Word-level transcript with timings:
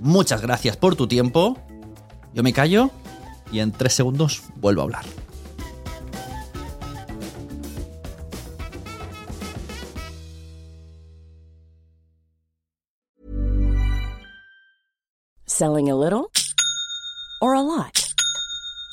Muchas 0.00 0.42
gracias 0.42 0.76
por 0.76 0.96
tu 0.96 1.06
tiempo. 1.06 1.58
Yo 2.34 2.42
me 2.42 2.52
callo 2.52 2.90
y 3.50 3.60
en 3.60 3.72
tres 3.72 3.94
segundos 3.94 4.42
vuelvo 4.56 4.82
a 4.82 4.84
hablar. 4.84 5.04
Selling 15.46 15.90
a 15.90 15.94
little 15.94 16.30
or 17.40 17.54
a 17.54 17.62
lot? 17.62 18.05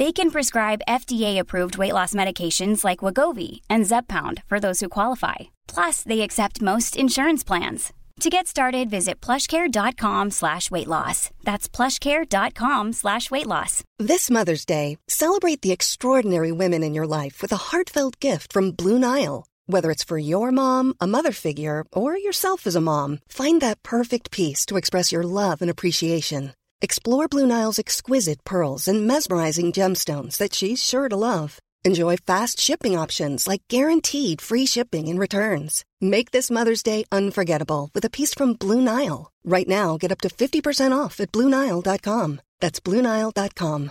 They 0.00 0.12
can 0.12 0.30
prescribe 0.30 0.86
FDA-approved 0.88 1.76
weight 1.76 1.92
loss 1.92 2.14
medications 2.14 2.84
like 2.84 3.04
Wagovi 3.04 3.60
and 3.68 3.84
Zepbound 3.84 4.42
for 4.46 4.58
those 4.58 4.80
who 4.80 4.88
qualify. 4.88 5.50
Plus, 5.68 6.02
they 6.02 6.22
accept 6.22 6.62
most 6.62 6.96
insurance 6.96 7.44
plans. 7.44 7.92
To 8.20 8.30
get 8.30 8.46
started, 8.46 8.88
visit 8.88 9.20
plushcare.com 9.20 10.30
slash 10.30 10.70
weight 10.70 10.88
loss. 10.88 11.28
That's 11.44 11.68
plushcare.com 11.68 12.94
slash 12.94 13.30
weight 13.30 13.46
loss. 13.46 13.84
This 13.98 14.30
Mother's 14.30 14.64
Day, 14.64 14.96
celebrate 15.06 15.60
the 15.60 15.72
extraordinary 15.72 16.52
women 16.52 16.82
in 16.82 16.94
your 16.94 17.06
life 17.06 17.42
with 17.42 17.52
a 17.52 17.64
heartfelt 17.68 18.18
gift 18.20 18.54
from 18.54 18.70
Blue 18.70 18.98
Nile. 18.98 19.44
Whether 19.66 19.90
it's 19.90 20.04
for 20.10 20.16
your 20.16 20.50
mom, 20.50 20.94
a 20.98 21.06
mother 21.06 21.32
figure, 21.32 21.84
or 21.92 22.16
yourself 22.16 22.66
as 22.66 22.74
a 22.74 22.80
mom, 22.80 23.18
find 23.28 23.60
that 23.60 23.82
perfect 23.82 24.30
piece 24.30 24.64
to 24.66 24.78
express 24.78 25.12
your 25.12 25.24
love 25.24 25.60
and 25.60 25.70
appreciation. 25.70 26.52
Explore 26.82 27.28
Blue 27.28 27.46
Nile's 27.46 27.78
exquisite 27.78 28.42
pearls 28.42 28.88
and 28.88 29.06
mesmerizing 29.06 29.70
gemstones 29.70 30.38
that 30.38 30.54
she's 30.54 30.82
sure 30.82 31.10
to 31.10 31.16
love. 31.16 31.58
Enjoy 31.84 32.16
fast 32.16 32.58
shipping 32.58 32.96
options 32.96 33.46
like 33.46 33.62
guaranteed 33.68 34.40
free 34.40 34.64
shipping 34.64 35.08
and 35.08 35.18
returns. 35.18 35.84
Make 36.00 36.30
this 36.30 36.50
Mother's 36.50 36.82
Day 36.82 37.04
unforgettable 37.12 37.90
with 37.92 38.04
a 38.06 38.10
piece 38.10 38.32
from 38.32 38.54
Blue 38.54 38.80
Nile. 38.80 39.30
Right 39.44 39.68
now, 39.68 39.98
get 39.98 40.10
up 40.10 40.20
to 40.22 40.30
50% 40.30 40.92
off 40.92 41.20
at 41.20 41.30
BlueNile.com. 41.32 42.40
That's 42.60 42.80
BlueNile.com. 42.80 43.90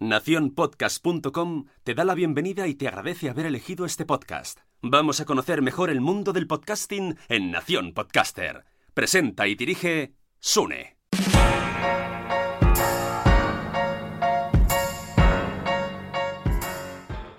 Naciónpodcast.com 0.00 1.66
te 1.82 1.94
da 1.94 2.04
la 2.04 2.14
bienvenida 2.14 2.66
y 2.66 2.74
te 2.74 2.88
agradece 2.88 3.28
haber 3.28 3.46
elegido 3.46 3.86
este 3.86 4.04
podcast. 4.04 4.60
Vamos 4.82 5.20
a 5.20 5.24
conocer 5.24 5.60
mejor 5.62 5.90
el 5.90 6.00
mundo 6.00 6.32
del 6.32 6.46
podcasting 6.46 7.16
en 7.28 7.50
Nación 7.50 7.92
Podcaster. 7.92 8.64
Presenta 8.94 9.46
y 9.46 9.54
dirige 9.54 10.14
Sune. 10.40 10.96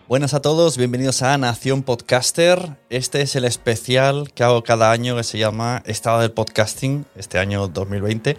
Buenas 0.07 0.33
a 0.33 0.41
todos, 0.41 0.77
bienvenidos 0.77 1.21
a 1.21 1.37
Nación 1.37 1.83
Podcaster. 1.83 2.77
Este 2.89 3.21
es 3.21 3.35
el 3.35 3.45
especial 3.45 4.31
que 4.33 4.43
hago 4.43 4.63
cada 4.63 4.91
año 4.91 5.15
que 5.15 5.23
se 5.23 5.37
llama 5.37 5.83
Estado 5.85 6.21
del 6.21 6.31
Podcasting, 6.31 7.05
este 7.15 7.37
año 7.37 7.67
2020, 7.67 8.37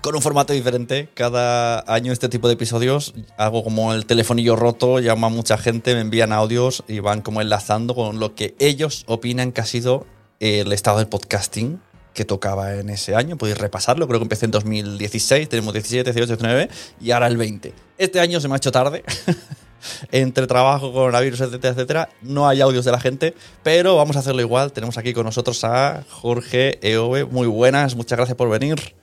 con 0.00 0.14
un 0.14 0.22
formato 0.22 0.52
diferente. 0.52 1.08
Cada 1.14 1.84
año 1.92 2.12
este 2.12 2.28
tipo 2.28 2.48
de 2.48 2.54
episodios 2.54 3.14
hago 3.38 3.64
como 3.64 3.92
el 3.92 4.06
telefonillo 4.06 4.56
roto, 4.56 5.00
llama 5.00 5.28
a 5.28 5.30
mucha 5.30 5.58
gente, 5.58 5.94
me 5.94 6.00
envían 6.00 6.32
audios 6.32 6.84
y 6.86 7.00
van 7.00 7.22
como 7.22 7.40
enlazando 7.40 7.94
con 7.94 8.20
lo 8.20 8.34
que 8.34 8.54
ellos 8.58 9.04
opinan 9.06 9.52
que 9.52 9.60
ha 9.60 9.66
sido 9.66 10.06
el 10.40 10.72
estado 10.72 10.98
del 10.98 11.08
podcasting 11.08 11.80
que 12.14 12.24
tocaba 12.24 12.74
en 12.74 12.90
ese 12.90 13.14
año. 13.14 13.36
Podéis 13.36 13.58
repasarlo, 13.58 14.06
creo 14.06 14.20
que 14.20 14.24
empecé 14.24 14.46
en 14.46 14.50
2016, 14.50 15.48
tenemos 15.48 15.72
17, 15.72 16.12
18, 16.12 16.26
19 16.36 16.68
y 17.00 17.10
ahora 17.10 17.26
el 17.26 17.36
20. 17.36 17.72
Este 17.98 18.20
año 18.20 18.40
se 18.40 18.48
me 18.48 18.54
ha 18.54 18.56
hecho 18.56 18.72
tarde. 18.72 19.04
Entre 20.12 20.46
trabajo, 20.46 20.92
coronavirus, 20.92 21.40
etcétera, 21.40 21.72
etcétera, 21.72 22.08
no 22.22 22.46
hay 22.46 22.60
audios 22.60 22.84
de 22.84 22.92
la 22.92 23.00
gente, 23.00 23.34
pero 23.64 23.96
vamos 23.96 24.14
a 24.14 24.20
hacerlo 24.20 24.40
igual. 24.40 24.72
Tenemos 24.72 24.96
aquí 24.96 25.12
con 25.12 25.24
nosotros 25.24 25.64
a 25.64 26.04
Jorge 26.08 26.78
Eove. 26.88 27.24
Muy 27.24 27.48
buenas, 27.48 27.96
muchas 27.96 28.16
gracias 28.16 28.36
por 28.36 28.48
venir. 28.48 28.94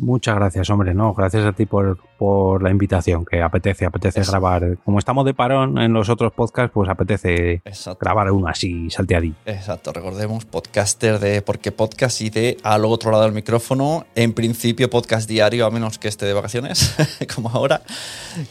Muchas 0.00 0.34
gracias, 0.34 0.70
hombre, 0.70 0.94
no, 0.94 1.12
gracias 1.12 1.44
a 1.44 1.52
ti 1.52 1.66
por, 1.66 1.98
por 2.18 2.62
la 2.62 2.70
invitación, 2.70 3.26
que 3.26 3.42
apetece, 3.42 3.84
apetece 3.84 4.22
grabar. 4.22 4.78
Como 4.82 4.98
estamos 4.98 5.26
de 5.26 5.34
parón 5.34 5.76
en 5.76 5.92
los 5.92 6.08
otros 6.08 6.32
podcasts, 6.32 6.72
pues 6.72 6.88
apetece 6.88 7.60
Exacto. 7.66 7.98
grabar 8.00 8.32
uno 8.32 8.48
así, 8.48 8.88
salteadí. 8.88 9.34
Exacto, 9.44 9.92
recordemos, 9.92 10.46
podcaster 10.46 11.18
de 11.18 11.42
Porque 11.42 11.70
Podcast 11.70 12.22
y 12.22 12.30
de 12.30 12.56
al 12.62 12.86
otro 12.86 13.10
lado 13.10 13.24
del 13.24 13.32
micrófono. 13.32 14.06
En 14.14 14.32
principio, 14.32 14.88
podcast 14.88 15.28
diario, 15.28 15.66
a 15.66 15.70
menos 15.70 15.98
que 15.98 16.08
esté 16.08 16.24
de 16.24 16.32
vacaciones, 16.32 16.96
como 17.34 17.50
ahora, 17.50 17.82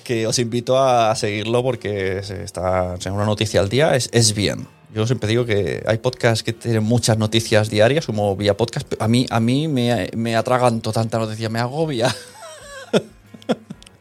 que 0.04 0.28
os 0.28 0.38
invito 0.38 0.78
a 0.78 1.16
seguirlo 1.16 1.64
porque 1.64 2.22
se 2.22 2.44
está 2.44 2.96
en 3.04 3.14
una 3.14 3.26
noticia 3.26 3.60
al 3.60 3.70
día, 3.70 3.96
es, 3.96 4.10
es 4.14 4.36
bien. 4.36 4.79
Yo 4.94 5.06
siempre 5.06 5.30
digo 5.30 5.46
que 5.46 5.84
hay 5.86 6.00
podcasts 6.00 6.44
que 6.44 6.52
tienen 6.54 6.84
muchas 6.84 7.18
noticias 7.18 7.70
diarias, 7.70 8.06
como 8.06 8.36
vía 8.36 8.58
podcast. 8.58 8.92
A 9.00 9.08
mí, 9.08 9.28
a 9.30 9.40
mí 9.40 9.68
me, 9.68 10.10
me 10.16 10.36
atraganto 10.36 10.92
tanta 10.92 11.20
noticia, 11.20 11.50
me 11.50 11.60
agobia. 11.60 12.14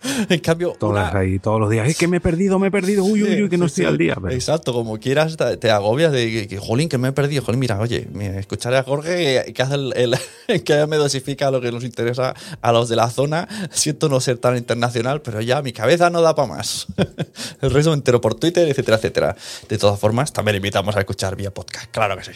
en 0.28 0.40
cambio, 0.40 0.74
Todas 0.78 1.10
una- 1.12 1.20
ahí, 1.20 1.38
todos 1.38 1.60
los 1.60 1.70
días. 1.70 1.88
Es 1.88 1.96
que 1.96 2.06
me 2.08 2.18
he 2.18 2.20
perdido, 2.20 2.58
me 2.58 2.68
he 2.68 2.70
perdido. 2.70 3.04
Uy, 3.04 3.22
uy, 3.22 3.42
uy, 3.42 3.48
que 3.48 3.58
no 3.58 3.66
estoy 3.66 3.84
al 3.84 3.98
día. 3.98 4.14
pero- 4.20 4.30
Exacto, 4.34 4.72
como 4.72 4.98
quieras, 4.98 5.36
te, 5.60 5.70
agobias 5.70 6.12
de 6.12 6.46
que, 6.48 6.58
jolín, 6.58 6.88
que 6.88 6.98
me 6.98 7.08
he 7.08 7.12
perdido. 7.12 7.42
Jolín, 7.42 7.60
mira, 7.60 7.78
oye, 7.80 8.08
mira, 8.12 8.38
escucharé 8.38 8.76
a 8.78 8.82
Jorge 8.82 9.44
que, 9.46 9.52
que 9.52 9.62
hace 9.62 9.74
el, 9.74 9.92
el- 9.96 10.62
que 10.64 10.86
me 10.86 10.96
dosifica 10.96 11.50
lo 11.50 11.60
que 11.60 11.72
nos 11.72 11.84
interesa 11.84 12.34
a 12.60 12.72
los 12.72 12.88
de 12.88 12.96
la 12.96 13.10
zona. 13.10 13.48
Siento 13.70 14.08
no 14.08 14.20
ser 14.20 14.38
tan 14.38 14.56
internacional, 14.56 15.22
pero 15.22 15.40
ya 15.40 15.62
mi 15.62 15.72
cabeza 15.72 16.10
no 16.10 16.22
da 16.22 16.34
para 16.34 16.48
más. 16.48 16.86
el 17.60 17.70
resto 17.70 17.92
entero 17.92 18.20
por 18.20 18.34
Twitter, 18.34 18.68
etcétera, 18.68 18.96
etcétera. 18.98 19.36
De 19.68 19.78
todas 19.78 19.98
formas, 19.98 20.32
también 20.32 20.56
invitamos 20.56 20.96
a 20.96 21.00
escuchar 21.00 21.36
vía 21.36 21.52
podcast, 21.52 21.90
claro 21.90 22.16
que 22.16 22.24
sí. 22.24 22.32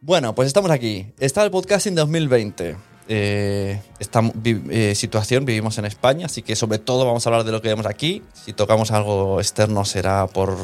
Bueno, 0.00 0.34
pues 0.34 0.46
estamos 0.46 0.70
aquí. 0.70 1.06
Está 1.18 1.44
el 1.44 1.50
podcasting 1.50 1.94
2020. 1.96 2.76
Eh, 3.08 3.80
esta 3.98 4.20
vi- 4.34 4.62
eh, 4.70 4.94
situación 4.94 5.44
vivimos 5.46 5.78
en 5.78 5.86
España, 5.86 6.26
así 6.26 6.42
que 6.42 6.54
sobre 6.56 6.78
todo 6.78 7.06
vamos 7.06 7.26
a 7.26 7.30
hablar 7.30 7.44
de 7.44 7.52
lo 7.52 7.62
que 7.62 7.68
vemos 7.68 7.86
aquí. 7.86 8.22
Si 8.34 8.52
tocamos 8.52 8.90
algo 8.90 9.40
externo 9.40 9.84
será 9.84 10.26
por 10.26 10.56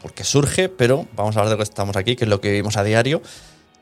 porque 0.00 0.24
surge, 0.24 0.68
pero 0.68 1.06
vamos 1.14 1.36
a 1.36 1.40
hablar 1.40 1.50
de 1.50 1.54
lo 1.54 1.58
que 1.58 1.68
estamos 1.68 1.96
aquí, 1.96 2.16
que 2.16 2.24
es 2.24 2.30
lo 2.30 2.40
que 2.40 2.50
vivimos 2.50 2.76
a 2.76 2.84
diario. 2.84 3.22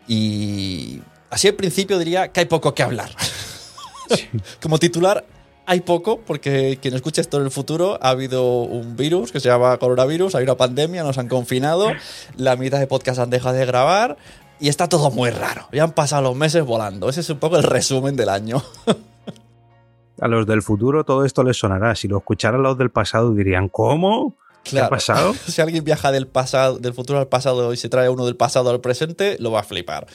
Y 0.09 1.01
así 1.31 1.49
al 1.49 1.55
principio 1.55 1.99
diría 1.99 2.29
que 2.29 2.41
hay 2.41 2.47
poco 2.47 2.75
que 2.75 2.83
hablar. 2.83 3.11
Como 4.63 4.79
titular, 4.79 5.25
hay 5.67 5.81
poco, 5.81 6.21
porque 6.21 6.79
quien 6.83 6.95
escuche 6.95 7.21
esto 7.21 7.37
en 7.39 7.45
el 7.45 7.51
futuro, 7.51 7.99
ha 8.03 8.11
habido 8.11 8.63
un 8.63 8.97
virus 8.97 9.31
que 9.31 9.39
se 9.41 9.49
llama 9.49 9.77
coronavirus, 9.79 10.35
hay 10.35 10.43
una 10.43 10.57
pandemia, 10.57 11.05
nos 11.05 11.17
han 11.17 11.29
confinado, 11.29 11.93
la 12.37 12.57
mitad 12.57 12.81
de 12.81 12.87
podcast 12.89 13.21
han 13.21 13.31
dejado 13.31 13.55
de 13.55 13.67
grabar 13.67 14.17
y 14.61 14.69
está 14.69 14.89
todo 14.89 15.11
muy 15.11 15.31
raro. 15.31 15.67
Ya 15.73 15.85
han 15.85 15.93
pasado 15.93 16.23
los 16.23 16.37
meses 16.37 16.65
volando. 16.65 17.09
Ese 17.09 17.21
es 17.21 17.31
un 17.31 17.39
poco 17.39 17.57
el 17.57 17.63
resumen 17.63 18.15
del 18.15 18.29
año. 18.29 18.63
a 20.21 20.29
los 20.29 20.47
del 20.47 20.63
futuro 20.63 21.05
todo 21.05 21.25
esto 21.25 21.43
les 21.43 21.57
sonará. 21.57 21.97
Si 21.97 22.07
lo 22.07 22.19
escucharan 22.19 22.63
los 22.63 22.77
del 22.77 22.91
pasado 22.91 23.35
dirían, 23.35 23.69
¿cómo? 23.69 24.37
¿Qué 24.63 24.79
ha 24.79 24.91
pasado? 24.91 25.35
si 25.47 25.61
alguien 25.63 25.83
viaja 25.83 26.13
del, 26.13 26.27
pasado, 26.27 26.79
del 26.79 26.93
futuro 26.93 27.19
al 27.19 27.29
pasado 27.29 27.73
y 27.73 27.77
se 27.79 27.89
trae 27.89 28.11
uno 28.11 28.27
del 28.27 28.37
pasado 28.37 28.71
al 28.71 28.81
presente, 28.81 29.37
lo 29.41 29.51
va 29.51 29.61
a 29.61 29.65
flipar. 29.65 30.07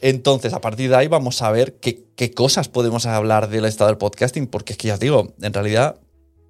Entonces, 0.00 0.52
a 0.52 0.60
partir 0.60 0.90
de 0.90 0.96
ahí 0.96 1.08
vamos 1.08 1.42
a 1.42 1.50
ver 1.50 1.74
qué, 1.76 2.04
qué 2.14 2.30
cosas 2.30 2.68
podemos 2.68 3.06
hablar 3.06 3.48
del 3.48 3.64
estado 3.64 3.88
del 3.88 3.98
podcasting, 3.98 4.46
porque 4.46 4.74
es 4.74 4.78
que 4.78 4.88
ya 4.88 4.94
os 4.94 5.00
digo, 5.00 5.32
en 5.40 5.52
realidad, 5.52 5.98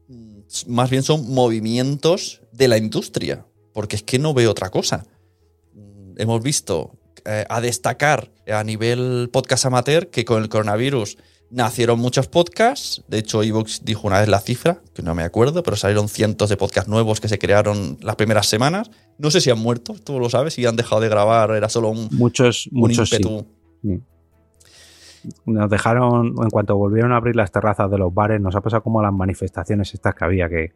mm, 0.08 0.40
más 0.66 0.90
bien 0.90 1.02
son 1.02 1.32
movimientos 1.32 2.42
de 2.52 2.68
la 2.68 2.76
industria, 2.76 3.46
porque 3.72 3.96
es 3.96 4.02
que 4.02 4.18
no 4.18 4.34
veo 4.34 4.50
otra 4.50 4.70
cosa. 4.70 5.06
Mm, 5.72 6.20
hemos 6.20 6.42
visto 6.42 6.98
eh, 7.24 7.44
a 7.48 7.60
destacar 7.60 8.30
a 8.52 8.62
nivel 8.64 9.30
podcast 9.32 9.66
amateur 9.66 10.08
que 10.08 10.24
con 10.24 10.42
el 10.42 10.48
coronavirus 10.48 11.16
nacieron 11.50 12.00
muchos 12.00 12.26
podcasts. 12.28 13.02
De 13.08 13.18
hecho, 13.18 13.42
Evox 13.42 13.84
dijo 13.84 14.06
una 14.06 14.20
vez 14.20 14.28
la 14.28 14.40
cifra, 14.40 14.80
que 14.92 15.02
no 15.02 15.14
me 15.14 15.22
acuerdo, 15.22 15.62
pero 15.62 15.76
salieron 15.76 16.08
cientos 16.08 16.48
de 16.50 16.56
podcasts 16.56 16.88
nuevos 16.88 17.20
que 17.20 17.28
se 17.28 17.38
crearon 17.38 17.96
las 18.00 18.16
primeras 18.16 18.46
semanas. 18.46 18.90
No 19.18 19.30
sé 19.30 19.40
si 19.40 19.50
han 19.50 19.58
muerto, 19.58 19.94
tú 20.04 20.18
lo 20.18 20.28
sabes, 20.28 20.54
si 20.54 20.66
han 20.66 20.76
dejado 20.76 21.00
de 21.00 21.08
grabar, 21.08 21.50
era 21.52 21.68
solo 21.68 21.90
un, 21.90 22.08
muchos, 22.12 22.68
muchos 22.72 23.12
ímpetu. 23.12 23.46
Nos 25.46 25.70
dejaron, 25.70 26.34
en 26.42 26.50
cuanto 26.50 26.76
volvieron 26.76 27.12
a 27.12 27.16
abrir 27.16 27.36
las 27.36 27.50
terrazas 27.50 27.90
de 27.90 27.98
los 27.98 28.12
bares, 28.12 28.40
nos 28.40 28.54
ha 28.56 28.60
pasado 28.60 28.82
como 28.82 29.00
las 29.00 29.12
manifestaciones 29.12 29.94
estas 29.94 30.14
que 30.14 30.24
había, 30.24 30.48
que 30.48 30.72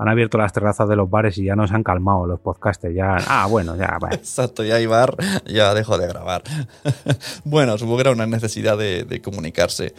han 0.00 0.08
abierto 0.08 0.38
las 0.38 0.54
terrazas 0.54 0.88
de 0.88 0.96
los 0.96 1.10
bares 1.10 1.36
y 1.36 1.44
ya 1.44 1.54
nos 1.54 1.72
han 1.72 1.82
calmado 1.82 2.26
los 2.26 2.40
podcasters. 2.40 2.94
Ya, 2.94 3.16
ah, 3.28 3.46
bueno, 3.46 3.76
ya. 3.76 3.98
Exacto, 4.10 4.64
ya 4.64 4.80
Ibar 4.80 5.14
ya 5.46 5.74
dejó 5.74 5.98
de 5.98 6.06
grabar. 6.06 6.42
bueno, 7.44 7.76
supongo 7.76 7.98
que 7.98 8.00
era 8.02 8.10
una 8.12 8.26
necesidad 8.26 8.78
de, 8.78 9.20
comunicarse. 9.22 9.92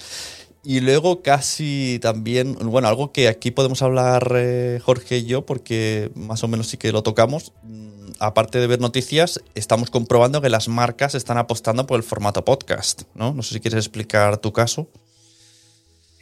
Y 0.63 0.79
luego 0.79 1.21
casi 1.21 1.99
también, 2.01 2.57
bueno, 2.63 2.87
algo 2.87 3.11
que 3.11 3.27
aquí 3.27 3.51
podemos 3.51 3.83
hablar 3.83 4.33
eh, 4.35 4.79
Jorge 4.81 5.19
y 5.19 5.25
yo, 5.25 5.45
porque 5.45 6.09
más 6.15 6.43
o 6.43 6.47
menos 6.47 6.67
sí 6.67 6.77
que 6.77 6.91
lo 6.91 7.03
tocamos. 7.03 7.53
Mm, 7.61 8.13
aparte 8.17 8.59
de 8.59 8.65
ver 8.65 8.79
noticias, 8.79 9.43
estamos 9.53 9.91
comprobando 9.91 10.41
que 10.41 10.49
las 10.49 10.67
marcas 10.67 11.13
están 11.13 11.37
apostando 11.37 11.85
por 11.85 11.97
el 11.97 12.03
formato 12.03 12.43
podcast, 12.43 13.03
¿no? 13.13 13.35
No 13.35 13.43
sé 13.43 13.53
si 13.53 13.59
quieres 13.59 13.77
explicar 13.85 14.39
tu 14.39 14.51
caso. 14.51 14.89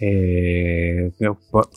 Eh, 0.01 0.88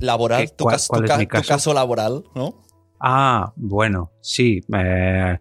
laboral, 0.01 0.53
tu, 0.53 0.65
caso? 0.65 1.75
laboral, 1.75 2.25
¿no? 2.35 2.63
Ah, 3.01 3.53
bueno, 3.57 4.11
sí. 4.21 4.61
Eh, 4.75 5.39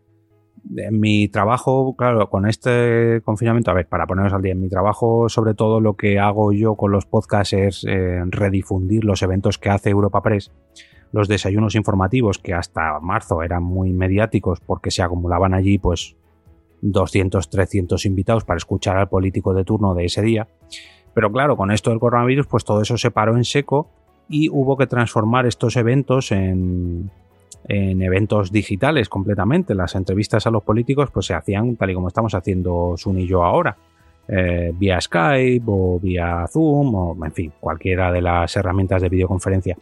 mi 0.91 1.27
trabajo, 1.27 1.95
claro, 1.95 2.29
con 2.29 2.47
este 2.47 3.21
confinamiento, 3.23 3.71
a 3.71 3.73
ver, 3.73 3.87
para 3.87 4.07
ponernos 4.07 4.33
al 4.33 4.41
día, 4.41 4.53
en 4.53 4.61
mi 4.61 4.69
trabajo, 4.69 5.27
sobre 5.29 5.53
todo 5.53 5.79
lo 5.79 5.95
que 5.95 6.19
hago 6.19 6.53
yo 6.53 6.75
con 6.75 6.91
los 6.91 7.05
podcasts 7.05 7.53
es 7.53 7.85
eh, 7.87 8.21
redifundir 8.27 9.03
los 9.03 9.21
eventos 9.21 9.57
que 9.57 9.69
hace 9.69 9.89
Europa 9.89 10.21
Press, 10.21 10.51
los 11.11 11.27
desayunos 11.27 11.75
informativos 11.75 12.37
que 12.37 12.53
hasta 12.53 12.99
marzo 12.99 13.43
eran 13.43 13.63
muy 13.63 13.91
mediáticos 13.91 14.59
porque 14.59 14.91
se 14.91 15.01
acumulaban 15.01 15.53
allí, 15.53 15.77
pues 15.77 16.15
200, 16.81 17.49
300 17.49 18.05
invitados 18.05 18.43
para 18.43 18.57
escuchar 18.57 18.97
al 18.97 19.09
político 19.09 19.53
de 19.53 19.63
turno 19.63 19.93
de 19.93 20.05
ese 20.05 20.21
día. 20.21 20.47
Pero 21.13 21.31
claro, 21.31 21.57
con 21.57 21.71
esto 21.71 21.89
del 21.89 21.99
coronavirus, 21.99 22.47
pues 22.47 22.63
todo 22.63 22.81
eso 22.81 22.97
se 22.97 23.11
paró 23.11 23.35
en 23.35 23.43
seco 23.43 23.89
y 24.29 24.49
hubo 24.49 24.77
que 24.77 24.87
transformar 24.87 25.45
estos 25.45 25.75
eventos 25.75 26.31
en, 26.31 27.11
eventos 27.67 28.51
digitales 28.51 29.09
completamente. 29.09 29.75
Las 29.75 29.95
entrevistas 29.95 30.47
a 30.47 30.51
los 30.51 30.63
políticos 30.63 31.09
pues 31.11 31.25
se 31.25 31.33
hacían 31.33 31.75
tal 31.75 31.91
y 31.91 31.93
como 31.93 32.07
estamos 32.07 32.33
haciendo 32.33 32.95
Sun 32.97 33.19
y 33.19 33.27
yo 33.27 33.43
ahora. 33.43 33.77
Eh, 34.27 34.71
vía 34.73 35.01
Skype 35.01 35.65
o 35.67 35.99
vía 35.99 36.45
Zoom 36.47 36.95
o 36.95 37.25
en 37.25 37.31
fin, 37.33 37.51
cualquiera 37.59 38.11
de 38.11 38.21
las 38.21 38.55
herramientas 38.55 39.01
de 39.01 39.09
videoconferencia. 39.09 39.77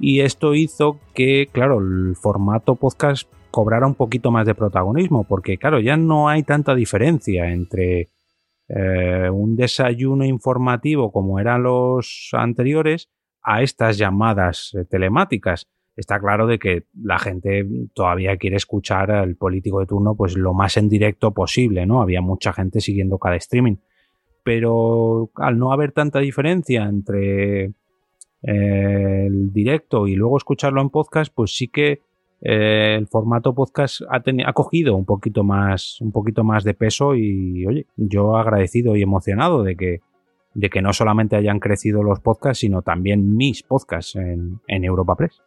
Y 0.00 0.20
esto 0.20 0.54
hizo 0.54 0.98
que, 1.14 1.48
claro, 1.52 1.78
el 1.78 2.16
formato 2.16 2.74
podcast 2.74 3.28
cobrara 3.52 3.86
un 3.86 3.94
poquito 3.94 4.32
más 4.32 4.46
de 4.46 4.56
protagonismo, 4.56 5.22
porque 5.22 5.58
claro, 5.58 5.78
ya 5.78 5.96
no 5.96 6.28
hay 6.28 6.42
tanta 6.42 6.74
diferencia 6.74 7.52
entre 7.52 8.08
eh, 8.68 9.28
un 9.30 9.56
desayuno 9.56 10.24
informativo 10.24 11.12
como 11.12 11.38
eran 11.38 11.62
los 11.62 12.30
anteriores 12.32 13.10
a 13.42 13.62
estas 13.62 13.98
llamadas 13.98 14.72
eh, 14.74 14.84
telemáticas. 14.84 15.68
Está 15.96 16.18
claro 16.18 16.46
de 16.46 16.58
que 16.58 16.84
la 17.00 17.18
gente 17.18 17.66
todavía 17.94 18.36
quiere 18.36 18.56
escuchar 18.56 19.10
al 19.10 19.36
político 19.36 19.80
de 19.80 19.86
turno 19.86 20.16
pues 20.16 20.36
lo 20.36 20.54
más 20.54 20.76
en 20.76 20.88
directo 20.88 21.32
posible, 21.32 21.86
¿no? 21.86 22.02
Había 22.02 22.20
mucha 22.20 22.52
gente 22.52 22.80
siguiendo 22.80 23.18
cada 23.18 23.36
streaming. 23.36 23.76
Pero 24.42 25.30
al 25.36 25.58
no 25.58 25.72
haber 25.72 25.92
tanta 25.92 26.18
diferencia 26.18 26.84
entre 26.84 27.72
eh, 28.42 29.26
el 29.26 29.52
directo 29.52 30.06
y 30.06 30.16
luego 30.16 30.36
escucharlo 30.36 30.80
en 30.80 30.90
podcast, 30.90 31.32
pues 31.34 31.56
sí 31.56 31.68
que 31.68 32.00
eh, 32.46 32.96
el 32.98 33.06
formato 33.06 33.54
podcast 33.54 34.02
ha, 34.10 34.22
ha, 34.46 34.52
cogido 34.52 34.96
un 34.96 35.06
poquito 35.06 35.42
más 35.42 35.98
un 36.02 36.12
poquito 36.12 36.44
más 36.44 36.62
de 36.62 36.74
peso 36.74 37.14
y 37.14 37.64
oye 37.66 37.86
yo 37.96 38.36
agradecido 38.36 38.96
y 38.96 39.02
emocionado 39.02 39.62
de 39.62 39.76
que 39.76 40.00
de 40.52 40.70
que 40.70 40.82
no 40.82 40.92
solamente 40.92 41.36
hayan 41.36 41.58
crecido 41.58 42.02
los 42.02 42.20
podcasts 42.20 42.60
sino 42.60 42.82
también 42.82 43.34
mis 43.34 43.62
podcasts 43.62 44.14
en, 44.16 44.60
Europa 44.68 45.16
Press. 45.16 45.40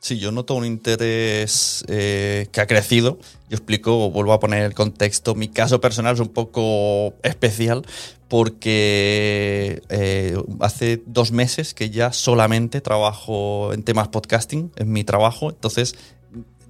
Sí 0.00 0.18
yo 0.18 0.32
noto 0.32 0.54
un 0.54 0.64
interés 0.64 1.84
eh, 1.88 2.48
que 2.50 2.60
ha 2.60 2.66
crecido. 2.66 3.18
Yo 3.50 3.56
explico 3.56 4.10
vuelvo 4.10 4.32
a 4.32 4.40
poner 4.40 4.64
el 4.64 4.74
contexto. 4.74 5.34
Mi 5.34 5.48
caso 5.48 5.80
personal 5.80 6.14
es 6.14 6.20
un 6.20 6.30
poco 6.30 7.14
especial 7.22 7.82
porque 8.28 9.82
eh, 9.88 10.36
hace 10.60 11.02
dos 11.06 11.32
meses 11.32 11.74
que 11.74 11.90
ya 11.90 12.12
solamente 12.12 12.80
trabajo 12.80 13.72
en 13.72 13.82
temas 13.82 14.08
podcasting, 14.08 14.72
en 14.76 14.92
mi 14.92 15.04
trabajo, 15.04 15.50
entonces 15.50 15.96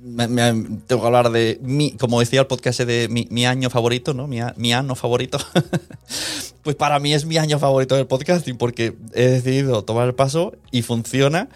tengo 0.00 1.00
que 1.00 1.06
hablar 1.06 1.30
de 1.30 1.58
mi, 1.62 1.92
como 1.92 2.20
decía 2.20 2.40
el 2.40 2.46
podcast 2.46 2.80
de 2.80 3.08
mi, 3.08 3.46
año 3.46 3.70
favorito, 3.70 4.14
¿no? 4.14 4.26
Mi, 4.26 4.72
año 4.72 4.94
favorito. 4.94 5.38
pues 6.62 6.76
para 6.76 6.98
mí 6.98 7.12
es 7.12 7.26
mi 7.26 7.36
año 7.36 7.58
favorito 7.58 7.96
del 7.96 8.06
podcasting 8.06 8.56
porque 8.56 8.96
he 9.14 9.28
decidido 9.28 9.84
tomar 9.84 10.06
el 10.06 10.14
paso 10.14 10.54
y 10.70 10.82
funciona. 10.82 11.48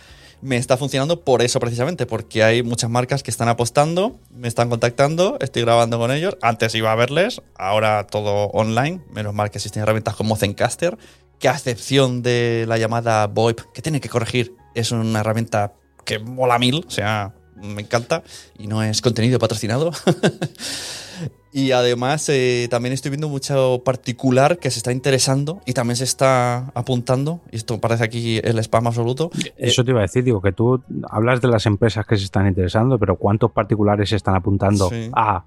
Me 0.42 0.58
está 0.58 0.76
funcionando 0.76 1.24
por 1.24 1.40
eso 1.40 1.58
precisamente, 1.58 2.04
porque 2.04 2.42
hay 2.42 2.62
muchas 2.62 2.90
marcas 2.90 3.22
que 3.22 3.30
están 3.30 3.48
apostando, 3.48 4.18
me 4.30 4.46
están 4.46 4.68
contactando, 4.68 5.38
estoy 5.40 5.62
grabando 5.62 5.98
con 5.98 6.10
ellos. 6.10 6.36
Antes 6.42 6.74
iba 6.74 6.92
a 6.92 6.94
verles, 6.96 7.40
ahora 7.56 8.06
todo 8.06 8.48
online. 8.48 9.00
Menos 9.10 9.32
mal 9.32 9.50
que 9.50 9.56
existen 9.56 9.82
herramientas 9.82 10.16
como 10.16 10.36
Zencaster, 10.36 10.98
que 11.38 11.48
a 11.48 11.52
excepción 11.52 12.20
de 12.20 12.66
la 12.68 12.76
llamada 12.76 13.26
VoIP, 13.26 13.60
que 13.72 13.80
tiene 13.80 14.02
que 14.02 14.10
corregir, 14.10 14.54
es 14.74 14.92
una 14.92 15.20
herramienta 15.20 15.72
que 16.04 16.18
mola 16.18 16.58
mil, 16.58 16.84
o 16.86 16.90
sea, 16.90 17.32
me 17.64 17.82
encanta 17.82 18.22
y 18.58 18.66
no 18.66 18.82
es 18.82 19.00
contenido 19.00 19.38
patrocinado. 19.38 19.90
y 21.52 21.70
además 21.70 22.28
eh, 22.28 22.66
también 22.70 22.92
estoy 22.92 23.10
viendo 23.10 23.28
mucho 23.28 23.82
particular 23.84 24.58
que 24.58 24.70
se 24.70 24.78
está 24.78 24.92
interesando 24.92 25.60
y 25.66 25.72
también 25.72 25.96
se 25.96 26.04
está 26.04 26.70
apuntando. 26.74 27.40
Y 27.50 27.56
esto 27.56 27.80
parece 27.80 28.04
aquí 28.04 28.40
el 28.42 28.58
spam 28.58 28.86
absoluto. 28.86 29.30
Eso 29.56 29.84
te 29.84 29.90
iba 29.90 30.00
a 30.00 30.02
decir, 30.02 30.24
digo, 30.24 30.40
que 30.42 30.52
tú 30.52 30.82
hablas 31.08 31.40
de 31.40 31.48
las 31.48 31.66
empresas 31.66 32.06
que 32.06 32.16
se 32.16 32.24
están 32.24 32.46
interesando, 32.46 32.98
pero 32.98 33.16
¿cuántos 33.16 33.52
particulares 33.52 34.10
se 34.10 34.16
están 34.16 34.34
apuntando 34.34 34.90
a 35.12 35.44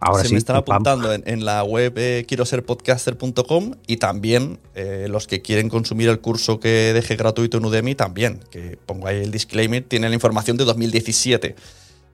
Ahora 0.00 0.24
se 0.24 0.32
me 0.32 0.38
están 0.38 0.56
apuntando 0.56 1.12
en, 1.12 1.44
la 1.44 1.62
web 1.62 1.92
eh, 1.96 2.24
quiero 2.26 2.46
ser 2.46 2.64
podcaster.com 2.64 3.74
y 3.86 3.98
también 3.98 4.58
eh, 4.74 5.06
los 5.10 5.26
que 5.26 5.42
quieren 5.42 5.68
consumir 5.68 6.08
el 6.08 6.20
curso 6.20 6.58
que 6.58 6.92
deje 6.94 7.16
gratuito 7.16 7.58
en 7.58 7.66
Udemy 7.66 7.94
también, 7.94 8.40
que 8.50 8.78
pongo 8.86 9.08
ahí 9.08 9.18
el 9.18 9.30
disclaimer, 9.30 9.84
tiene 9.84 10.08
la 10.08 10.14
información 10.14 10.56
de 10.56 10.64
2017, 10.64 11.54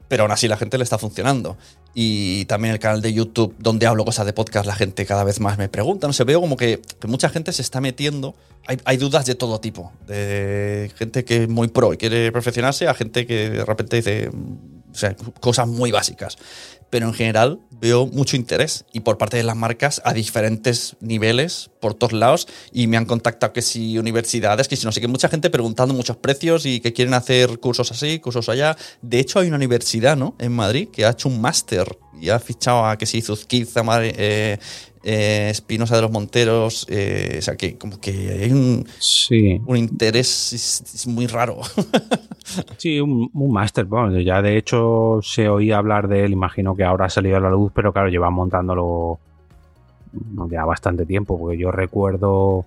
pero 0.09 0.25
aún 0.25 0.33
así 0.33 0.49
la 0.49 0.57
gente 0.57 0.78
le 0.78 0.85
está 0.85 0.99
funcionando. 0.99 1.57
Y 1.95 2.45
también 2.47 2.75
el 2.75 2.81
canal 2.81 3.00
de 3.02 3.12
YouTube 3.12 3.55
donde 3.59 3.87
hablo 3.87 4.05
cosas 4.05 4.26
de 4.26 4.33
podcast, 4.33 4.66
la 4.66 4.75
gente 4.75 5.07
cada 5.07 5.23
vez 5.23 5.38
más 5.38 5.57
me 5.57 5.69
pregunta, 5.69 6.09
no 6.09 6.12
sé, 6.12 6.25
veo 6.25 6.40
como 6.40 6.57
que, 6.57 6.83
mucha 7.07 7.28
gente 7.28 7.52
se 7.52 7.62
está 7.62 7.81
metiendo, 7.81 8.35
hay, 8.66 8.78
hay, 8.85 8.97
dudas 8.97 9.26
de 9.26 9.37
todo 9.37 9.61
tipo, 9.61 9.93
de 10.09 10.90
gente 10.97 11.25
que 11.25 11.45
es 11.45 11.49
muy 11.49 11.69
pro 11.69 11.95
y 11.95 11.97
quiere 11.97 12.33
perfeccionarse 12.33 12.88
a 12.88 12.95
gente 12.95 13.26
que 13.26 13.49
de 13.49 13.64
repente 13.64 13.97
dice 13.97 14.31
o 14.97 14.99
sea, 14.99 15.14
cosas 15.40 15.69
muy 15.69 15.93
básicas 15.93 16.38
pero 16.90 17.07
en 17.07 17.14
general 17.14 17.61
veo 17.71 18.07
mucho 18.07 18.37
interés 18.37 18.85
y 18.93 19.00
por 19.00 19.19
parte 19.19 19.37
de 19.37 19.43
las 19.43 19.57
marcas 19.57 20.00
a 20.05 20.12
diferentes 20.12 20.97
niveles 21.00 21.71
por 21.81 21.95
todos 21.95 22.12
lados 22.12 22.49
y 22.73 22.87
me 22.87 22.97
han 22.97 23.05
contactado 23.05 23.52
que 23.52 23.62
si 23.62 23.99
universidades, 23.99 24.69
que 24.69 24.76
si 24.76 24.87
no 24.87 24.93
sé 24.93 25.00
qué, 25.00 25.09
mucha 25.09 25.28
gente 25.28 25.50
preguntando 25.50 25.95
muchos 25.95 26.16
precios 26.16 26.66
y 26.66 26.81
que 26.81 26.93
quieren 26.93 27.14
hacer 27.14 27.59
cursos 27.59 27.93
así, 27.93 28.19
cursos 28.19 28.49
allá. 28.49 28.76
De 29.02 29.19
hecho 29.19 29.40
hay 29.40 29.49
una 29.49 29.57
universidad, 29.57 30.16
¿no? 30.16 30.35
En 30.38 30.52
Madrid 30.52 30.88
que 30.90 31.05
ha 31.05 31.11
hecho 31.11 31.28
un 31.28 31.40
máster 31.40 31.99
y 32.20 32.30
ha 32.30 32.38
fichado 32.38 32.85
a 32.85 32.96
que 32.96 33.06
si 33.06 33.20
Zuzquiza, 33.20 33.82
eh, 34.04 34.58
eh, 35.02 35.49
Espinosa 35.50 35.96
de 35.96 36.02
los 36.02 36.11
Monteros, 36.11 36.87
eh, 36.90 37.37
o 37.38 37.42
sea, 37.42 37.56
que 37.56 37.78
como 37.78 38.00
que 38.00 38.11
hay 38.42 38.52
un, 38.52 38.87
un 39.66 39.76
interés 39.76 41.04
muy 41.06 41.26
raro. 41.26 41.61
sí, 42.76 43.00
un, 43.00 43.30
máster, 43.52 43.85
bueno, 43.85 44.18
ya 44.20 44.42
de 44.42 44.56
hecho 44.56 45.20
se 45.23 45.49
oía 45.49 45.78
hablar 45.78 46.08
de 46.08 46.25
él, 46.25 46.32
imagino 46.32 46.75
que 46.75 46.85
ahora 46.85 47.06
ha 47.06 47.11
salido 47.11 47.37
a 47.37 47.40
la 47.40 47.50
luz, 47.50 47.73
pero 47.75 47.92
claro, 47.92 48.08
lleva 48.08 48.30
montándolo 48.30 49.18
ya 50.50 50.64
bastante 50.64 51.04
tiempo, 51.04 51.38
porque 51.38 51.58
yo 51.58 51.70
recuerdo 51.70 52.64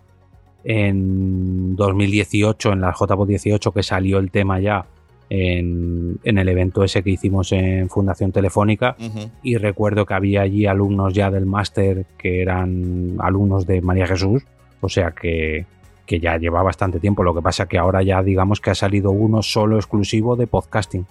en 0.63 1.75
2018, 1.75 2.73
en 2.73 2.81
la 2.81 2.93
JPO 2.93 3.25
18, 3.25 3.71
que 3.71 3.83
salió 3.83 4.19
el 4.19 4.31
tema 4.31 4.59
ya 4.59 4.85
en, 5.29 6.19
en, 6.23 6.37
el 6.37 6.49
evento 6.49 6.83
ese 6.83 7.03
que 7.03 7.11
hicimos 7.11 7.51
en 7.51 7.89
Fundación 7.89 8.31
Telefónica. 8.31 8.95
Uh 8.99 9.03
-huh. 9.03 9.31
Y 9.43 9.57
recuerdo 9.57 10.05
que 10.05 10.13
había 10.13 10.41
allí 10.41 10.65
alumnos 10.65 11.13
ya 11.13 11.29
del 11.29 11.45
máster 11.45 12.05
que 12.17 12.41
eran 12.41 13.15
alumnos 13.19 13.65
de 13.65 13.81
María 13.81 14.07
Jesús, 14.07 14.43
o 14.81 14.89
sea 14.89 15.11
que, 15.11 15.65
que 16.05 16.19
ya 16.19 16.37
lleva 16.37 16.63
bastante 16.63 16.99
tiempo. 16.99 17.23
Lo 17.23 17.35
que 17.35 17.41
pasa 17.41 17.67
que 17.67 17.77
ahora 17.77 18.01
ya 18.01 18.23
digamos 18.23 18.59
que 18.59 18.71
ha 18.71 18.75
salido 18.75 19.11
uno 19.11 19.43
solo 19.43 19.77
exclusivo 19.77 20.35
de 20.35 20.47
podcasting, 20.47 21.05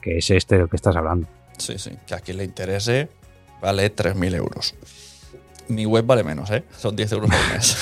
que 0.00 0.18
es 0.18 0.30
este 0.30 0.56
del 0.56 0.68
que 0.68 0.76
estás 0.76 0.96
hablando. 0.96 1.28
Sí, 1.58 1.78
sí, 1.78 1.90
que 2.06 2.14
a 2.14 2.20
quien 2.20 2.38
le 2.38 2.44
interese 2.44 3.08
vale 3.60 3.94
3.000 3.94 4.36
euros. 4.36 4.74
Mi 5.68 5.84
web 5.86 6.04
vale 6.06 6.24
menos, 6.24 6.50
¿eh? 6.50 6.64
Son 6.78 6.96
10 6.96 7.12
euros 7.12 7.30
al 7.30 7.52
mes. 7.54 7.76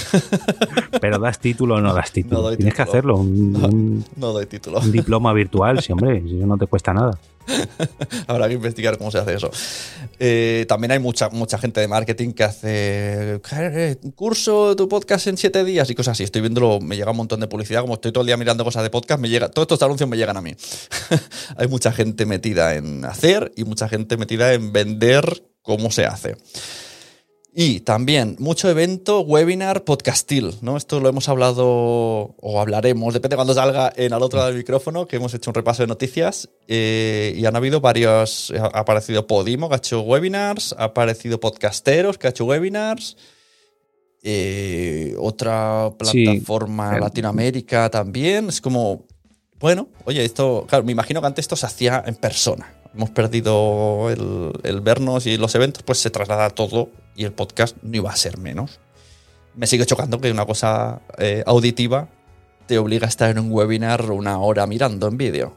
Pero 1.01 1.19
das 1.19 1.39
título 1.39 1.77
o 1.77 1.81
no 1.81 1.95
das 1.95 2.11
título. 2.13 2.37
No 2.39 2.43
doy 2.43 2.57
Tienes 2.57 2.75
título. 2.75 2.85
que 2.85 2.91
hacerlo. 2.97 3.17
Un, 3.17 4.05
No, 4.17 4.33
doy 4.33 4.47
título. 4.47 4.81
un 4.81 4.91
diploma 4.93 5.33
virtual, 5.33 5.81
sí, 5.83 5.93
hombre. 5.93 6.19
Eso 6.19 6.47
no 6.47 6.59
te 6.59 6.67
cuesta 6.67 6.93
nada. 6.93 7.19
Habrá 8.27 8.49
que 8.49 8.55
investigar 8.55 8.99
cómo 8.99 9.13
se 9.13 9.19
hace 9.19 9.35
eso. 9.35 9.51
Eh, 10.19 10.65
también 10.69 10.91
hay 10.91 10.99
mucha, 10.99 11.29
mucha 11.29 11.59
gente 11.59 11.81
de 11.81 11.87
marketing 11.87 12.33
que 12.33 12.43
hace 12.43 13.41
"Eh, 13.53 13.97
curso 14.17 14.71
de 14.71 14.75
tu 14.77 14.89
podcast 14.89 15.29
en 15.29 15.37
7 15.37 15.65
días 15.65 15.89
y 15.89 15.95
cosas 15.95 16.13
así. 16.13 16.25
Estoy 16.25 16.41
viéndolo, 16.41 16.81
me 16.81 16.97
llega 16.97 17.13
un 17.13 17.17
montón 17.19 17.39
de 17.39 17.47
publicidad. 17.47 17.83
Como 17.83 17.95
estoy 17.95 18.11
todo 18.11 18.23
el 18.23 18.27
día 18.27 18.37
mirando 18.37 18.65
cosas 18.65 18.83
de 18.83 18.91
podcast, 18.91 19.21
me 19.21 19.29
llega, 19.29 19.49
todos 19.49 19.67
estos 19.67 19.83
anuncios 19.83 20.09
me 20.11 20.17
llegan 20.17 20.37
a 20.37 20.41
mí. 20.43 20.55
hay 21.57 21.69
mucha 21.69 21.93
gente 21.93 22.27
metida 22.27 22.75
en 22.75 23.05
hacer 23.05 23.53
y 23.55 23.63
mucha 23.63 23.89
gente 23.89 24.17
metida 24.17 24.53
en 24.53 24.73
vender 24.73 25.45
cómo 25.63 25.93
se 25.93 26.05
hace. 26.07 26.37
Y 27.59 27.81
también 27.81 28.37
mucho 28.39 28.69
evento, 28.69 29.21
webinar, 29.21 29.85
podcastil, 29.85 30.57
¿no? 30.61 30.77
Esto 30.77 31.01
lo 31.01 31.09
hemos 31.09 31.27
hablado 31.31 31.65
o 31.67 32.61
hablaremos, 32.61 33.15
depende 33.15 33.33
de 33.33 33.37
cuando 33.37 33.55
salga 33.55 33.91
en 33.97 34.13
al 34.13 34.23
otro 34.23 34.37
lado 34.37 34.51
del 34.51 34.59
micrófono, 34.59 35.09
que 35.09 35.17
hemos 35.17 35.33
hecho 35.33 35.49
un 35.49 35.55
repaso 35.55 35.83
de 35.83 35.87
noticias 35.87 36.51
eh, 36.69 37.33
y 37.35 37.47
han 37.47 37.57
habido 37.57 37.81
varios, 37.81 38.53
ha 38.61 38.67
ha 38.67 38.81
aparecido 38.81 39.27
Podimo 39.27 39.71
que 39.71 39.75
ha 39.75 39.79
hecho 39.79 40.03
webinars, 40.03 40.75
ha 40.77 40.85
aparecido 40.85 41.41
Podcasteros 41.41 42.19
que 42.19 42.27
ha 42.27 42.31
hecho 42.31 42.45
webinars, 42.45 43.17
eh, 44.23 45.17
otra 45.19 45.95
plataforma 45.99 46.99
eh, 46.99 47.01
Latinoamérica 47.01 47.89
también, 47.89 48.51
es 48.51 48.61
como, 48.61 49.07
bueno, 49.59 49.89
oye, 50.05 50.23
esto, 50.23 50.67
claro, 50.69 50.85
me 50.85 50.93
imagino 50.93 51.23
que 51.23 51.27
antes 51.29 51.45
esto 51.45 51.57
se 51.57 51.65
hacía 51.65 52.05
en 52.07 52.17
persona. 52.17 52.76
Hemos 52.97 53.11
perdido 53.11 54.09
el, 54.11 54.53
el 54.63 54.81
vernos 54.81 55.27
y 55.27 55.37
los 55.37 55.55
eventos, 55.55 55.83
pues 55.83 55.99
se 55.99 56.09
traslada 56.11 56.49
todo 56.51 56.89
y 57.15 57.25
el 57.25 57.33
podcast 57.33 57.77
no 57.83 57.95
iba 57.95 58.11
a 58.11 58.17
ser 58.17 58.39
menos. 58.39 58.81
Me 59.55 59.67
sigue 59.67 59.85
chocando 59.87 60.21
que 60.21 60.31
una 60.31 60.47
cosa 60.47 61.01
eh, 61.19 61.43
auditiva 61.47 62.09
te 62.67 62.79
obliga 62.79 63.07
a 63.07 63.09
estar 63.09 63.31
en 63.31 63.39
un 63.39 63.53
webinar 63.53 64.11
una 64.11 64.39
hora 64.39 64.67
mirando 64.67 65.09
en 65.09 65.17
vídeo. 65.19 65.55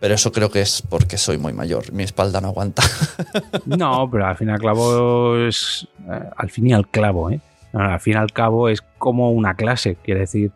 Pero 0.00 0.14
eso 0.14 0.32
creo 0.32 0.50
que 0.50 0.60
es 0.60 0.82
porque 0.82 1.16
soy 1.18 1.38
muy 1.38 1.52
mayor. 1.52 1.92
Mi 1.92 2.02
espalda 2.02 2.40
no 2.40 2.48
aguanta. 2.48 2.82
No, 3.66 4.08
pero 4.10 4.26
al 4.26 4.36
fin 4.36 4.48
y 4.48 4.52
al 4.52 4.60
cabo 4.60 5.36
es. 5.36 5.86
eh, 6.10 6.30
al 6.36 6.50
fin 6.50 6.66
y 6.68 6.72
al 6.72 6.88
clavo, 6.88 7.30
¿eh? 7.30 7.40
Al 7.72 8.00
fin 8.00 8.14
y 8.14 8.16
al 8.16 8.32
cabo 8.32 8.68
es 8.68 8.82
como 8.98 9.32
una 9.32 9.54
clase. 9.54 9.96
Quiere 9.96 10.20
decir, 10.20 10.50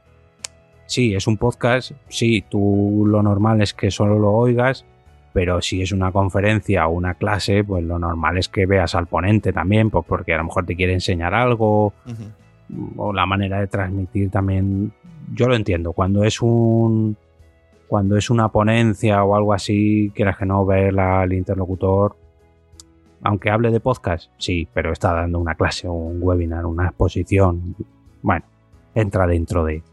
sí, 0.86 1.14
es 1.14 1.26
un 1.26 1.36
podcast. 1.36 1.92
Sí, 2.08 2.44
tú 2.48 3.04
lo 3.06 3.22
normal 3.22 3.60
es 3.62 3.72
que 3.74 3.90
solo 3.90 4.18
lo 4.18 4.32
oigas. 4.32 4.84
Pero 5.38 5.62
si 5.62 5.80
es 5.80 5.92
una 5.92 6.10
conferencia 6.10 6.88
o 6.88 6.90
una 6.90 7.14
clase, 7.14 7.62
pues 7.62 7.84
lo 7.84 7.96
normal 7.96 8.38
es 8.38 8.48
que 8.48 8.66
veas 8.66 8.96
al 8.96 9.06
ponente 9.06 9.52
también, 9.52 9.88
pues 9.88 10.04
porque 10.04 10.34
a 10.34 10.38
lo 10.38 10.42
mejor 10.42 10.66
te 10.66 10.74
quiere 10.74 10.94
enseñar 10.94 11.32
algo 11.32 11.92
o 12.96 13.12
la 13.12 13.24
manera 13.24 13.60
de 13.60 13.68
transmitir 13.68 14.32
también. 14.32 14.92
Yo 15.32 15.46
lo 15.46 15.54
entiendo. 15.54 15.92
Cuando 15.92 16.24
es 16.24 16.42
un. 16.42 17.16
Cuando 17.86 18.16
es 18.16 18.30
una 18.30 18.48
ponencia 18.48 19.22
o 19.22 19.36
algo 19.36 19.54
así, 19.54 20.10
quieras 20.12 20.36
que 20.36 20.44
no 20.44 20.66
ver 20.66 20.98
al 20.98 21.32
interlocutor, 21.32 22.16
aunque 23.22 23.50
hable 23.50 23.70
de 23.70 23.78
podcast, 23.78 24.32
sí, 24.38 24.66
pero 24.74 24.90
está 24.90 25.14
dando 25.14 25.38
una 25.38 25.54
clase, 25.54 25.88
un 25.88 26.18
webinar, 26.20 26.66
una 26.66 26.86
exposición. 26.86 27.76
Bueno, 28.22 28.44
entra 28.92 29.24
dentro 29.28 29.64
de. 29.64 29.84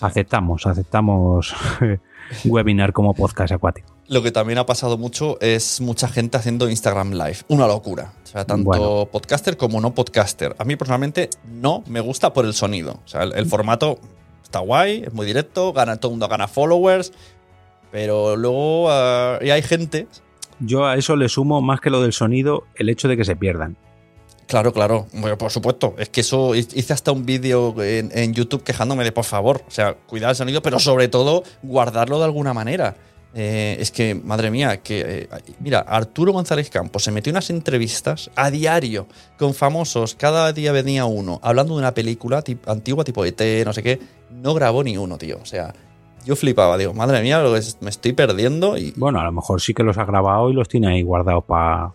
Aceptamos, 0.00 0.66
aceptamos 0.66 1.54
webinar 2.44 2.92
como 2.92 3.14
podcast 3.14 3.52
acuático. 3.52 3.91
Lo 4.08 4.22
que 4.22 4.32
también 4.32 4.58
ha 4.58 4.66
pasado 4.66 4.98
mucho 4.98 5.38
es 5.40 5.80
mucha 5.80 6.08
gente 6.08 6.36
haciendo 6.36 6.68
Instagram 6.68 7.12
Live. 7.12 7.38
Una 7.48 7.66
locura. 7.66 8.12
O 8.24 8.26
sea, 8.26 8.44
tanto 8.44 8.64
Bueno. 8.64 9.08
podcaster 9.10 9.56
como 9.56 9.80
no 9.80 9.94
podcaster. 9.94 10.54
A 10.58 10.64
mí 10.64 10.76
personalmente 10.76 11.30
no 11.46 11.82
me 11.86 12.00
gusta 12.00 12.32
por 12.32 12.44
el 12.44 12.52
sonido. 12.52 13.00
O 13.04 13.08
sea, 13.08 13.22
el, 13.22 13.32
el 13.34 13.46
formato 13.46 13.98
está 14.42 14.58
guay, 14.58 15.04
es 15.06 15.12
muy 15.12 15.24
directo, 15.24 15.72
gana, 15.72 15.96
todo 15.98 16.10
el 16.10 16.14
mundo 16.14 16.28
gana 16.28 16.48
followers. 16.48 17.12
Pero 17.90 18.36
luego 18.36 18.90
ah, 18.90 19.38
y 19.40 19.50
hay 19.50 19.62
gente. 19.62 20.08
Yo 20.60 20.86
a 20.86 20.96
eso 20.96 21.16
le 21.16 21.28
sumo 21.28 21.60
más 21.60 21.80
que 21.80 21.90
lo 21.90 22.02
del 22.02 22.12
sonido 22.12 22.64
el 22.74 22.88
hecho 22.88 23.08
de 23.08 23.16
que 23.16 23.24
se 23.24 23.36
pierdan. 23.36 23.76
Claro, 24.46 24.72
claro. 24.72 25.06
Bueno, 25.14 25.38
por 25.38 25.50
supuesto. 25.50 25.94
Es 25.96 26.08
que 26.08 26.20
eso 26.20 26.54
hice 26.54 26.92
hasta 26.92 27.12
un 27.12 27.24
vídeo 27.24 27.74
en, 27.82 28.10
en 28.14 28.34
YouTube 28.34 28.62
quejándome 28.62 29.04
de 29.04 29.12
por 29.12 29.24
favor. 29.24 29.62
O 29.66 29.70
sea, 29.70 29.94
cuidar 29.94 30.30
el 30.30 30.36
sonido, 30.36 30.60
pero 30.60 30.78
sobre 30.78 31.08
todo 31.08 31.42
guardarlo 31.62 32.18
de 32.18 32.24
alguna 32.24 32.52
manera. 32.52 32.96
Eh, 33.34 33.76
es 33.80 33.90
que, 33.90 34.14
madre 34.14 34.50
mía, 34.50 34.82
que. 34.82 35.00
eh, 35.00 35.28
mira, 35.60 35.78
Arturo 35.80 36.32
González 36.32 36.68
Campos 36.68 37.04
se 37.04 37.10
metió 37.12 37.30
unas 37.30 37.48
entrevistas 37.50 38.30
a 38.36 38.50
diario 38.50 39.06
con 39.38 39.54
famosos. 39.54 40.14
Cada 40.14 40.52
día 40.52 40.70
venía 40.72 41.06
uno 41.06 41.40
hablando 41.42 41.74
de 41.74 41.78
una 41.80 41.94
película 41.94 42.44
tip- 42.44 42.66
antigua, 42.68 43.04
tipo 43.04 43.24
ET, 43.24 43.40
no 43.64 43.72
sé 43.72 43.82
qué. 43.82 43.98
No 44.30 44.52
grabó 44.54 44.84
ni 44.84 44.96
uno, 44.98 45.16
tío. 45.16 45.38
O 45.42 45.46
sea, 45.46 45.72
yo 46.26 46.36
flipaba. 46.36 46.76
Digo, 46.76 46.92
madre 46.92 47.22
mía, 47.22 47.40
lo 47.40 47.52
que 47.54 47.60
es- 47.60 47.78
me 47.80 47.88
estoy 47.90 48.12
perdiendo. 48.12 48.76
Y 48.76 48.92
Bueno, 48.96 49.18
a 49.20 49.24
lo 49.24 49.32
mejor 49.32 49.62
sí 49.62 49.72
que 49.72 49.82
los 49.82 49.96
ha 49.96 50.04
grabado 50.04 50.50
y 50.50 50.52
los 50.52 50.68
tiene 50.68 50.88
ahí 50.88 51.02
guardados 51.02 51.44
para. 51.44 51.94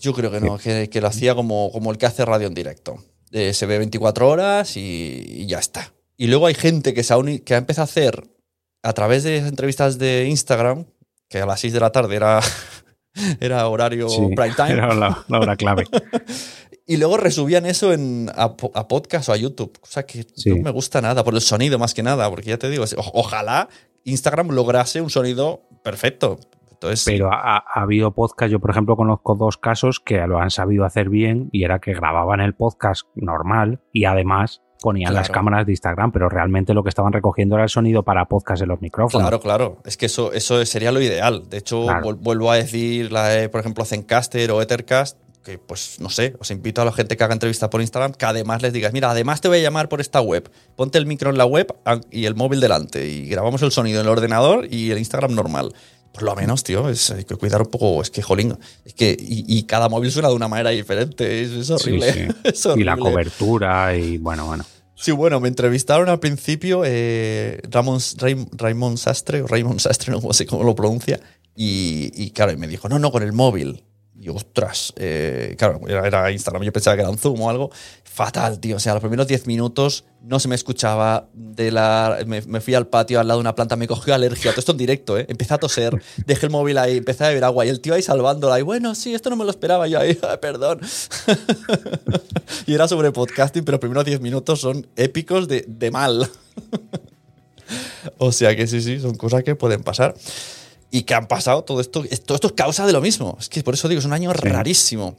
yo 0.00 0.12
creo 0.14 0.30
que 0.32 0.40
no, 0.40 0.58
que, 0.58 0.90
que 0.90 1.00
lo 1.00 1.06
hacía 1.06 1.34
como, 1.36 1.70
como 1.72 1.90
el 1.92 1.98
que 1.98 2.06
hace 2.06 2.24
radio 2.24 2.48
en 2.48 2.54
directo. 2.54 2.96
Eh, 3.30 3.52
se 3.54 3.66
ve 3.66 3.78
24 3.78 4.28
horas 4.28 4.76
y, 4.76 5.24
y 5.26 5.46
ya 5.46 5.58
está. 5.58 5.92
Y 6.16 6.26
luego 6.26 6.46
hay 6.46 6.54
gente 6.54 6.92
que, 6.92 7.02
se 7.04 7.12
ha, 7.12 7.18
uni- 7.18 7.38
que 7.40 7.54
ha 7.54 7.58
empezado 7.58 7.82
a 7.82 7.84
hacer 7.84 8.24
a 8.82 8.92
través 8.92 9.22
de 9.24 9.38
entrevistas 9.38 9.98
de 9.98 10.26
Instagram, 10.26 10.86
que 11.28 11.38
a 11.40 11.46
las 11.46 11.60
6 11.60 11.72
de 11.72 11.80
la 11.80 11.90
tarde 11.90 12.16
era, 12.16 12.40
era 13.40 13.66
horario 13.68 14.06
prime 14.34 14.54
time, 14.54 14.72
Era 14.72 14.94
la, 14.94 15.24
la 15.28 15.40
hora 15.40 15.56
clave. 15.56 15.84
y 16.86 16.96
luego 16.98 17.16
resubían 17.16 17.66
eso 17.66 17.92
en, 17.92 18.30
a, 18.36 18.56
po- 18.56 18.70
a 18.74 18.86
podcast 18.88 19.28
o 19.28 19.32
a 19.32 19.36
YouTube, 19.36 19.78
cosa 19.80 20.04
que 20.06 20.24
Sí. 20.34 20.50
no 20.50 20.62
me 20.62 20.70
gusta 20.70 21.00
nada, 21.00 21.24
por 21.24 21.34
el 21.34 21.40
sonido 21.40 21.78
más 21.78 21.94
que 21.94 22.02
nada, 22.02 22.28
porque 22.30 22.50
ya 22.50 22.58
te 22.58 22.70
digo, 22.70 22.84
o- 22.84 23.10
ojalá 23.20 23.68
Instagram 24.04 24.50
lograse 24.50 25.00
un 25.00 25.10
sonido 25.10 25.62
perfecto. 25.82 26.38
Entonces, 26.70 27.04
Pero 27.06 27.32
ha, 27.32 27.56
ha 27.56 27.80
habido 27.82 28.12
podcast, 28.12 28.52
yo 28.52 28.60
por 28.60 28.70
ejemplo 28.70 28.96
conozco 28.96 29.34
dos 29.34 29.56
casos 29.56 29.98
que 29.98 30.18
lo 30.26 30.38
han 30.38 30.50
sabido 30.50 30.84
hacer 30.84 31.08
bien 31.08 31.48
y 31.50 31.64
era 31.64 31.78
que 31.80 31.94
grababan 31.94 32.40
el 32.40 32.54
podcast 32.54 33.06
normal 33.14 33.80
y 33.94 34.04
además 34.04 34.60
ponían 34.80 35.14
las 35.14 35.28
cámaras 35.30 35.66
de 35.66 35.72
Instagram, 35.72 36.12
pero 36.12 36.28
realmente 36.28 36.74
lo 36.74 36.82
que 36.82 36.88
estaban 36.90 37.12
recogiendo 37.12 37.54
era 37.56 37.64
el 37.64 37.70
sonido 37.70 38.02
para 38.02 38.24
podcast 38.26 38.62
en 38.62 38.68
los 38.68 38.80
micrófonos. 38.80 39.22
Claro, 39.28 39.40
claro. 39.40 39.78
Es 39.84 39.96
que 39.96 40.06
eso, 40.06 40.32
eso 40.32 40.64
sería 40.66 40.92
lo 40.92 41.00
ideal. 41.00 41.44
De 41.48 41.58
hecho, 41.58 41.84
Claro. 41.84 42.14
vuelvo 42.16 42.50
a 42.50 42.56
decir, 42.56 43.12
la 43.12 43.28
de, 43.28 43.48
por 43.48 43.60
ejemplo, 43.60 43.84
Zencaster 43.84 44.50
o 44.50 44.60
Ethercast, 44.62 45.18
que 45.44 45.58
pues 45.58 46.00
no 46.00 46.08
sé, 46.10 46.34
os 46.40 46.50
invito 46.50 46.82
a 46.82 46.84
la 46.84 46.90
gente 46.90 47.16
que 47.16 47.22
haga 47.22 47.32
entrevistas 47.32 47.68
por 47.68 47.80
Instagram, 47.80 48.12
que 48.14 48.26
además 48.26 48.62
les 48.62 48.72
digas, 48.72 48.92
mira, 48.92 49.10
además 49.12 49.40
te 49.40 49.46
voy 49.46 49.58
a 49.58 49.62
llamar 49.62 49.88
por 49.88 50.00
esta 50.00 50.20
web. 50.20 50.50
Ponte 50.74 50.98
el 50.98 51.06
micro 51.06 51.30
en 51.30 51.38
la 51.38 51.46
web 51.46 51.72
y 52.10 52.24
el 52.24 52.34
móvil 52.34 52.58
delante 52.60 53.06
y 53.06 53.28
grabamos 53.28 53.62
el 53.62 53.70
sonido 53.70 54.00
en 54.00 54.06
el 54.06 54.12
ordenador 54.12 54.66
y 54.68 54.90
el 54.90 54.98
Instagram 54.98 55.34
normal. 55.36 55.72
Por 56.16 56.22
lo 56.24 56.34
menos, 56.34 56.64
tío, 56.64 56.88
es, 56.88 57.10
hay 57.10 57.24
que 57.24 57.36
cuidar 57.36 57.60
un 57.60 57.68
poco. 57.68 58.00
Es 58.00 58.10
que, 58.10 58.22
jolín, 58.22 58.56
es 58.84 58.94
que. 58.94 59.16
Y, 59.18 59.44
y 59.46 59.64
cada 59.64 59.88
móvil 59.90 60.10
suena 60.10 60.28
de 60.28 60.34
una 60.34 60.48
manera 60.48 60.70
diferente. 60.70 61.42
Es, 61.42 61.68
horrible. 61.70 62.12
sí. 62.12 62.20
Es 62.44 62.66
Y 62.74 62.84
la 62.84 62.96
cobertura 62.96 63.94
y 63.94 64.16
bueno, 64.18 64.46
bueno. 64.46 64.64
Sí, 64.94 65.12
bueno, 65.12 65.40
me 65.40 65.48
entrevistaron 65.48 66.08
al 66.08 66.18
principio 66.20 66.80
eh, 66.86 67.60
Ramón, 67.70 68.00
Ray- 68.16 68.48
Raymond 68.52 68.96
Sastre, 68.96 69.42
o 69.42 69.46
Raymond 69.46 69.78
Sastre, 69.78 70.10
no 70.22 70.32
sé 70.32 70.46
cómo 70.46 70.64
lo 70.64 70.74
pronuncia, 70.74 71.20
y, 71.54 72.10
y 72.14 72.30
claro, 72.30 72.52
y 72.52 72.56
me 72.56 72.66
dijo, 72.66 72.88
no, 72.88 72.98
no, 72.98 73.12
con 73.12 73.22
el 73.22 73.34
móvil. 73.34 73.84
Y 74.18 74.30
ostras, 74.30 74.94
eh, 74.96 75.54
claro, 75.58 75.80
era, 75.86 76.30
Instagram, 76.30 76.62
yo 76.62 76.72
pensaba 76.72 76.96
que 76.96 77.02
era 77.02 77.10
un 77.10 77.18
Zoom 77.18 77.40
o 77.40 77.50
algo. 77.50 77.70
Fatal, 78.02 78.58
tío. 78.60 78.76
O 78.76 78.80
sea, 78.80 78.94
los 78.94 79.02
primeros 79.02 79.26
10 79.26 79.46
minutos 79.46 80.04
no 80.22 80.40
se 80.40 80.48
me 80.48 80.54
escuchaba. 80.54 81.28
De 81.34 81.70
la, 81.70 82.18
me, 82.26 82.40
fui 82.62 82.74
al 82.74 82.86
patio 82.86 83.20
al 83.20 83.28
lado 83.28 83.40
de 83.40 83.42
una 83.42 83.54
planta, 83.54 83.76
me 83.76 83.86
cogió 83.86 84.14
alergia. 84.14 84.52
Todo 84.52 84.60
esto 84.60 84.72
en 84.72 84.78
directo, 84.78 85.18
¿eh? 85.18 85.26
Empecé 85.28 85.52
a 85.52 85.58
toser, 85.58 86.02
dejé 86.24 86.46
el 86.46 86.52
móvil 86.52 86.78
ahí, 86.78 86.96
empecé 86.96 87.24
a 87.24 87.28
beber 87.28 87.44
agua 87.44 87.66
y 87.66 87.68
el 87.68 87.80
tío 87.80 87.92
ahí 87.92 88.00
salvándola. 88.00 88.58
Y 88.58 88.62
bueno, 88.62 88.94
sí, 88.94 89.14
esto 89.14 89.28
no 89.28 89.36
me 89.36 89.44
lo 89.44 89.50
esperaba 89.50 89.86
yo 89.86 89.98
ahí, 90.00 90.18
"Ah, 90.22 90.38
perdón. 90.40 90.80
y 92.66 92.72
era 92.72 92.88
sobre 92.88 93.12
podcasting, 93.12 93.64
pero 93.66 93.74
los 93.74 93.80
primeros 93.80 94.06
10 94.06 94.22
minutos 94.22 94.60
son 94.62 94.86
épicos 94.96 95.46
de, 95.46 95.66
de 95.68 95.90
mal. 95.90 96.30
o 98.18 98.32
sea 98.32 98.56
que 98.56 98.66
sí, 98.66 98.80
sí, 98.80 98.98
son 98.98 99.16
cosas 99.16 99.44
que 99.44 99.56
pueden 99.56 99.82
pasar. 99.82 100.14
Y 100.90 101.02
que 101.02 101.14
han 101.14 101.26
pasado 101.26 101.64
todo 101.64 101.80
esto. 101.80 102.04
Todo 102.24 102.34
esto 102.34 102.46
es 102.46 102.52
causa 102.52 102.86
de 102.86 102.92
lo 102.92 103.00
mismo. 103.00 103.36
Es 103.40 103.48
que 103.48 103.62
por 103.62 103.74
eso 103.74 103.88
digo, 103.88 103.98
es 103.98 104.04
un 104.04 104.12
año 104.12 104.32
rarísimo. 104.32 105.16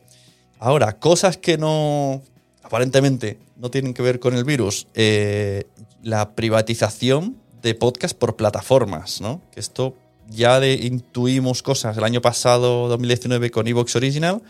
Ahora, 0.60 0.98
cosas 0.98 1.38
que 1.38 1.58
no. 1.58 2.22
aparentemente 2.64 3.38
no 3.58 3.70
tienen 3.70 3.94
que 3.94 4.02
ver 4.02 4.20
con 4.20 4.36
el 4.36 4.44
virus, 4.44 4.88
eh, 4.94 5.66
la 6.04 6.36
privatización 6.36 7.38
de 7.62 7.76
podcast 7.76 8.18
por 8.18 8.36
plataformas, 8.36 9.20
¿no? 9.22 9.42
Que 9.52 9.60
esto 9.60 9.96
ya 10.30 10.60
de, 10.60 10.74
intuimos 10.74 11.64
cosas 11.64 11.98
el 11.98 12.04
año 12.04 12.22
pasado, 12.22 12.88
2019, 12.88 13.50
con 13.52 13.68
Evox 13.68 13.96
Original, 13.96 14.42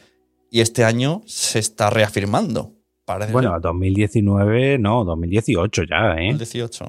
y 0.51 0.62
este 0.62 0.83
año 0.83 1.21
se 1.25 1.59
está 1.59 1.89
reafirmando. 1.89 2.74
Parece 3.05 3.31
Bueno, 3.31 3.57
2019, 3.62 4.79
no, 4.79 5.05
2018 5.05 5.83
ya, 5.89 6.15
¿eh? 6.17 6.31
2018. 6.31 6.86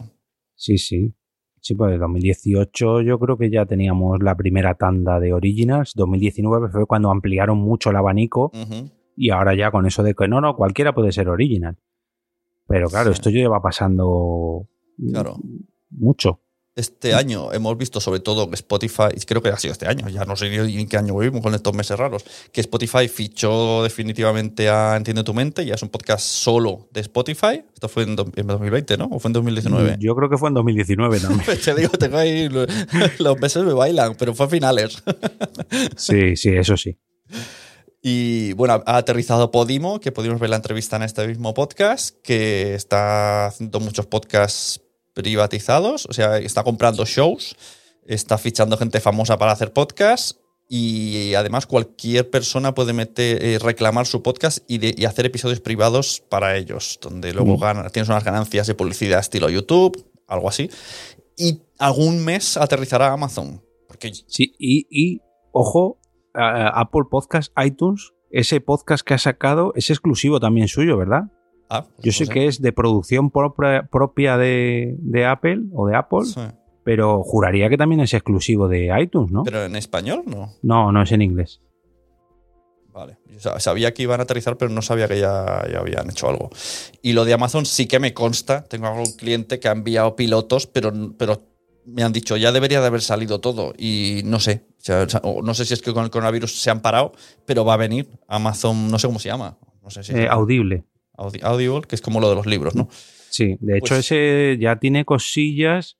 Sí, 0.55 0.79
sí. 0.79 1.15
Sí, 1.61 1.75
pues 1.75 1.99
2018 1.99 3.01
yo 3.03 3.19
creo 3.19 3.37
que 3.37 3.51
ya 3.51 3.67
teníamos 3.67 4.23
la 4.23 4.35
primera 4.37 4.75
tanda 4.75 5.19
de 5.21 5.33
Originals. 5.33 5.93
2019 5.97 6.69
fue 6.71 6.87
cuando 6.87 7.11
ampliaron 7.11 7.59
mucho 7.59 7.91
el 7.91 7.97
abanico 7.97 8.51
y 9.17 9.31
ahora 9.31 9.55
ya 9.57 9.71
con 9.71 9.87
eso 9.87 10.03
de 10.03 10.15
que 10.15 10.29
no, 10.29 10.41
no, 10.41 10.55
cualquiera 10.57 10.95
puede 10.95 11.13
ser 11.13 11.29
Original. 11.29 11.77
Pero 12.67 12.89
claro, 12.89 13.11
Sí. 13.13 13.15
esto 13.15 13.31
ya 13.31 13.49
va 13.49 13.61
pasando 13.63 14.67
Claro. 15.11 15.37
mucho. 15.91 16.41
Este 16.79 17.13
año 17.13 17.53
hemos 17.53 17.77
visto 17.77 18.01
sobre 18.01 18.21
todo 18.21 18.49
que 18.49 18.55
Spotify, 18.55 19.09
y 19.15 19.21
creo 19.23 19.43
que 19.43 19.49
ha 19.49 19.57
sido 19.59 19.73
este 19.73 19.89
año, 19.89 20.09
ya 20.09 20.25
no 20.25 20.37
sé 20.37 20.49
ni 20.49 20.79
en 20.79 20.89
qué 20.89 20.97
año 20.97 21.19
vivimos 21.19 21.43
con 21.43 21.53
estos 21.53 21.75
meses 21.75 21.99
raros, 21.99 22.25
que 22.53 22.61
Spotify 22.61 23.09
fichó 23.09 23.83
definitivamente 23.83 24.69
a 24.69 24.95
Entiende 24.97 25.25
tu 25.25 25.35
mente, 25.35 25.67
ya 25.67 25.75
es 25.75 25.83
un 25.83 25.89
podcast 25.89 26.25
solo 26.25 26.89
de 26.93 27.01
Spotify. 27.01 27.65
Esto 27.75 27.89
fue 27.89 28.05
en, 28.05 28.15
do- 28.15 28.31
en 28.37 28.47
2020, 28.47 28.97
¿no? 28.97 29.07
¿O 29.11 29.19
fue 29.19 29.29
en 29.31 29.33
2019? 29.33 29.97
Yo 29.99 30.15
creo 30.15 30.31
que 30.31 30.39
fue 30.39 30.51
en 30.51 30.55
2019 30.55 31.19
también. 31.21 31.59
Te 31.65 31.75
digo, 31.75 31.91
tengo 31.99 32.17
ahí, 32.17 32.49
lo- 32.49 32.67
los 33.19 33.39
meses 33.41 33.65
me 33.65 33.73
bailan, 33.73 34.15
pero 34.17 34.33
fue 34.35 34.47
a 34.47 34.49
finales. 34.49 35.03
sí, 35.97 36.37
sí, 36.37 36.51
eso 36.51 36.77
sí. 36.77 36.97
Y 38.01 38.53
bueno, 38.53 38.83
ha 38.87 38.97
aterrizado 38.99 39.51
Podimo, 39.51 39.99
que 39.99 40.13
pudimos 40.13 40.39
ver 40.39 40.51
la 40.51 40.57
entrevista 40.57 40.95
en 40.97 41.03
este 41.03 41.27
mismo 41.27 41.53
podcast, 41.55 42.15
que 42.23 42.75
está 42.77 43.47
haciendo 43.47 43.81
muchos 43.81 44.07
podcasts 44.07 44.81
privatizados, 45.23 46.07
o 46.09 46.13
sea, 46.13 46.39
está 46.39 46.63
comprando 46.63 47.05
shows, 47.05 47.57
está 48.07 48.39
fichando 48.39 48.77
gente 48.77 49.01
famosa 49.01 49.37
para 49.37 49.51
hacer 49.53 49.73
podcasts 49.73 50.39
y 50.69 51.35
además 51.35 51.67
cualquier 51.67 52.31
persona 52.31 52.73
puede 52.75 52.93
meter, 52.93 53.43
eh, 53.45 53.59
reclamar 53.59 54.07
su 54.07 54.23
podcast 54.23 54.59
y, 54.69 54.79
de- 54.79 54.95
y 54.97 55.05
hacer 55.07 55.27
episodios 55.27 55.61
privados 55.61 56.23
para 56.29 56.57
ellos, 56.57 56.99
donde 57.03 57.33
luego 57.33 57.57
Mm. 57.57 57.61
gana- 57.61 57.91
tienes 57.91 58.09
unas 58.09 58.23
ganancias 58.25 58.67
de 58.69 58.75
publicidad 58.75 59.19
estilo 59.19 59.49
YouTube, 59.51 60.07
algo 60.29 60.49
así. 60.49 60.71
Y 61.37 61.63
algún 61.79 62.25
mes 62.25 62.57
aterrizará 62.57 63.13
Amazon. 63.13 63.61
Porque 63.89 64.13
Sí, 64.27 64.55
y, 64.59 64.87
y, 64.91 65.21
ojo, 65.53 65.99
Apple 66.35 67.03
Podcast, 67.11 67.53
iTunes, 67.65 68.13
ese 68.31 68.61
podcast 68.61 69.05
que 69.05 69.15
ha 69.15 69.19
sacado 69.19 69.73
es 69.75 69.91
exclusivo 69.91 70.39
también 70.39 70.69
suyo, 70.69 70.97
¿verdad? 70.97 71.23
Ah, 71.71 71.85
pues 71.97 72.05
Yo 72.05 72.09
no 72.25 72.27
sé 72.27 72.33
que 72.33 72.47
es 72.47 72.61
de 72.63 72.73
producción 72.73 73.31
propia, 73.31 73.89
propia 73.91 74.37
de, 74.37 74.97
de 74.99 75.27
Apple 75.27 75.63
o 75.75 75.87
de 75.87 75.97
Apple, 75.97 76.25
Sí. 76.25 76.41
pero 76.85 77.23
juraría 77.23 77.69
que 77.69 77.77
también 77.77 78.01
es 78.01 78.15
exclusivo 78.15 78.69
de 78.69 78.91
iTunes, 79.01 79.31
¿no? 79.31 79.43
Pero 79.45 79.65
en 79.65 79.77
español 79.77 80.23
no. 80.27 80.53
No, 80.63 80.91
no 80.93 81.03
es 81.03 81.13
en 81.13 81.23
inglés. 81.23 81.61
Vale. 82.93 83.19
Yo 83.41 83.61
sabía 83.61 83.95
que 83.95 84.03
iban 84.03 84.19
a 84.19 84.25
aterrizar, 84.25 84.57
pero 84.57 84.71
no 84.73 84.83
sabía 84.83 85.07
que 85.07 85.21
ya, 85.21 85.65
ya 85.71 85.79
habían 85.79 86.11
hecho 86.11 86.29
algo. 86.29 86.51
Y 87.01 87.13
lo 87.13 87.25
de 87.25 87.33
Amazon 87.33 87.65
sí 87.65 87.87
que 87.87 88.01
me 88.01 88.13
consta. 88.13 88.65
Tengo 88.65 88.89
algún 88.89 89.13
cliente 89.13 89.61
que 89.61 89.69
ha 89.69 89.73
enviado 89.73 90.17
pilotos, 90.17 90.67
pero, 90.67 90.93
pero 91.17 91.41
me 91.87 92.03
han 92.03 92.13
dicho 92.13 92.37
ya 92.37 92.51
debería 92.51 92.81
de 92.81 92.87
haber 92.89 93.01
salido 93.03 93.41
todo. 93.41 93.73
Y 93.79 94.23
no 94.25 94.41
sé. 94.41 94.67
O 94.81 94.83
sea, 94.83 95.07
no 95.45 95.55
sé 95.55 95.65
si 95.65 95.75
es 95.75 95.83
que 95.83 95.93
con 95.93 96.03
el 96.05 96.11
coronavirus 96.11 96.61
se 96.61 96.71
han 96.71 96.81
parado, 96.81 97.13
pero 97.47 97.65
va 97.65 97.75
a 97.75 97.77
venir 97.77 98.09
Amazon, 98.27 98.91
no 98.91 98.99
sé 98.99 99.07
cómo 99.07 99.21
se 99.21 99.29
llama. 99.29 99.59
No 99.83 99.91
sé 99.91 100.03
si 100.03 100.15
Eh, 100.15 100.27
audible. 100.29 100.85
Audi- 101.19 101.43
Audible, 101.43 101.83
que 101.83 101.95
es 101.97 102.01
como 102.01 102.21
lo 102.21 102.31
de 102.31 102.37
los 102.37 102.47
libros, 102.47 102.75
¿no? 102.75 102.89
Sí, 103.29 103.59
de 103.61 103.77
hecho 103.79 103.95
Pues- 103.97 104.11
ese 104.11 104.57
ya 104.59 104.77
tiene 104.79 105.05
cosillas 105.05 105.99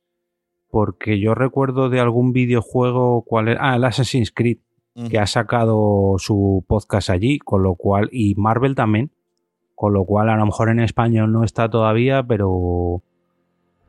porque 0.71 1.19
yo 1.19 1.35
recuerdo 1.35 1.89
de 1.89 1.99
algún 1.99 2.31
videojuego, 2.33 3.23
¿cuál 3.23 3.49
era? 3.49 3.71
Ah, 3.71 3.75
el 3.75 3.83
Assassin's 3.83 4.31
Creed, 4.31 4.57
que 5.09 5.17
ha 5.17 5.27
sacado 5.27 6.15
su 6.17 6.65
podcast 6.67 7.09
allí, 7.09 7.39
con 7.39 7.63
lo 7.63 7.75
cual, 7.75 8.09
y 8.11 8.35
Marvel 8.35 8.75
también, 8.75 9.11
con 9.75 9.93
lo 9.93 10.03
cual 10.05 10.27
a 10.29 10.35
lo 10.35 10.45
mejor 10.45 10.69
en 10.69 10.79
español 10.81 11.31
no 11.31 11.43
está 11.45 11.69
todavía, 11.69 12.21
pero, 12.21 13.01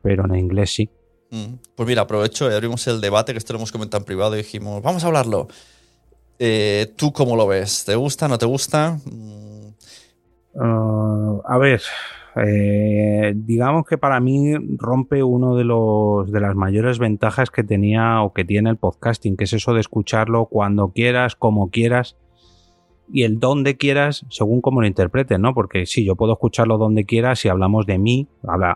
pero 0.01 0.25
en 0.25 0.35
inglés 0.35 0.73
sí. 0.73 0.89
Mm. 1.31 1.55
Pues 1.75 1.87
mira, 1.87 2.03
aprovecho 2.03 2.49
y 2.49 2.53
abrimos 2.53 2.87
el 2.87 3.01
debate, 3.01 3.33
que 3.33 3.37
esto 3.39 3.51
lo 3.53 3.59
hemos 3.59 3.71
comentado 3.73 4.01
en 4.01 4.05
privado 4.05 4.35
y 4.35 4.37
dijimos, 4.39 4.81
vamos 4.81 5.03
a 5.03 5.07
hablarlo. 5.07 5.47
Eh, 6.39 6.93
¿Tú 6.95 7.11
cómo 7.11 7.35
lo 7.35 7.45
ves? 7.45 7.83
¿Te 7.85 7.95
gusta? 7.95 8.27
¿No 8.27 8.37
te 8.37 8.45
gusta? 8.45 8.97
Ah, 10.59 11.37
a 11.45 11.57
ver, 11.57 11.81
eh, 12.35 13.33
digamos 13.35 13.85
que 13.85 13.97
para 13.97 14.19
mí 14.19 14.53
rompe 14.77 15.23
uno 15.23 15.55
de 15.55 15.63
los 15.63 16.31
de 16.31 16.39
las 16.39 16.55
mayores 16.55 16.99
ventajas 16.99 17.49
que 17.49 17.63
tenía 17.63 18.21
o 18.21 18.33
que 18.33 18.43
tiene 18.45 18.69
el 18.69 18.77
podcasting, 18.77 19.37
que 19.37 19.45
es 19.45 19.53
eso 19.53 19.73
de 19.73 19.79
escucharlo 19.81 20.45
cuando 20.45 20.89
quieras, 20.89 21.35
como 21.35 21.69
quieras 21.69 22.17
y 23.13 23.23
el 23.23 23.39
donde 23.39 23.75
quieras, 23.75 24.25
según 24.29 24.61
cómo 24.61 24.79
lo 24.81 24.87
interpretes, 24.87 25.37
¿no? 25.39 25.53
Porque 25.53 25.85
sí, 25.85 26.05
yo 26.05 26.15
puedo 26.15 26.33
escucharlo 26.33 26.77
donde 26.77 27.05
quiera 27.05 27.35
si 27.35 27.49
hablamos 27.49 27.85
de 27.85 27.97
mí, 27.97 28.27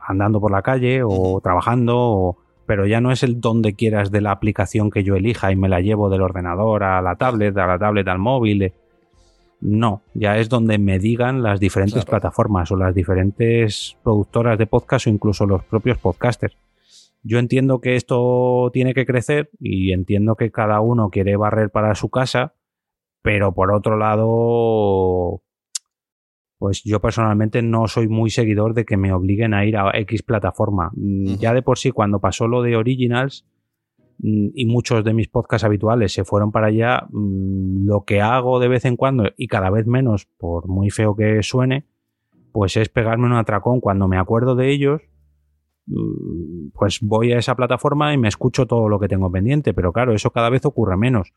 andando 0.08 0.42
por 0.42 0.52
la 0.52 0.62
calle 0.62 1.04
o 1.06 1.40
trabajando, 1.42 1.96
o- 1.98 2.38
pero 2.66 2.86
ya 2.88 3.00
no 3.00 3.12
es 3.12 3.22
el 3.24 3.40
donde 3.40 3.76
quieras 3.76 4.12
de 4.12 4.22
la 4.22 4.32
aplicación 4.32 4.90
que 4.90 5.04
yo 5.04 5.16
elija 5.16 5.52
y 5.52 5.56
me 5.56 5.70
la 5.70 5.80
llevo 5.82 6.10
del 6.10 6.22
ordenador 6.22 6.84
a 6.84 7.02
la 7.02 7.16
tablet, 7.16 7.56
a 7.58 7.68
la 7.68 7.78
tablet 7.80 8.08
al 8.08 8.18
móvil. 8.20 8.74
No, 9.62 10.04
ya 10.14 10.38
es 10.38 10.50
donde 10.50 10.78
me 10.78 11.00
digan 11.00 11.42
las 11.42 11.60
diferentes 11.60 12.06
Claro. 12.06 12.10
plataformas 12.22 12.72
o 12.72 12.76
las 12.76 12.94
diferentes 12.94 13.98
productoras 14.04 14.58
de 14.58 14.68
podcast 14.68 15.08
o 15.08 15.10
incluso 15.10 15.46
los 15.46 15.64
propios 15.64 15.98
podcasters. 15.98 16.56
Yo 17.24 17.40
entiendo 17.40 17.80
que 17.82 17.96
esto 17.96 18.70
tiene 18.72 18.94
que 18.94 19.06
crecer 19.06 19.50
y 19.60 19.92
entiendo 19.94 20.36
que 20.36 20.52
cada 20.52 20.80
uno 20.82 21.10
quiere 21.10 21.36
barrer 21.38 21.72
para 21.72 21.96
su 21.96 22.10
casa, 22.10 22.54
pero 23.24 23.54
por 23.54 23.72
otro 23.72 23.98
lado, 23.98 25.42
pues 26.60 26.84
yo 26.84 27.02
personalmente 27.02 27.64
no 27.64 27.88
soy 27.88 28.08
muy 28.08 28.30
seguidor 28.30 28.76
de 28.76 28.86
que 28.86 28.98
me 28.98 29.12
obliguen 29.12 29.56
a 29.56 29.66
ir 29.66 29.78
a 29.78 29.90
X 29.98 30.22
plataforma. 30.22 30.92
Ya 30.96 31.56
de 31.56 31.64
por 31.64 31.80
sí, 31.80 31.90
cuando 31.90 32.20
pasó 32.20 32.48
lo 32.48 32.62
de 32.62 32.76
Originals 32.76 33.46
y 34.28 34.66
muchos 34.66 35.04
de 35.04 35.14
mis 35.14 35.28
podcasts 35.28 35.64
habituales 35.64 36.14
se 36.14 36.24
fueron 36.24 36.52
para 36.52 36.68
allá, 36.68 37.08
mm, 37.12 37.86
lo 37.86 38.04
que 38.06 38.22
hago 38.22 38.60
de 38.60 38.68
vez 38.68 38.86
en 38.86 38.96
cuando 38.96 39.26
y 39.38 39.48
cada 39.48 39.70
vez 39.70 39.86
menos, 39.86 40.26
por 40.38 40.68
muy 40.68 40.90
feo 40.90 41.16
que 41.16 41.44
suene, 41.44 41.86
pues 42.52 42.78
es 42.78 42.90
pegarme 42.90 43.26
un 43.26 43.34
atracón 43.34 43.82
cuando 43.82 44.08
me 44.08 44.18
acuerdo 44.18 44.56
de 44.56 44.72
ellos. 44.72 45.02
mm, 45.88 46.70
Pues 46.74 47.00
voy 47.02 47.32
a 47.34 47.38
esa 47.38 47.56
plataforma 47.56 48.14
y 48.14 48.18
me 48.18 48.28
escucho 48.28 48.66
todo 48.66 48.90
lo 48.90 49.00
que 49.00 49.08
tengo 49.08 49.32
pendiente, 49.32 49.74
pero 49.74 49.94
claro, 49.94 50.14
eso 50.14 50.32
cada 50.32 50.50
vez 50.50 50.66
ocurre 50.66 50.98
menos 50.98 51.34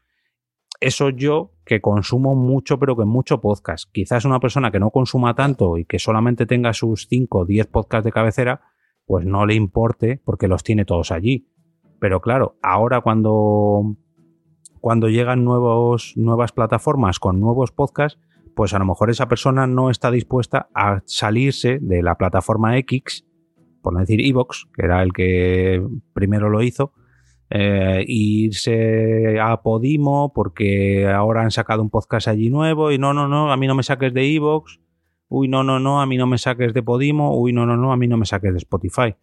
eso 0.81 1.11
yo 1.11 1.53
que 1.65 1.81
consumo 1.81 2.35
mucho, 2.35 2.79
pero 2.79 2.97
que 2.97 3.05
mucho 3.05 3.41
podcast. 3.41 3.91
Quizás 3.93 4.25
una 4.25 4.41
persona 4.41 4.71
que 4.71 4.79
no 4.79 4.91
consuma 4.91 5.35
tanto 5.35 5.77
y 5.77 5.85
que 5.85 5.99
solamente 5.99 6.47
tenga 6.47 6.73
sus 6.73 7.07
5 7.09 7.41
o 7.41 7.45
10 7.45 7.67
podcasts 7.67 8.05
de 8.05 8.13
cabecera, 8.13 8.61
pues 9.05 9.27
no 9.27 9.47
le 9.47 9.55
importe 9.55 10.21
porque 10.25 10.49
los 10.49 10.63
tiene 10.63 10.85
todos 10.85 11.11
allí. 11.11 11.49
Pero 12.01 12.21
claro, 12.21 12.57
ahora 12.63 13.01
cuando, 13.01 13.97
cuando 14.81 15.09
llegan 15.09 15.45
nuevos, 15.45 16.15
nuevas 16.17 16.53
plataformas 16.53 17.19
con 17.19 17.41
nuevos 17.41 17.73
podcasts, 17.73 18.21
pues 18.55 18.75
a 18.75 18.79
lo 18.79 18.87
mejor 18.87 19.11
esa 19.11 19.29
persona 19.29 19.67
no 19.67 19.91
está 19.91 20.11
dispuesta 20.11 20.69
a 20.75 21.03
salirse 21.07 21.79
de 21.81 22.03
la 22.03 22.17
plataforma 22.17 22.77
X, 22.79 23.25
por 23.83 23.93
no 23.93 24.01
decir 24.01 24.21
Evox, 24.21 24.67
que 24.75 24.85
era 24.85 25.03
el 25.03 25.13
que 25.13 25.81
primero 26.13 26.51
lo 26.51 26.63
hizo, 26.63 26.93
eh, 27.51 28.05
irse 28.07 29.39
a 29.41 29.63
Podimo 29.63 30.33
porque 30.35 31.07
ahora 31.07 31.43
han 31.43 31.51
sacado 31.51 31.83
un 31.83 31.89
podcast 31.89 32.29
allí 32.29 32.51
nuevo 32.51 32.93
y 32.93 32.99
no, 32.99 33.15
no, 33.15 33.27
no, 33.27 33.51
a 33.53 33.57
mí 33.57 33.67
no 33.67 33.75
me 33.75 33.83
saques 33.83 34.13
de 34.13 34.35
Evox, 34.35 34.81
uy, 35.29 35.49
no, 35.49 35.63
no, 35.63 35.79
no, 35.79 36.01
a 36.01 36.07
mí 36.07 36.17
no 36.17 36.27
me 36.27 36.37
saques 36.37 36.75
de 36.75 36.83
Podimo, 36.83 37.39
uy, 37.39 37.53
no, 37.53 37.65
no, 37.65 37.77
no, 37.77 37.93
a 37.93 37.97
mí 37.97 38.07
no 38.09 38.17
me 38.17 38.27
saques 38.27 38.53
de 38.53 38.59
Spotify. 38.59 39.15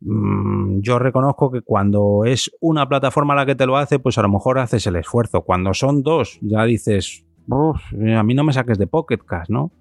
Mm, 0.00 0.80
yo 0.80 0.98
reconozco 0.98 1.50
que 1.50 1.62
cuando 1.62 2.24
es 2.24 2.50
una 2.60 2.88
plataforma 2.88 3.34
la 3.34 3.46
que 3.46 3.54
te 3.54 3.66
lo 3.66 3.76
hace, 3.76 3.98
pues 3.98 4.16
a 4.18 4.22
lo 4.22 4.28
mejor 4.28 4.58
haces 4.58 4.86
el 4.86 4.96
esfuerzo. 4.96 5.42
Cuando 5.42 5.74
son 5.74 6.02
dos, 6.02 6.38
ya 6.40 6.64
dices, 6.64 7.24
"Uf, 7.48 7.80
a 8.16 8.22
mí 8.22 8.34
no 8.34 8.44
me 8.44 8.52
saques 8.52 8.78
de 8.78 8.86
Pocket 8.86 9.18
Cast, 9.18 9.50
¿no? 9.50 9.72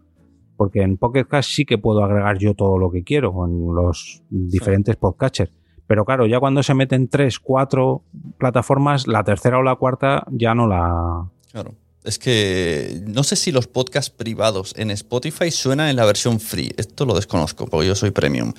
Porque 0.56 0.82
en 0.82 0.98
Pocket 0.98 1.26
Cast 1.26 1.52
sí 1.52 1.66
que 1.66 1.78
puedo 1.78 2.04
agregar 2.04 2.40
yo 2.40 2.56
todo 2.56 2.80
lo 2.80 2.90
que 2.90 3.04
quiero 3.04 3.46
en 3.46 3.76
los 3.76 4.24
diferentes 4.30 4.96
podcatchers. 4.96 5.52
Pero 5.86 6.04
claro, 6.04 6.26
ya 6.26 6.40
cuando 6.40 6.64
se 6.64 6.74
meten 6.74 7.08
tres, 7.08 7.40
cuatro 7.40 8.04
plataformas, 8.38 9.08
la 9.08 9.24
tercera 9.24 9.60
o 9.60 9.64
la 9.64 9.76
cuarta 9.76 10.26
ya 10.32 10.54
no 10.54 10.68
la. 10.68 11.30
Claro. 11.52 11.76
Es 12.04 12.20
que 12.20 13.02
no 13.06 13.24
sé 13.24 13.36
si 13.36 13.52
los 13.52 13.68
podcasts 13.68 14.10
privados 14.10 14.74
en 14.78 14.92
Spotify 14.92 15.52
suenan 15.52 15.90
en 15.90 15.96
la 15.96 16.06
versión 16.06 16.40
free. 16.40 16.74
Esto 16.78 17.06
lo 17.06 17.14
desconozco 17.14 17.68
porque 17.68 17.88
yo 17.88 17.96
soy 17.96 18.12
premium. 18.12 18.54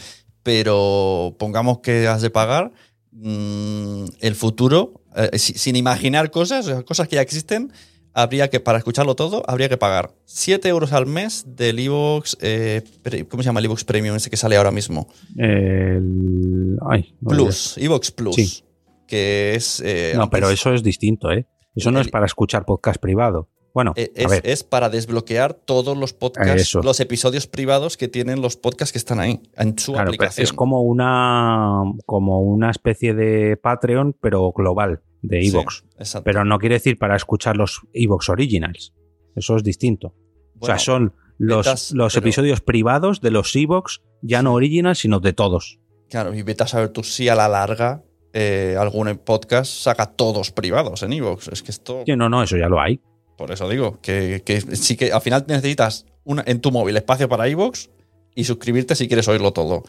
Pero 0.52 1.36
pongamos 1.38 1.80
que 1.80 2.08
has 2.08 2.22
de 2.22 2.30
pagar. 2.30 2.72
mm, 3.20 4.04
el 4.20 4.34
futuro, 4.34 5.02
eh, 5.16 5.38
si- 5.38 5.54
sin 5.54 5.74
imaginar 5.76 6.30
cosas, 6.30 6.68
cosas 6.84 7.08
que 7.08 7.16
ya 7.16 7.22
existen, 7.22 7.72
habría 8.14 8.48
que, 8.48 8.60
para 8.60 8.78
escucharlo 8.78 9.14
todo, 9.16 9.42
habría 9.48 9.68
que 9.68 9.76
pagar 9.76 10.14
7 10.24 10.68
euros 10.68 10.92
al 10.92 11.06
mes 11.06 11.44
del 11.46 11.80
Evox, 11.80 12.36
eh, 12.40 12.82
¿cómo 13.28 13.42
se 13.42 13.48
llama 13.48 13.58
el 13.60 13.66
Evox 13.66 13.82
Premium 13.84 14.14
ese 14.16 14.30
que 14.30 14.36
sale 14.36 14.56
ahora 14.56 14.70
mismo? 14.70 15.08
El, 15.36 16.78
ay, 16.88 17.14
no 17.20 17.28
Plus, 17.30 17.76
Evox 17.78 18.10
Plus. 18.12 18.34
Sí. 18.36 18.62
Que 19.06 19.54
es... 19.56 19.82
eh, 19.84 20.12
No, 20.14 20.30
pero 20.30 20.48
es- 20.50 20.60
eso 20.60 20.72
es 20.72 20.82
distinto, 20.82 21.32
¿eh? 21.32 21.44
Eso 21.74 21.90
no 21.90 21.98
El- 22.00 22.06
es 22.06 22.12
para 22.12 22.26
escuchar 22.26 22.64
podcast 22.64 23.00
privado. 23.00 23.48
Bueno, 23.78 23.94
a 23.96 24.36
es, 24.42 24.64
para 24.64 24.88
desbloquear 24.88 25.54
todos 25.54 25.96
los 25.96 26.12
podcasts, 26.12 26.62
Eso. 26.62 26.82
los 26.82 26.98
episodios 26.98 27.46
privados 27.46 27.96
que 27.96 28.08
tienen 28.08 28.42
los 28.42 28.56
podcasts 28.56 28.90
que 28.90 28.98
están 28.98 29.20
ahí, 29.20 29.40
en 29.56 29.78
su 29.78 29.92
claro, 29.92 30.08
aplicación. 30.08 30.42
es 30.42 30.52
como 30.52 30.82
una, 30.82 31.82
como 32.04 32.40
una 32.40 32.72
especie 32.72 33.14
de 33.14 33.56
Patreon, 33.56 34.16
pero 34.20 34.50
global, 34.52 35.00
de 35.22 35.42
Sí, 35.42 35.48
Evox. 35.50 35.84
exacto. 35.96 36.24
pero 36.24 36.44
no 36.44 36.58
quiere 36.58 36.74
decir 36.74 36.98
para 36.98 37.14
escuchar 37.14 37.56
los 37.56 37.82
Evox 37.92 38.28
Originals. 38.30 38.92
Eso 39.36 39.54
es 39.56 39.62
distinto. 39.62 40.12
o 40.58 40.66
sea, 40.66 40.78
son 40.80 41.14
los, 41.38 41.64
betas, 41.66 41.92
los 41.92 42.14
pero- 42.14 42.26
episodios 42.26 42.60
privados 42.60 43.20
de 43.20 43.30
los 43.30 43.54
Evox, 43.54 44.02
ya 44.22 44.42
no 44.42 44.54
Originals, 44.54 44.98
sino 44.98 45.20
de 45.20 45.32
todos. 45.34 45.78
Claro, 46.10 46.34
y 46.34 46.42
vete 46.42 46.64
a 46.64 46.66
saber 46.66 46.88
tú 46.88 47.04
si 47.04 47.28
a 47.28 47.36
la 47.36 47.46
larga 47.48 48.02
eh, 48.32 48.76
algún 48.78 49.16
podcast 49.24 49.70
saca 49.72 50.06
todos 50.06 50.50
privados 50.50 51.02
en 51.02 51.12
Evox. 51.12 51.48
Es 51.48 51.62
que 51.62 51.70
esto... 51.70 52.02
Sí, 52.04 52.16
no, 52.16 52.28
no, 52.28 52.42
eso 52.42 52.56
ya 52.56 52.68
lo 52.68 52.80
hay. 52.80 53.00
Por 53.38 53.52
eso 53.52 53.66
digo, 53.68 53.98
que, 54.02 54.42
que 54.44 54.60
sí 54.76 54.96
que 54.96 55.12
al 55.12 55.22
final 55.22 55.44
necesitas 55.48 56.04
una, 56.24 56.42
en 56.46 56.60
tu 56.60 56.70
móvil 56.72 56.96
espacio 56.98 57.26
para 57.28 57.48
iVoox 57.48 57.88
y 58.34 58.44
suscribirte 58.44 58.94
si 58.96 59.06
quieres 59.08 59.26
oírlo 59.28 59.52
todo. 59.54 59.84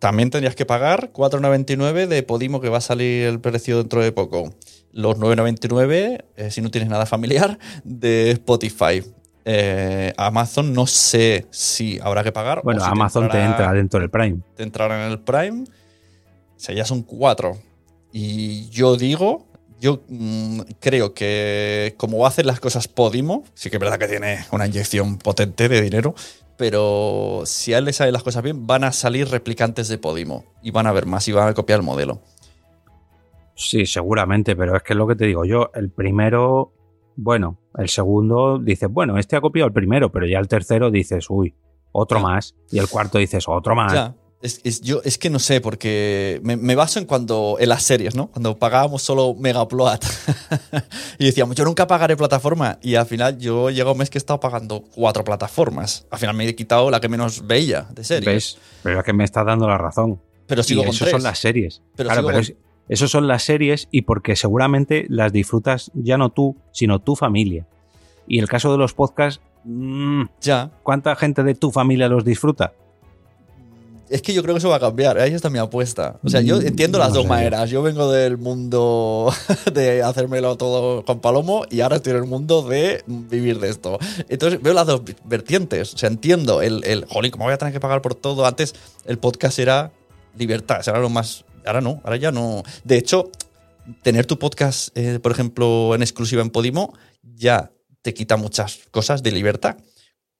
También 0.00 0.30
tendrías 0.30 0.56
que 0.56 0.66
pagar 0.66 1.12
4,99 1.12 2.08
de 2.08 2.22
Podimo, 2.24 2.60
que 2.60 2.68
va 2.68 2.78
a 2.78 2.80
salir 2.82 3.24
el 3.28 3.40
precio 3.40 3.78
dentro 3.78 4.02
de 4.02 4.10
poco. 4.12 4.52
Los 4.90 5.16
9,99, 5.16 6.24
eh, 6.36 6.50
si 6.50 6.60
no 6.60 6.70
tienes 6.70 6.90
nada 6.90 7.06
familiar, 7.06 7.58
de 7.84 8.32
Spotify. 8.32 9.02
Eh, 9.44 10.12
Amazon 10.16 10.72
no 10.72 10.86
sé 10.88 11.46
si 11.50 11.98
habrá 12.02 12.22
que 12.24 12.32
pagar. 12.32 12.58
o 12.58 12.62
Bueno, 12.62 12.80
si 12.80 12.86
Amazon 12.90 13.28
te 13.28 13.38
entrará- 13.38 13.46
entra 13.50 13.72
dentro 13.72 14.00
del 14.00 14.10
Prime. 14.10 14.38
te 14.56 14.62
entrará 14.64 15.06
en 15.06 15.12
el 15.12 15.20
Prime. 15.20 15.64
O 15.64 16.58
sea, 16.60 16.74
ya 16.74 16.84
son 16.84 17.02
cuatro. 17.02 17.58
Y 18.12 18.68
yo 18.70 18.96
digo, 18.96 19.46
yo 19.82 20.04
mm, 20.08 20.60
creo 20.78 21.12
que 21.12 21.94
como 21.98 22.18
va 22.18 22.26
a 22.26 22.28
hacer 22.28 22.46
las 22.46 22.60
cosas 22.60 22.86
Podimo, 22.86 23.42
sí 23.54 23.68
que 23.68 23.76
es 23.76 23.80
verdad 23.80 23.98
que 23.98 24.06
tiene 24.06 24.38
una 24.52 24.66
inyección 24.66 25.18
potente 25.18 25.68
de 25.68 25.82
dinero, 25.82 26.14
pero 26.56 27.42
si 27.46 27.74
a 27.74 27.78
él 27.78 27.86
le 27.86 27.92
salen 27.92 28.12
las 28.12 28.22
cosas 28.22 28.44
bien, 28.44 28.64
van 28.64 28.84
a 28.84 28.92
salir 28.92 29.28
replicantes 29.28 29.88
de 29.88 29.98
Podimo 29.98 30.44
y 30.62 30.70
van 30.70 30.86
a 30.86 30.92
ver 30.92 31.06
más 31.06 31.26
y 31.26 31.32
van 31.32 31.48
a 31.48 31.54
copiar 31.54 31.80
el 31.80 31.84
modelo. 31.84 32.22
Sí, 33.56 33.84
seguramente, 33.84 34.54
pero 34.54 34.76
es 34.76 34.84
que 34.84 34.92
es 34.92 34.96
lo 34.96 35.08
que 35.08 35.16
te 35.16 35.26
digo 35.26 35.44
yo, 35.44 35.72
el 35.74 35.90
primero, 35.90 36.72
bueno, 37.16 37.58
el 37.76 37.88
segundo 37.88 38.60
dices, 38.60 38.88
bueno, 38.88 39.18
este 39.18 39.34
ha 39.34 39.40
copiado 39.40 39.66
el 39.66 39.72
primero, 39.72 40.12
pero 40.12 40.26
ya 40.26 40.38
el 40.38 40.46
tercero 40.46 40.92
dices, 40.92 41.26
uy, 41.28 41.56
otro 41.90 42.20
más, 42.20 42.54
y 42.70 42.78
el 42.78 42.88
cuarto 42.88 43.18
dices, 43.18 43.48
otro 43.48 43.74
más. 43.74 43.92
Ya. 43.92 44.14
Es, 44.42 44.60
es- 44.64 44.80
yo, 44.80 45.00
es 45.04 45.18
que 45.18 45.30
no 45.30 45.38
sé, 45.38 45.60
porque 45.60 46.40
me, 46.42 46.56
me 46.56 46.74
baso 46.74 46.98
en 46.98 47.06
cuando 47.06 47.56
en 47.60 47.68
las 47.68 47.84
series, 47.84 48.14
¿no? 48.16 48.26
Cuando 48.26 48.58
pagábamos 48.58 49.02
solo 49.02 49.34
Megaupload 49.38 50.00
y 51.18 51.26
decíamos, 51.26 51.56
yo 51.56 51.64
nunca 51.64 51.86
pagaré 51.86 52.16
plataforma. 52.16 52.78
Y 52.82 52.96
al 52.96 53.06
final 53.06 53.38
yo 53.38 53.70
llega 53.70 53.92
un 53.92 53.98
mes 53.98 54.10
que 54.10 54.18
he 54.18 54.20
estado 54.20 54.40
pagando 54.40 54.82
cuatro 54.94 55.24
plataformas. 55.24 56.06
Al 56.10 56.18
final 56.18 56.34
me 56.36 56.46
he 56.48 56.54
quitado 56.54 56.90
la 56.90 57.00
que 57.00 57.08
menos 57.08 57.46
veía 57.46 57.86
de 57.94 58.04
series. 58.04 58.26
¿Ves? 58.26 58.58
Pero 58.82 58.98
es 58.98 59.04
que 59.04 59.12
me 59.12 59.24
está 59.24 59.44
dando 59.44 59.68
la 59.68 59.78
razón. 59.78 60.20
Pero 60.46 60.62
sigo 60.62 60.82
y 60.82 60.86
con 60.86 60.94
eso 60.94 61.04
tres. 61.04 61.12
son 61.12 61.22
las 61.22 61.38
series. 61.38 61.82
Pero 61.96 62.08
claro, 62.08 62.26
pero 62.26 62.34
con- 62.38 62.42
es- 62.42 62.54
eso 62.88 63.06
son 63.08 63.28
las 63.28 63.44
series 63.44 63.88
y 63.92 64.02
porque 64.02 64.34
seguramente 64.36 65.06
las 65.08 65.32
disfrutas 65.32 65.90
ya 65.94 66.18
no 66.18 66.30
tú, 66.30 66.56
sino 66.72 66.98
tu 66.98 67.14
familia. 67.16 67.66
Y 68.26 68.38
el 68.40 68.48
caso 68.48 68.72
de 68.72 68.78
los 68.78 68.92
podcasts, 68.92 69.40
mm, 69.64 70.24
Ya. 70.40 70.72
¿cuánta 70.82 71.14
gente 71.16 71.44
de 71.44 71.54
tu 71.54 71.70
familia 71.70 72.08
los 72.08 72.24
disfruta? 72.24 72.72
Es 74.12 74.20
que 74.22 74.34
yo 74.34 74.42
creo 74.42 74.54
que 74.54 74.58
eso 74.58 74.68
va 74.68 74.76
a 74.76 74.80
cambiar. 74.80 75.18
Ahí 75.18 75.32
está 75.32 75.48
mi 75.48 75.58
apuesta. 75.58 76.20
O 76.22 76.28
sea, 76.28 76.42
yo 76.42 76.60
Mm, 76.60 76.66
entiendo 76.66 76.98
las 76.98 77.12
dos 77.14 77.26
maneras. 77.26 77.70
Yo 77.70 77.82
vengo 77.82 78.12
del 78.12 78.36
mundo 78.36 79.32
de 79.72 80.02
hacérmelo 80.02 80.56
todo 80.56 81.04
con 81.04 81.20
palomo 81.20 81.64
y 81.70 81.80
ahora 81.80 81.96
estoy 81.96 82.12
en 82.12 82.18
el 82.18 82.26
mundo 82.26 82.62
de 82.62 83.02
vivir 83.06 83.58
de 83.58 83.70
esto. 83.70 83.98
Entonces 84.28 84.60
veo 84.62 84.74
las 84.74 84.86
dos 84.86 85.02
vertientes. 85.24 85.94
O 85.94 85.98
sea, 85.98 86.08
entiendo 86.08 86.62
el, 86.62 86.84
el 86.84 87.06
jolín, 87.06 87.30
¿cómo 87.30 87.44
voy 87.44 87.54
a 87.54 87.58
tener 87.58 87.72
que 87.72 87.80
pagar 87.80 88.02
por 88.02 88.14
todo? 88.14 88.44
Antes 88.46 88.74
el 89.06 89.18
podcast 89.18 89.58
era 89.58 89.92
libertad, 90.36 90.80
era 90.86 90.98
lo 91.00 91.08
más. 91.08 91.44
Ahora 91.64 91.80
no, 91.80 92.00
ahora 92.04 92.16
ya 92.16 92.32
no. 92.32 92.62
De 92.84 92.98
hecho, 92.98 93.30
tener 94.02 94.26
tu 94.26 94.38
podcast, 94.38 94.96
eh, 94.96 95.18
por 95.20 95.32
ejemplo, 95.32 95.94
en 95.94 96.02
exclusiva 96.02 96.42
en 96.42 96.50
Podimo, 96.50 96.92
ya 97.22 97.72
te 98.02 98.14
quita 98.14 98.36
muchas 98.36 98.80
cosas 98.90 99.22
de 99.22 99.32
libertad. 99.32 99.76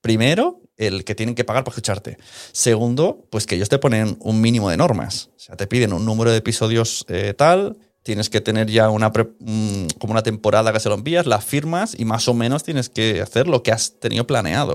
Primero, 0.00 0.61
el 0.76 1.04
que 1.04 1.14
tienen 1.14 1.34
que 1.34 1.44
pagar 1.44 1.64
para 1.64 1.72
escucharte. 1.72 2.16
Segundo, 2.52 3.26
pues 3.30 3.46
que 3.46 3.54
ellos 3.56 3.68
te 3.68 3.78
ponen 3.78 4.16
un 4.20 4.40
mínimo 4.40 4.70
de 4.70 4.76
normas. 4.76 5.30
O 5.36 5.40
sea, 5.40 5.56
te 5.56 5.66
piden 5.66 5.92
un 5.92 6.04
número 6.04 6.30
de 6.30 6.38
episodios 6.38 7.04
eh, 7.08 7.34
tal, 7.36 7.76
tienes 8.02 8.30
que 8.30 8.40
tener 8.40 8.68
ya 8.68 8.90
una 8.90 9.10
mm, 9.10 9.86
como 9.98 10.12
una 10.12 10.22
temporada 10.22 10.72
que 10.72 10.80
se 10.80 10.88
lo 10.88 10.94
envías, 10.96 11.26
la 11.26 11.40
firmas 11.40 11.94
y 11.98 12.04
más 12.04 12.26
o 12.28 12.34
menos 12.34 12.64
tienes 12.64 12.88
que 12.88 13.20
hacer 13.20 13.46
lo 13.46 13.62
que 13.62 13.72
has 13.72 13.98
tenido 14.00 14.26
planeado. 14.26 14.74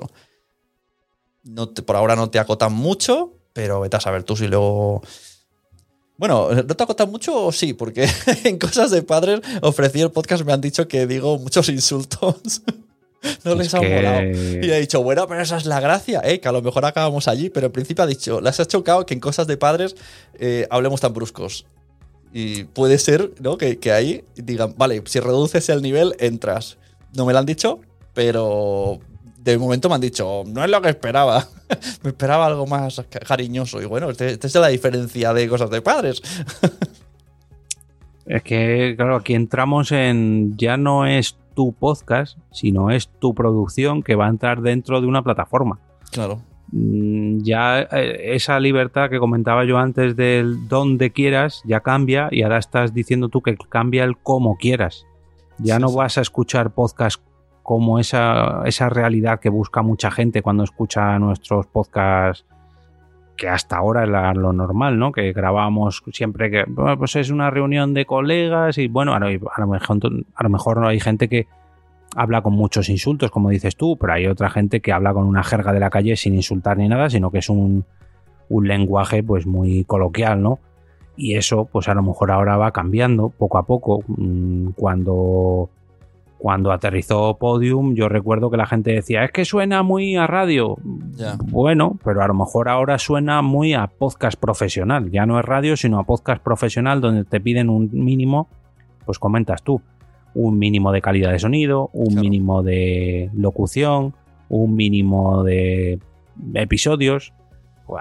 No 1.43 1.69
te- 1.69 1.81
por 1.81 1.95
ahora 1.95 2.15
no 2.15 2.29
te 2.29 2.39
acotan 2.39 2.73
mucho, 2.73 3.33
pero 3.53 3.79
vete 3.81 3.97
a 3.97 4.01
saber 4.01 4.23
tú 4.23 4.35
si 4.37 4.47
luego... 4.47 5.01
Bueno, 6.17 6.49
¿no 6.51 6.65
te 6.75 6.83
acotan 6.83 7.11
mucho 7.11 7.45
o 7.45 7.51
sí? 7.51 7.73
Porque 7.73 8.09
en 8.43 8.57
cosas 8.57 8.91
de 8.91 9.03
padres 9.03 9.41
ofrecí 9.61 10.01
el 10.01 10.11
podcast, 10.11 10.43
me 10.43 10.53
han 10.53 10.61
dicho 10.61 10.87
que 10.87 11.05
digo 11.05 11.37
muchos 11.37 11.69
insultos. 11.69 12.61
no 13.43 13.51
Es 13.53 13.57
les 13.57 13.73
ha 13.73 13.79
que- 13.79 13.95
molado. 13.95 14.21
Y 14.65 14.71
he 14.71 14.79
dicho, 14.79 15.01
bueno, 15.03 15.27
pero 15.27 15.41
esa 15.41 15.57
es 15.57 15.65
la 15.65 15.79
gracia, 15.79 16.21
¿eh? 16.23 16.39
que 16.39 16.47
a 16.47 16.51
lo 16.51 16.61
mejor 16.61 16.85
acabamos 16.85 17.27
allí, 17.27 17.49
pero 17.49 17.67
en 17.67 17.71
principio 17.71 18.03
ha 18.03 18.07
dicho, 18.07 18.39
les 18.41 18.59
ha 18.59 18.65
chocado 18.65 19.05
que 19.05 19.13
en 19.13 19.19
cosas 19.19 19.47
de 19.47 19.57
padres 19.57 19.95
eh, 20.39 20.67
hablemos 20.69 21.01
tan 21.01 21.13
bruscos. 21.13 21.65
Y 22.33 22.65
puede 22.65 22.97
ser, 22.97 23.31
¿no? 23.39 23.57
Que, 23.57 23.79
que 23.79 23.91
ahí 23.91 24.23
digan, 24.35 24.73
vale, 24.77 25.01
si 25.05 25.19
reduces 25.19 25.69
el 25.69 25.81
nivel, 25.81 26.13
entras. 26.19 26.77
No 27.15 27.25
me 27.25 27.33
lo 27.33 27.39
han 27.39 27.45
dicho, 27.45 27.79
pero 28.13 28.99
de 29.39 29.57
momento 29.57 29.87
me 29.89 29.95
han 29.95 30.01
dicho, 30.01 30.43
no 30.45 30.63
es 30.63 30.69
lo 30.69 30.81
que 30.81 30.89
esperaba. 30.89 31.47
me 32.03 32.09
esperaba 32.09 32.45
algo 32.45 32.67
más 32.67 33.01
ca- 33.09 33.19
cariñoso. 33.21 33.81
Y 33.81 33.85
bueno, 33.85 34.09
este- 34.09 34.31
esta 34.33 34.45
es 34.47 34.55
la 34.55 34.67
diferencia 34.67 35.33
de 35.33 35.47
cosas 35.47 35.69
de 35.69 35.81
padres. 35.81 36.21
Es 38.25 38.43
que, 38.43 38.93
claro, 38.97 39.15
aquí 39.15 39.33
entramos 39.35 39.91
en. 39.93 40.57
Ya 40.57 40.75
no 40.75 41.05
es 41.07 41.37
tu 41.57 41.73
podcast, 41.73 42.37
sino 42.51 42.91
es 42.91 43.07
tu 43.07 43.33
producción 43.33 44.03
que 44.03 44.13
va 44.13 44.27
a 44.27 44.29
entrar 44.29 44.61
dentro 44.61 45.01
de 45.01 45.07
una 45.07 45.23
plataforma. 45.23 45.79
Claro. 46.11 46.37
Mm, 46.71 47.39
Ya 47.41 47.79
eh, 47.81 48.35
esa 48.35 48.59
libertad 48.59 49.09
que 49.09 49.17
comentaba 49.17 49.65
yo 49.65 49.79
antes 49.79 50.15
del 50.15 50.67
donde 50.67 51.09
quieras 51.11 51.63
ya 51.65 51.79
cambia 51.79 52.27
y 52.29 52.43
ahora 52.43 52.59
estás 52.59 52.93
diciendo 52.93 53.29
tú 53.29 53.41
que 53.41 53.57
cambia 53.69 54.03
el 54.03 54.17
como 54.17 54.55
quieras. 54.57 55.07
Ya 55.57 55.77
Sí, 55.77 55.81
no 55.81 55.87
sí. 55.87 55.95
vas 55.97 56.19
a 56.19 56.21
escuchar 56.21 56.75
podcast 56.75 57.19
como 57.63 57.97
esa, 57.97 58.61
esa 58.65 58.87
realidad 58.89 59.39
que 59.39 59.49
busca 59.49 59.81
mucha 59.81 60.11
gente 60.11 60.43
cuando 60.43 60.63
escucha 60.63 61.17
nuestros 61.17 61.65
podcasts 61.65 62.45
que 63.37 63.47
hasta 63.47 63.77
ahora 63.77 64.03
es 64.03 64.09
la- 64.09 64.33
lo 64.33 64.51
normal, 64.51 64.97
¿no? 64.99 65.11
Que 65.11 65.31
grabamos 65.31 66.03
siempre 66.11 66.49
que 66.51 66.63
pues 66.97 67.15
es 67.15 67.29
una 67.29 67.49
reunión 67.51 67.93
de 67.93 68.05
colegas 68.05 68.77
y 68.79 68.87
bueno, 68.87 69.13
a 69.13 69.19
lo, 69.19 69.27
a 69.27 69.61
lo 69.61 69.67
mejor, 69.67 69.99
a 70.35 70.43
lo 70.43 70.49
mejor 70.49 70.83
hay 70.85 70.99
gente 70.99 71.29
que 71.29 71.47
habla 72.15 72.41
con 72.41 72.53
muchos 72.53 72.89
insultos, 72.89 73.29
como 73.31 73.49
dices 73.49 73.75
tú, 73.75 73.95
pero 73.97 74.13
hay 74.13 74.25
otra 74.27 74.49
gente 74.49 74.79
que 74.81 74.91
habla 74.91 75.13
con 75.13 75.25
una 75.25 75.43
jerga 75.43 75.71
de 75.71 75.79
la 75.79 75.89
calle 75.89 76.15
sin 76.15 76.33
insultar 76.35 76.77
ni 76.77 76.87
nada, 76.87 77.09
sino 77.09 77.29
que 77.31 77.37
es 77.39 77.49
un, 77.49 77.85
un 78.49 78.67
lenguaje 78.67 79.21
pues 79.23 79.45
muy 79.45 79.83
coloquial, 79.83 80.41
¿no? 80.41 80.59
Y 81.15 81.35
eso, 81.35 81.65
pues 81.71 81.87
a 81.89 81.93
lo 81.93 82.03
mejor 82.03 82.31
ahora 82.31 82.57
va 82.57 82.71
cambiando 82.71 83.29
poco 83.29 83.57
a 83.57 83.63
poco. 83.63 84.03
Mm, 84.07 84.69
Cuando, 84.75 85.69
cuando 86.37 86.71
aterrizó 86.71 87.37
Podium, 87.39 87.95
yo 87.95 88.09
recuerdo 88.09 88.49
que 88.51 88.57
la 88.57 88.65
gente 88.67 88.91
decía, 88.91 89.23
es 89.23 89.31
que 89.31 89.43
suena 89.45 89.81
muy 89.83 90.15
a 90.15 90.27
radio. 90.27 90.77
Bueno, 91.45 91.97
pero 92.03 92.21
a 92.21 92.27
lo 92.27 92.33
mejor 92.33 92.69
ahora 92.69 92.97
suena 92.99 93.41
muy 93.41 93.73
a 93.73 93.87
podcast 93.87 94.39
profesional. 94.39 95.09
Ya 95.11 95.25
no 95.25 95.39
es 95.39 95.45
radio, 95.45 95.75
sino 95.75 95.99
a 95.99 96.03
podcast 96.03 96.43
profesional 96.43 97.01
donde 97.01 97.23
te 97.25 97.39
piden 97.41 97.69
un 97.69 97.89
mínimo, 97.91 98.47
pues 99.05 99.17
comentas 99.19 99.63
tú, 99.63 99.81
un 100.35 100.59
mínimo 100.59 100.91
de 100.91 101.01
calidad 101.01 101.31
de 101.31 101.39
sonido, 101.39 101.89
un 101.93 102.07
Claro. 102.09 102.21
mínimo 102.21 102.61
de 102.63 103.31
locución, 103.33 104.13
un 104.49 104.75
mínimo 104.75 105.43
de 105.43 105.99
episodios. 106.53 107.33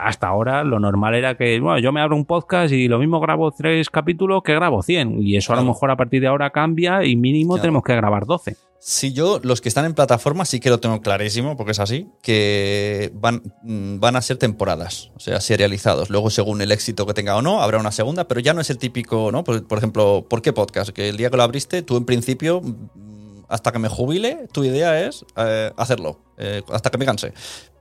Hasta 0.00 0.28
ahora 0.28 0.64
lo 0.64 0.80
normal 0.80 1.14
era 1.14 1.36
que, 1.36 1.60
bueno, 1.60 1.78
yo 1.78 1.92
me 1.92 2.00
abro 2.00 2.16
un 2.16 2.24
podcast 2.24 2.72
y 2.72 2.88
lo 2.88 2.98
mismo 2.98 3.20
grabo 3.20 3.52
tres 3.52 3.88
capítulos 3.90 4.42
que 4.42 4.54
grabo 4.54 4.82
100. 4.82 5.22
Y 5.22 5.36
eso 5.36 5.52
a 5.52 5.56
lo 5.56 5.64
mejor 5.64 5.90
a 5.90 5.96
partir 5.96 6.20
de 6.20 6.26
ahora 6.26 6.50
cambia 6.50 7.04
y 7.04 7.16
mínimo 7.16 7.54
Claro. 7.54 7.62
tenemos 7.62 7.82
que 7.84 7.94
grabar 7.94 8.26
12. 8.26 8.56
Si 8.78 9.12
yo, 9.12 9.40
los 9.42 9.60
que 9.60 9.68
están 9.68 9.84
en 9.84 9.94
plataforma, 9.94 10.44
sí 10.44 10.60
que 10.60 10.70
lo 10.70 10.78
tengo 10.78 11.00
clarísimo, 11.00 11.56
porque 11.56 11.72
es 11.72 11.80
así, 11.80 12.08
que 12.22 13.10
van, 13.14 13.42
mm, 13.62 13.98
van 13.98 14.16
a 14.16 14.22
ser 14.22 14.36
temporadas, 14.36 15.10
o 15.16 15.20
sea, 15.20 15.40
serializados. 15.40 16.10
Luego, 16.10 16.30
según 16.30 16.60
el 16.60 16.70
éxito 16.70 17.06
que 17.06 17.14
tenga 17.14 17.36
o 17.36 17.42
no, 17.42 17.62
habrá 17.62 17.78
una 17.78 17.90
segunda, 17.90 18.28
pero 18.28 18.40
ya 18.40 18.52
no 18.54 18.60
es 18.60 18.70
el 18.70 18.78
típico, 18.78 19.32
¿no? 19.32 19.44
Por, 19.44 19.66
por 19.66 19.78
ejemplo, 19.78 20.26
¿por 20.28 20.42
qué 20.42 20.52
podcast? 20.52 20.90
Que 20.90 21.08
el 21.08 21.16
día 21.16 21.30
que 21.30 21.36
lo 21.36 21.42
abriste, 21.42 21.82
tú 21.82 21.96
en 21.96 22.04
principio 22.04 22.60
mm, 22.60 23.44
hasta 23.48 23.72
que 23.72 23.78
me 23.78 23.88
jubile, 23.88 24.46
tu 24.52 24.62
idea 24.62 25.06
es 25.06 25.24
eh, 25.36 25.72
hacerlo, 25.76 26.20
eh, 26.36 26.62
hasta 26.70 26.90
que 26.90 26.98
me 26.98 27.06
canse. 27.06 27.32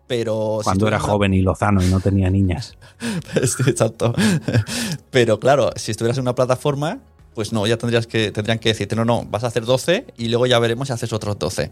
Pero 0.07 0.59
Cuando 0.63 0.87
era 0.87 0.99
joven 0.99 1.33
y 1.33 1.41
lozano 1.41 1.83
y 1.83 1.87
no 1.87 1.99
tenía 1.99 2.29
niñas. 2.29 2.77
Exacto. 3.35 4.13
Pero 5.09 5.39
claro, 5.39 5.71
si 5.75 5.91
estuvieras 5.91 6.17
en 6.17 6.23
una 6.23 6.35
plataforma, 6.35 6.99
pues 7.33 7.51
no, 7.51 7.65
ya 7.65 7.77
tendrías 7.77 8.05
que, 8.05 8.31
tendrían 8.31 8.59
que 8.59 8.69
decirte, 8.69 8.95
no, 8.95 9.03
no, 9.03 9.25
vas 9.25 9.43
a 9.43 9.47
hacer 9.47 9.65
12 9.65 10.05
y 10.17 10.27
luego 10.29 10.45
ya 10.45 10.59
veremos 10.59 10.87
si 10.87 10.93
haces 10.93 11.11
otros 11.11 11.39
12. 11.39 11.71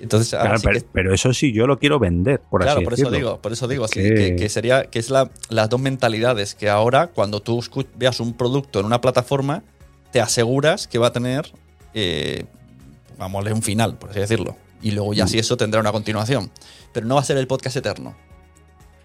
Entonces, 0.00 0.30
claro, 0.30 0.60
pero, 0.62 0.80
pero, 0.92 1.14
eso 1.14 1.32
sí, 1.32 1.52
yo 1.52 1.66
lo 1.66 1.78
quiero 1.78 1.98
vender, 1.98 2.40
por 2.40 2.60
claro, 2.60 2.78
así 2.78 2.84
por 2.84 2.92
decirlo. 2.92 3.10
eso 3.10 3.16
digo, 3.16 3.40
por 3.40 3.52
eso 3.52 3.66
digo, 3.66 3.88
sí, 3.88 3.94
que, 3.94 4.36
que, 4.36 4.48
sería, 4.48 4.84
que 4.84 4.98
es 4.98 5.08
la, 5.10 5.30
las 5.48 5.70
dos 5.70 5.80
mentalidades, 5.80 6.54
que 6.54 6.68
ahora 6.68 7.08
cuando 7.08 7.40
tú 7.40 7.64
veas 7.96 8.20
un 8.20 8.34
producto 8.34 8.80
en 8.80 8.86
una 8.86 9.00
plataforma, 9.00 9.62
te 10.12 10.20
aseguras 10.20 10.86
que 10.86 10.98
va 10.98 11.08
a 11.08 11.12
tener, 11.12 11.50
eh, 11.94 12.44
vamos, 13.18 13.44
un 13.46 13.62
final, 13.62 13.96
por 13.96 14.10
así 14.10 14.20
decirlo. 14.20 14.56
Y 14.82 14.90
luego 14.90 15.14
ya 15.14 15.24
mm. 15.24 15.28
si 15.28 15.38
eso 15.38 15.56
tendrá 15.56 15.80
una 15.80 15.92
continuación. 15.92 16.50
Pero 16.96 17.06
no 17.08 17.16
va 17.16 17.20
a 17.20 17.24
ser 17.24 17.36
el 17.36 17.46
podcast 17.46 17.76
eterno. 17.76 18.14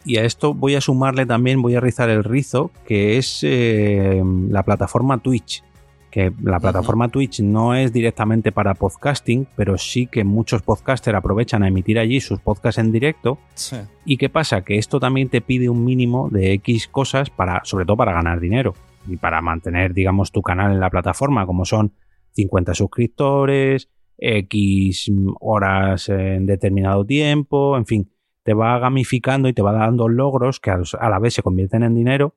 Y 0.05 0.15
a 0.15 0.23
esto 0.23 0.53
voy 0.53 0.75
a 0.75 0.81
sumarle 0.81 1.25
también, 1.25 1.61
voy 1.61 1.75
a 1.75 1.81
rizar 1.81 2.09
el 2.09 2.23
rizo, 2.23 2.71
que 2.85 3.17
es 3.17 3.39
eh, 3.41 4.23
la 4.47 4.63
plataforma 4.63 5.17
Twitch 5.17 5.61
que 6.09 6.31
la 6.41 6.61
plataforma 6.61 7.05
uh 7.05 7.07
-huh. 7.07 7.11
Twitch 7.11 7.41
no 7.41 7.75
es 7.75 7.91
directamente 7.91 8.53
para 8.53 8.75
podcasting, 8.75 9.45
pero 9.57 9.77
sí 9.77 10.07
que 10.07 10.23
muchos 10.23 10.61
podcasters 10.61 11.17
aprovechan 11.17 11.63
a 11.63 11.67
emitir 11.67 11.99
allí 11.99 12.21
sus 12.21 12.39
podcasts 12.39 12.79
en 12.79 12.93
directo. 12.93 13.39
Sí. 13.55 13.77
¿Y 14.05 14.15
qué 14.15 14.29
pasa? 14.29 14.61
Que 14.61 14.77
esto 14.77 15.01
también 15.01 15.27
te 15.27 15.41
pide 15.41 15.67
un 15.67 15.83
mínimo 15.83 16.29
de 16.29 16.53
X 16.53 16.87
cosas 16.87 17.29
para, 17.29 17.61
sobre 17.65 17.85
todo 17.85 17.97
para 17.97 18.13
ganar 18.13 18.39
dinero 18.39 18.73
y 19.05 19.17
para 19.17 19.41
mantener, 19.41 19.93
digamos, 19.93 20.31
tu 20.31 20.41
canal 20.41 20.71
en 20.71 20.79
la 20.79 20.89
plataforma, 20.89 21.45
como 21.45 21.65
son 21.65 21.93
50 22.33 22.73
suscriptores, 22.73 23.89
X 24.17 25.11
horas 25.39 26.09
en 26.09 26.45
determinado 26.45 27.05
tiempo, 27.05 27.77
en 27.77 27.85
fin, 27.85 28.11
te 28.43 28.53
va 28.53 28.79
gamificando 28.79 29.47
y 29.49 29.53
te 29.53 29.61
va 29.61 29.73
dando 29.73 30.07
logros 30.07 30.59
que 30.59 30.71
a 30.71 31.09
la 31.09 31.19
vez 31.19 31.33
se 31.33 31.43
convierten 31.43 31.83
en 31.83 31.95
dinero 31.95 32.35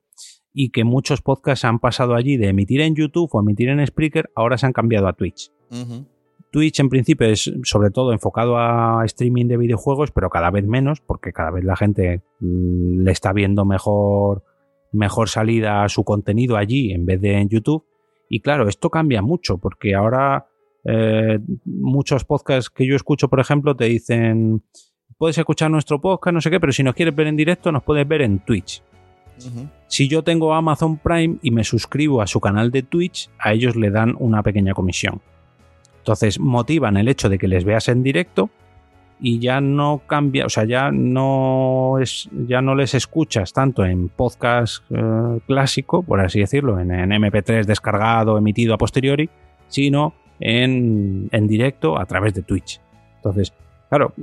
y 0.53 0.69
que 0.69 0.83
muchos 0.83 1.21
podcasts 1.21 1.65
han 1.65 1.79
pasado 1.79 2.15
allí 2.15 2.37
de 2.37 2.47
emitir 2.47 2.81
en 2.81 2.95
YouTube 2.95 3.29
o 3.33 3.39
emitir 3.39 3.69
en 3.69 3.85
Spreaker, 3.85 4.29
ahora 4.35 4.57
se 4.57 4.65
han 4.65 4.73
cambiado 4.73 5.07
a 5.07 5.13
Twitch. 5.13 5.51
Uh 5.69 5.75
-huh. 5.75 6.05
Twitch 6.51 6.79
en 6.79 6.87
principio 6.87 7.27
es 7.27 7.51
sobre 7.63 7.91
todo 7.91 8.13
enfocado 8.13 8.57
a 8.57 9.03
streaming 9.03 9.47
de 9.47 9.57
videojuegos, 9.57 10.11
pero 10.11 10.29
cada 10.29 10.51
vez 10.51 10.65
menos, 10.65 11.01
porque 11.01 11.33
cada 11.33 11.51
vez 11.51 11.65
la 11.65 11.75
gente 11.75 12.21
mmm, 12.39 13.01
le 13.01 13.11
está 13.11 13.33
viendo 13.33 13.65
mejor, 13.65 14.45
mejor 14.93 15.27
salida 15.27 15.83
a 15.83 15.89
su 15.89 16.05
contenido 16.05 16.55
allí 16.55 16.93
en 16.93 17.05
vez 17.05 17.19
de 17.19 17.33
en 17.41 17.49
YouTube. 17.49 17.83
Y 18.29 18.39
claro, 18.39 18.69
esto 18.69 18.89
cambia 18.89 19.21
mucho, 19.21 19.57
porque 19.57 19.95
ahora 19.95 20.47
eh, 20.85 21.39
muchos 21.65 22.23
podcasts 22.23 22.69
que 22.69 22.85
yo 22.85 22.95
escucho, 22.95 23.27
por 23.27 23.39
ejemplo, 23.39 23.75
te 23.75 23.85
dicen, 23.85 24.63
puedes 25.17 25.37
escuchar 25.37 25.71
nuestro 25.71 25.99
podcast, 25.99 26.33
no 26.33 26.41
sé 26.41 26.51
qué, 26.51 26.59
pero 26.59 26.71
si 26.71 26.83
nos 26.83 26.95
quieres 26.95 27.15
ver 27.15 27.27
en 27.27 27.35
directo, 27.35 27.71
nos 27.71 27.83
puedes 27.83 28.07
ver 28.07 28.21
en 28.21 28.39
Twitch. 28.39 28.81
Uh 29.39 29.43
-huh. 29.43 29.69
Si 29.87 30.07
yo 30.07 30.23
tengo 30.23 30.53
Amazon 30.53 30.97
Prime 30.97 31.37
y 31.41 31.51
me 31.51 31.63
suscribo 31.63 32.21
a 32.21 32.27
su 32.27 32.39
canal 32.39 32.71
de 32.71 32.83
Twitch, 32.83 33.29
a 33.39 33.53
ellos 33.53 33.75
le 33.75 33.89
dan 33.89 34.15
una 34.19 34.43
pequeña 34.43 34.73
comisión. 34.73 35.21
Entonces 35.97 36.39
motivan 36.39 36.97
el 36.97 37.07
hecho 37.07 37.29
de 37.29 37.39
que 37.39 37.47
les 37.47 37.65
veas 37.65 37.89
en 37.89 38.03
directo 38.03 38.49
y 39.19 39.39
ya 39.39 39.61
no 39.61 40.01
cambia, 40.05 40.45
o 40.45 40.49
sea, 40.49 40.65
ya 40.65 40.91
no 40.91 41.97
es, 41.99 42.29
ya 42.47 42.61
no 42.61 42.75
les 42.75 42.93
escuchas 42.93 43.53
tanto 43.53 43.85
en 43.85 44.09
podcast 44.09 44.83
eh, 44.91 45.39
clásico, 45.47 46.03
por 46.03 46.19
así 46.19 46.39
decirlo, 46.39 46.79
en, 46.79 46.91
en, 46.91 47.09
MP3 47.09 47.65
descargado, 47.65 48.37
emitido 48.37 48.73
a 48.73 48.77
posteriori, 48.77 49.29
sino 49.67 50.13
en, 50.39 51.29
en 51.31 51.47
directo 51.47 51.99
a 51.99 52.05
través 52.05 52.33
de 52.33 52.41
Twitch. 52.41 52.79
Entonces, 53.17 53.53
Claro, 53.89 54.13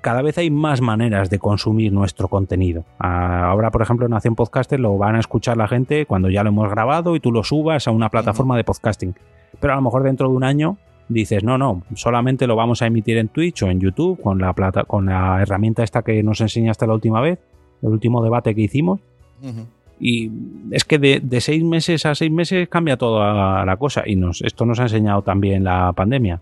cada 0.00 0.22
vez 0.22 0.38
hay 0.38 0.50
más 0.50 0.80
maneras 0.80 1.28
de 1.28 1.38
consumir 1.38 1.92
nuestro 1.92 2.28
contenido. 2.28 2.84
Ahora, 2.98 3.70
por 3.70 3.82
ejemplo, 3.82 4.06
en 4.06 4.10
Nación 4.10 4.34
Podcaster 4.34 4.80
lo 4.80 4.96
van 4.96 5.16
a 5.16 5.20
escuchar 5.20 5.56
la 5.56 5.68
gente 5.68 6.06
cuando 6.06 6.30
ya 6.30 6.42
lo 6.42 6.48
hemos 6.48 6.70
grabado 6.70 7.14
y 7.14 7.20
tú 7.20 7.30
lo 7.30 7.44
subas 7.44 7.86
a 7.86 7.90
una 7.90 8.08
plataforma 8.08 8.56
de 8.56 8.64
podcasting. 8.64 9.14
Pero 9.60 9.74
a 9.74 9.76
lo 9.76 9.82
mejor 9.82 10.02
dentro 10.02 10.28
de 10.28 10.34
un 10.34 10.44
año 10.44 10.78
dices, 11.08 11.44
no, 11.44 11.58
no, 11.58 11.82
solamente 11.94 12.46
lo 12.46 12.56
vamos 12.56 12.80
a 12.80 12.86
emitir 12.86 13.18
en 13.18 13.28
Twitch 13.28 13.62
o 13.62 13.68
en 13.68 13.80
YouTube 13.80 14.20
con 14.20 14.38
la, 14.38 14.54
plata, 14.54 14.84
con 14.84 15.06
la 15.06 15.42
herramienta 15.42 15.84
esta 15.84 16.02
que 16.02 16.22
nos 16.22 16.40
enseñaste 16.40 16.86
la 16.86 16.94
última 16.94 17.20
vez, 17.20 17.38
el 17.82 17.90
último 17.90 18.24
debate 18.24 18.54
que 18.54 18.62
hicimos. 18.62 19.00
Uh 19.42 19.46
-huh. 19.46 19.66
Y 20.04 20.32
es 20.72 20.82
que 20.82 20.98
de, 20.98 21.20
de, 21.22 21.40
seis 21.40 21.62
meses 21.62 22.04
a 22.06 22.16
seis 22.16 22.32
meses 22.32 22.68
cambia 22.68 22.96
toda 22.96 23.64
la 23.64 23.76
cosa 23.76 24.02
y 24.04 24.16
nos, 24.16 24.42
esto 24.42 24.66
nos 24.66 24.80
ha 24.80 24.82
enseñado 24.82 25.22
también 25.22 25.62
la 25.62 25.92
pandemia. 25.92 26.40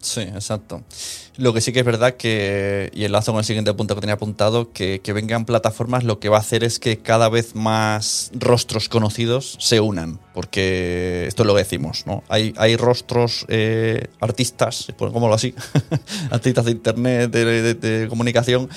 Sí, 0.00 0.20
exacto. 0.20 0.82
Lo 1.36 1.52
que 1.52 1.60
sí 1.60 1.72
que 1.72 1.80
es 1.80 1.84
verdad 1.84 2.14
que, 2.14 2.90
y 2.94 3.04
enlazo 3.04 3.32
con 3.32 3.40
el 3.40 3.44
siguiente 3.44 3.72
punto 3.74 3.94
que 3.94 4.00
tenía 4.00 4.14
apuntado, 4.14 4.72
que, 4.72 5.00
que 5.00 5.12
vengan 5.12 5.44
plataformas 5.44 6.04
lo 6.04 6.20
que 6.20 6.28
va 6.28 6.38
a 6.38 6.40
hacer 6.40 6.64
es 6.64 6.78
que 6.78 6.98
cada 6.98 7.28
vez 7.28 7.54
más 7.54 8.30
rostros 8.34 8.88
conocidos 8.88 9.56
se 9.58 9.80
unan, 9.80 10.18
porque 10.32 11.26
esto 11.26 11.42
es 11.42 11.46
lo 11.46 11.54
que 11.54 11.62
decimos, 11.62 12.04
¿no? 12.06 12.22
Hay, 12.28 12.54
hay 12.56 12.76
rostros 12.76 13.44
eh, 13.48 14.06
artistas, 14.20 14.92
como 14.96 15.32
así, 15.32 15.54
artistas 16.30 16.64
de 16.64 16.70
internet, 16.70 17.30
de, 17.30 17.44
de, 17.44 17.74
de, 17.74 18.08
comunicación, 18.08 18.70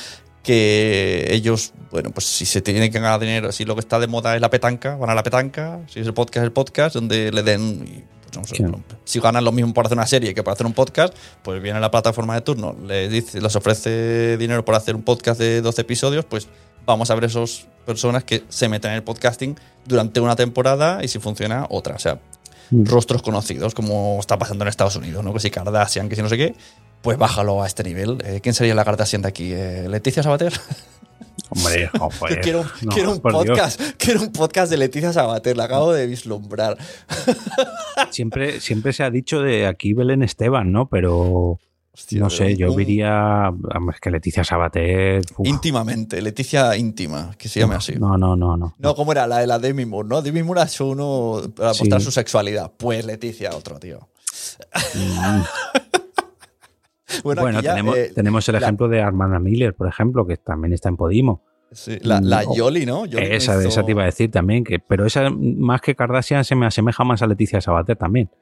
que 0.44 1.28
ellos, 1.30 1.74
bueno, 1.90 2.12
pues 2.12 2.26
si 2.26 2.46
se 2.46 2.62
tienen 2.62 2.92
que 2.92 3.00
ganar 3.00 3.20
dinero, 3.20 3.52
si 3.52 3.66
lo 3.66 3.76
que 3.76 3.80
está 3.80 4.00
de 4.00 4.08
moda 4.08 4.36
es 4.36 4.42
la 4.42 4.50
petanca, 4.50 4.96
van 4.98 5.10
a 5.10 5.16
la 5.16 5.24
petanca, 5.24 5.80
si 5.88 6.02
es 6.02 6.08
el 6.08 6.14
podcast, 6.14 6.44
el 6.44 6.52
podcast, 6.52 6.96
donde 6.96 7.32
le 7.32 7.44
den 7.44 8.06
no 8.36 8.46
sé. 8.46 8.66
Si 9.06 9.20
ganan 9.20 9.44
lo 9.44 9.52
mismo 9.52 9.74
por 9.74 9.86
hacer 9.86 9.98
una 9.98 10.08
serie 10.08 10.34
que 10.34 10.44
por 10.44 10.54
hacer 10.54 10.66
un 10.66 10.74
podcast, 10.74 11.14
pues 11.44 11.62
viene 11.62 11.80
la 11.80 11.92
plataforma 11.92 12.36
de 12.36 12.42
turno, 12.42 12.76
les, 12.86 13.10
dice, 13.12 13.42
les 13.42 13.56
ofrece 13.56 14.38
dinero 14.38 14.66
por 14.66 14.76
hacer 14.76 14.96
un 14.96 15.04
podcast 15.04 15.40
de 15.40 15.62
12 15.62 15.82
episodios, 15.82 16.26
pues 16.26 16.48
vamos 16.86 17.10
a 17.12 17.16
ver 17.16 17.26
esas 17.26 17.68
personas 17.86 18.24
que 18.24 18.44
se 18.50 18.70
meten 18.70 18.92
en 18.92 18.98
el 18.98 19.04
podcasting 19.04 19.56
durante 19.86 20.20
una 20.20 20.36
temporada 20.36 21.04
y 21.04 21.08
si 21.08 21.20
funciona, 21.20 21.68
otra. 21.70 21.96
O 21.96 22.00
sea, 22.00 22.20
mm. 22.72 22.86
rostros 22.86 23.22
conocidos, 23.22 23.74
como 23.74 24.18
está 24.20 24.38
pasando 24.38 24.64
en 24.64 24.70
Estados 24.70 24.96
Unidos, 24.96 25.24
¿no? 25.24 25.34
Que 25.34 25.40
si 25.40 25.50
Kardashian, 25.50 26.10
que 26.10 26.16
si 26.16 26.22
no 26.22 26.30
sé 26.30 26.38
qué, 26.38 26.56
pues 27.04 27.18
bájalo 27.18 27.62
a 27.62 27.68
este 27.68 27.84
nivel. 27.84 28.18
Eh, 28.26 28.40
¿Quién 28.42 28.56
sería 28.56 28.74
la 28.74 28.86
Kardashian 28.86 29.22
de 29.22 29.28
aquí? 29.28 29.52
Eh, 29.52 29.88
¿Leticia 29.90 30.24
Sabater? 30.24 30.54
Hombre, 31.50 31.90
quiero, 32.42 32.64
no, 32.82 32.92
quiero, 32.92 33.12
un 33.12 33.20
podcast, 33.20 33.80
quiero 33.98 34.22
un 34.22 34.32
podcast 34.32 34.72
de 34.72 34.78
Leticia 34.78 35.12
Sabater, 35.12 35.58
la 35.58 35.66
acabo 35.66 35.92
de 35.92 36.08
vislumbrar. 36.08 36.78
Siempre, 38.10 38.60
siempre 38.60 38.94
se 38.94 39.04
ha 39.04 39.10
dicho 39.10 39.42
de 39.42 39.68
aquí 39.68 39.94
Belén 39.94 40.24
Esteban, 40.24 40.72
¿no? 40.72 40.88
Pero 40.88 41.60
Hostia, 41.94 42.20
no 42.20 42.30
sé, 42.30 42.56
yo 42.56 42.76
diría 42.76 43.52
es 43.94 44.00
que 44.00 44.10
Leticia 44.10 44.44
Sabater. 44.44 45.22
Uf. 45.38 45.48
Íntimamente, 45.48 46.22
Leticia 46.22 46.76
íntima, 46.78 47.36
que 47.38 47.50
se 47.50 47.60
llame 47.60 47.74
no, 47.74 47.78
así. 47.78 47.94
No, 48.00 48.18
no, 48.18 48.36
no, 48.36 48.58
no. 48.58 48.76
No, 48.78 48.96
¿cómo 48.96 49.12
era? 49.12 49.28
La 49.28 49.40
de 49.40 49.48
la 49.48 49.60
Demi 49.60 49.86
Moore, 49.86 50.08
¿no? 50.08 50.22
Demi 50.22 50.42
Moore 50.42 50.62
ha 50.62 50.66
hecho 50.66 50.88
uno 50.88 51.42
para 51.56 51.70
mostrar 51.70 52.02
sí. 52.02 52.06
su 52.06 52.12
sexualidad. 52.12 52.72
Pues 52.78 53.06
Leticia, 53.06 53.52
otro, 53.56 53.78
tío. 53.80 54.08
Mm. 54.96 55.42
bueno, 57.24 57.42
bueno 57.42 57.62
ya, 57.62 57.72
tenemos, 57.72 57.98
eh, 57.98 58.12
tenemos, 58.14 58.50
el 58.50 58.54
la, 58.54 58.60
ejemplo 58.60 58.88
de 58.88 59.02
Armanda 59.02 59.40
Miller, 59.40 59.74
por 59.74 59.88
ejemplo, 59.88 60.26
que 60.26 60.38
también 60.38 60.74
está 60.74 60.90
en 60.90 60.98
Podimo. 60.98 61.42
Sí, 61.72 61.98
la, 62.02 62.22
la 62.22 62.44
Yoli, 62.56 62.86
¿no? 62.86 63.06
Yoli 63.06 63.26
esa, 63.26 63.60
hizo... 63.60 63.68
esa 63.68 63.84
te 63.84 63.92
iba 63.92 64.04
a 64.04 64.06
decir 64.06 64.30
también, 64.30 64.64
que, 64.64 64.80
pero 64.80 65.06
esa 65.06 65.30
más 65.32 65.82
que 65.82 65.96
Kardashian 65.96 66.46
se 66.46 66.56
me 66.56 66.68
asemeja 66.68 67.04
más 67.04 67.22
a 67.24 67.28
Leticia 67.28 67.62
Sabater 67.62 67.98
también. 67.98 68.30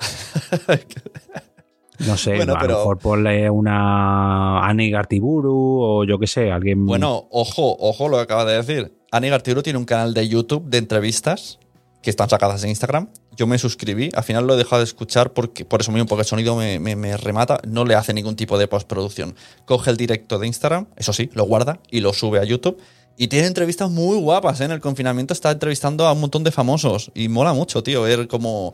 No 2.08 2.18
sé, 2.18 2.36
bueno, 2.36 2.56
a 2.56 2.60
pero... 2.60 2.74
lo 2.74 2.80
mejor 2.80 2.98
ponle 2.98 3.50
una 3.50 4.66
Annie 4.66 4.90
Gartiburu 4.90 5.82
o 5.82 6.04
yo 6.04 6.18
qué 6.18 6.28
sé, 6.28 6.52
alguien. 6.52 6.86
Bueno, 6.86 7.28
ojo, 7.30 7.78
ojo 7.80 8.10
lo 8.10 8.18
que 8.18 8.24
acabas 8.24 8.48
de 8.48 8.54
decir. 8.54 8.98
Annie 9.12 9.30
Gartiburu 9.30 9.62
tiene 9.62 9.78
un 9.78 9.86
canal 9.86 10.14
de 10.14 10.28
YouTube 10.28 10.68
de 10.68 10.78
entrevistas 10.78 11.60
que 12.02 12.10
están 12.10 12.30
sacadas 12.30 12.64
en 12.64 12.70
Instagram. 12.70 13.10
Yo 13.36 13.48
me 13.48 13.58
suscribí, 13.58 14.10
al 14.14 14.24
final 14.24 14.48
lo 14.48 14.56
he 14.56 14.58
dejado 14.58 14.80
de 14.80 14.86
escuchar 14.86 15.34
porque, 15.34 15.66
por 15.66 15.82
eso 15.82 15.92
mismo, 15.92 16.08
porque 16.08 16.22
el 16.22 16.28
sonido 16.28 16.56
me, 16.56 16.80
me, 16.80 16.96
me 16.96 17.16
remata. 17.18 17.60
No 17.68 17.86
le 17.86 17.96
hace 17.96 18.14
ningún 18.14 18.36
tipo 18.36 18.58
de 18.58 18.68
postproducción. 18.68 19.36
Coge 19.66 19.92
el 19.92 19.98
directo 19.98 20.40
de 20.40 20.48
Instagram, 20.48 20.88
eso 20.96 21.14
sí, 21.14 21.30
lo 21.34 21.44
guarda 21.44 21.80
y 21.90 22.00
lo 22.00 22.14
sube 22.14 22.40
a 22.40 22.44
YouTube. 22.44 22.82
Y 23.18 23.28
tiene 23.28 23.48
entrevistas 23.48 23.90
muy 23.92 24.18
guapas, 24.18 24.62
¿eh? 24.62 24.66
En 24.66 24.72
el 24.72 24.80
confinamiento 24.80 25.34
está 25.34 25.52
entrevistando 25.52 26.08
a 26.08 26.14
un 26.14 26.22
montón 26.22 26.44
de 26.44 26.52
famosos. 26.52 27.12
Y 27.14 27.28
mola 27.28 27.54
mucho, 27.54 27.84
tío, 27.84 28.02
ver 28.02 28.28
como... 28.28 28.74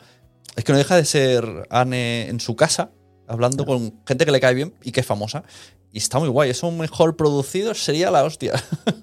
Es 0.55 0.63
que 0.63 0.71
no 0.71 0.77
deja 0.77 0.95
de 0.95 1.05
ser 1.05 1.67
Anne 1.69 2.29
en 2.29 2.39
su 2.39 2.55
casa, 2.55 2.91
hablando 3.27 3.65
con 3.65 4.01
gente 4.07 4.25
que 4.25 4.31
le 4.31 4.39
cae 4.39 4.53
bien 4.53 4.73
y 4.83 4.91
que 4.91 5.01
es 5.01 5.05
famosa. 5.05 5.43
Y 5.91 5.97
está 5.97 6.19
muy 6.19 6.29
guay. 6.29 6.49
Eso 6.49 6.71
mejor 6.71 7.15
producido 7.17 7.73
sería 7.73 8.09
la 8.09 8.23
hostia. 8.23 8.53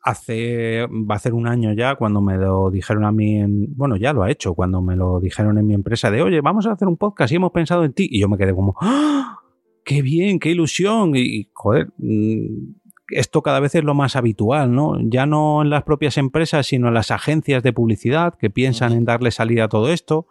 hace, 0.03 0.87
va 0.87 1.15
a 1.15 1.19
ser 1.19 1.33
un 1.33 1.47
año 1.47 1.73
ya 1.73 1.95
cuando 1.95 2.21
me 2.21 2.37
lo 2.37 2.71
dijeron 2.71 3.05
a 3.05 3.13
mí, 3.13 3.37
en, 3.37 3.75
bueno, 3.77 3.97
ya 3.97 4.13
lo 4.13 4.25
ha 4.25 4.31
hecho, 4.31 4.55
cuando 4.55 4.83
me 4.83 4.97
lo 4.97 5.21
dijeron 5.21 5.59
en 5.59 5.67
mi 5.67 5.75
empresa 5.75 6.11
de, 6.11 6.23
oye, 6.23 6.41
vamos 6.41 6.67
a 6.67 6.73
hacer 6.73 6.89
un 6.89 6.97
podcast 6.97 7.33
y 7.33 7.37
hemos 7.37 7.53
pensado 7.53 7.85
en 7.85 7.93
ti. 7.93 8.09
Y 8.11 8.21
yo 8.21 8.29
me 8.29 8.37
quedé 8.37 8.55
como, 8.55 8.75
¡Ah! 8.81 9.42
¡Qué 9.85 10.03
bien, 10.03 10.39
qué 10.39 10.51
ilusión! 10.51 11.13
Y, 11.17 11.49
joder, 11.53 11.89
mm, 11.99 12.75
esto 13.11 13.43
cada 13.43 13.61
vez 13.61 13.75
es 13.75 13.85
lo 13.85 13.95
más 13.95 14.17
habitual, 14.17 14.75
¿no? 14.75 14.99
Ya 15.01 15.27
no 15.27 15.63
en 15.63 15.71
las 15.71 15.83
propias 15.83 16.17
empresas, 16.17 16.67
sino 16.67 16.89
en 16.89 16.95
las 16.95 17.11
agencias 17.11 17.63
de 17.63 17.73
publicidad 17.73 18.35
que 18.39 18.51
piensan 18.51 18.93
en 18.93 19.05
darle 19.05 19.31
salida 19.31 19.65
a 19.65 19.69
todo 19.69 19.93
esto. 19.93 20.27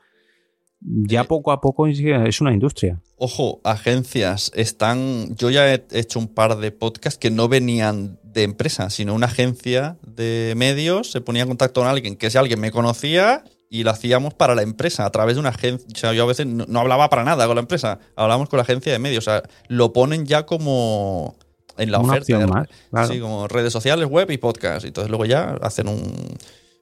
Ya 0.80 1.26
poco 1.26 1.52
a 1.52 1.62
poco 1.62 1.86
es 1.86 2.42
una 2.42 2.54
industria. 2.54 3.00
Ojo, 3.18 3.62
agencias 3.64 4.52
están. 4.56 5.36
Yo 5.36 5.52
ya 5.52 5.72
he 5.72 5.86
hecho 5.92 6.18
un 6.18 6.28
par 6.28 6.58
de 6.58 6.72
podcasts 6.72 7.20
que 7.20 7.30
no 7.30 7.48
venían 7.48 8.20
de 8.24 8.44
empresa, 8.44 8.90
sino 8.90 9.14
una 9.14 9.28
agencia 9.28 9.98
de 10.06 10.54
medios 10.58 11.12
se 11.12 11.22
ponía 11.22 11.44
en 11.44 11.50
contacto 11.50 11.82
con 11.82 11.88
alguien 11.90 12.16
que 12.16 12.30
si 12.30 12.38
alguien 12.38 12.60
me 12.60 12.72
conocía 12.72 13.44
y 13.74 13.86
lo 13.86 13.92
hacíamos 13.92 14.34
para 14.34 14.54
la 14.54 14.64
empresa, 14.64 15.06
a 15.06 15.10
través 15.12 15.36
de 15.36 15.40
una 15.40 15.50
agencia. 15.50 15.88
O 15.96 15.98
sea, 15.98 16.12
yo 16.12 16.24
a 16.24 16.28
veces 16.28 16.46
no, 16.46 16.66
hablaba 16.78 17.10
para 17.10 17.24
nada 17.24 17.48
con 17.48 17.56
la 17.56 17.62
empresa, 17.62 18.00
hablábamos 18.18 18.50
con 18.50 18.58
la 18.58 18.64
agencia 18.64 18.92
de 18.92 19.00
medios. 19.00 19.26
O 19.26 19.32
sea, 19.32 19.44
lo 19.70 19.94
ponen 19.94 20.26
ya 20.26 20.46
como 20.46 21.38
en 21.78 21.90
la 21.90 22.00
oferta. 22.00 22.68
Más, 22.92 23.08
Sí, 23.08 23.22
como 23.22 23.48
redes 23.48 23.72
sociales, 23.72 24.10
web 24.10 24.30
y 24.30 24.38
podcast. 24.38 24.84
Y 24.84 24.90
entonces 24.90 25.10
luego 25.10 25.24
ya 25.24 25.58
hacen 25.62 25.88
un, 25.88 26.02